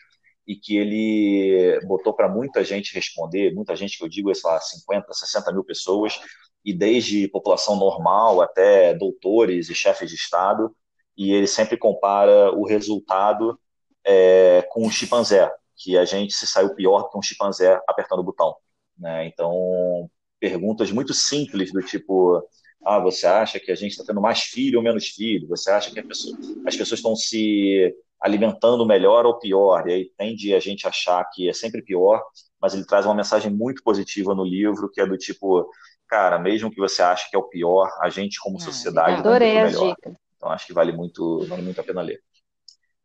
[0.46, 4.50] e que ele botou para muita gente responder, muita gente que eu digo, é, sei
[4.50, 6.20] lá, 50, 60 mil pessoas,
[6.64, 10.74] e desde população normal até doutores e chefes de Estado,
[11.16, 13.58] e ele sempre compara o resultado
[14.04, 18.24] é, com o chimpanzé, que a gente se saiu pior que um chimpanzé apertando o
[18.24, 18.54] botão.
[18.98, 19.26] Né?
[19.26, 22.42] Então, perguntas muito simples do tipo
[22.84, 25.48] ah, você acha que a gente está tendo mais filho ou menos filho?
[25.48, 29.88] Você acha que pessoa, as pessoas estão se alimentando melhor ou pior?
[29.88, 32.20] E aí tende a gente achar que é sempre pior,
[32.60, 35.68] mas ele traz uma mensagem muito positiva no livro, que é do tipo,
[36.08, 39.38] cara, mesmo que você ache que é o pior, a gente como ah, sociedade está
[39.38, 39.94] melhor.
[39.94, 40.16] Dica.
[40.36, 42.20] Então acho que vale muito, vale muito a pena ler.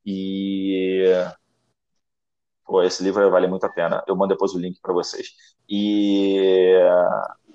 [0.10, 1.04] E
[2.66, 4.02] pô, esse livro vale muito a pena.
[4.08, 5.28] Eu mando depois o link para vocês.
[5.70, 6.74] E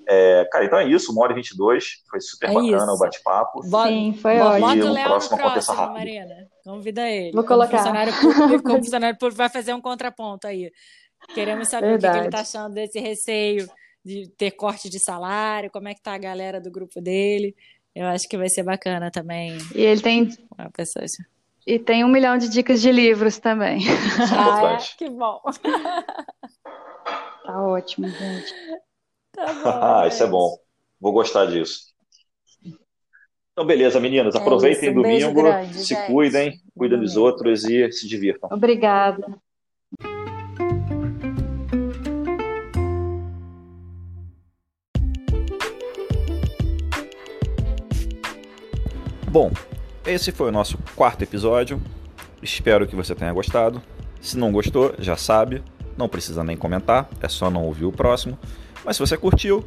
[0.07, 2.03] é, cara, então é isso, uma hora e 22.
[2.07, 2.91] Foi super é bacana isso.
[2.91, 3.63] o bate-papo.
[3.63, 4.67] Sim, foi ótimo.
[4.67, 5.93] Bota o próximo, próximo rápido.
[5.93, 6.47] Marina.
[6.63, 7.31] Convida ele.
[7.31, 7.69] Vou colocar.
[7.69, 10.71] Como funcionário público, como funcionário público vai fazer um contraponto aí.
[11.33, 12.11] Queremos saber Verdade.
[12.11, 13.67] o que ele está achando desse receio
[14.05, 17.55] de ter corte de salário, como é que tá a galera do grupo dele.
[17.95, 19.57] Eu acho que vai ser bacana também.
[19.73, 20.29] E ele tem.
[20.57, 21.23] Uma pessoa assim.
[21.65, 23.81] E tem um milhão de dicas de livros também.
[24.37, 24.77] Ah, é?
[24.97, 25.41] Que bom.
[27.45, 28.53] Tá ótimo, gente.
[29.31, 30.57] Tá bom, ah, isso é bom.
[30.99, 31.93] Vou gostar disso.
[33.51, 34.35] Então, beleza, meninas.
[34.35, 36.07] É aproveitem isso, domingo, grande, se gente.
[36.07, 38.49] cuidem, cuidem dos outros e se divirtam.
[38.51, 39.25] Obrigada.
[49.29, 49.51] Bom,
[50.05, 51.81] esse foi o nosso quarto episódio.
[52.41, 53.81] Espero que você tenha gostado.
[54.21, 55.63] Se não gostou, já sabe,
[55.97, 58.37] não precisa nem comentar, é só não ouvir o próximo.
[58.85, 59.63] Mas se você curtiu,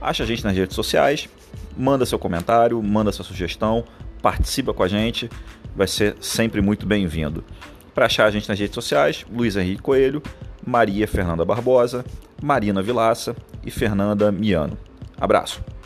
[0.00, 1.28] acha a gente nas redes sociais,
[1.76, 3.84] manda seu comentário, manda sua sugestão,
[4.22, 5.30] participa com a gente,
[5.74, 7.44] vai ser sempre muito bem-vindo.
[7.94, 10.22] Para achar a gente nas redes sociais, Luiz Henrique Coelho,
[10.66, 12.04] Maria Fernanda Barbosa,
[12.42, 13.34] Marina Vilaça
[13.64, 14.78] e Fernanda Miano.
[15.20, 15.77] Abraço!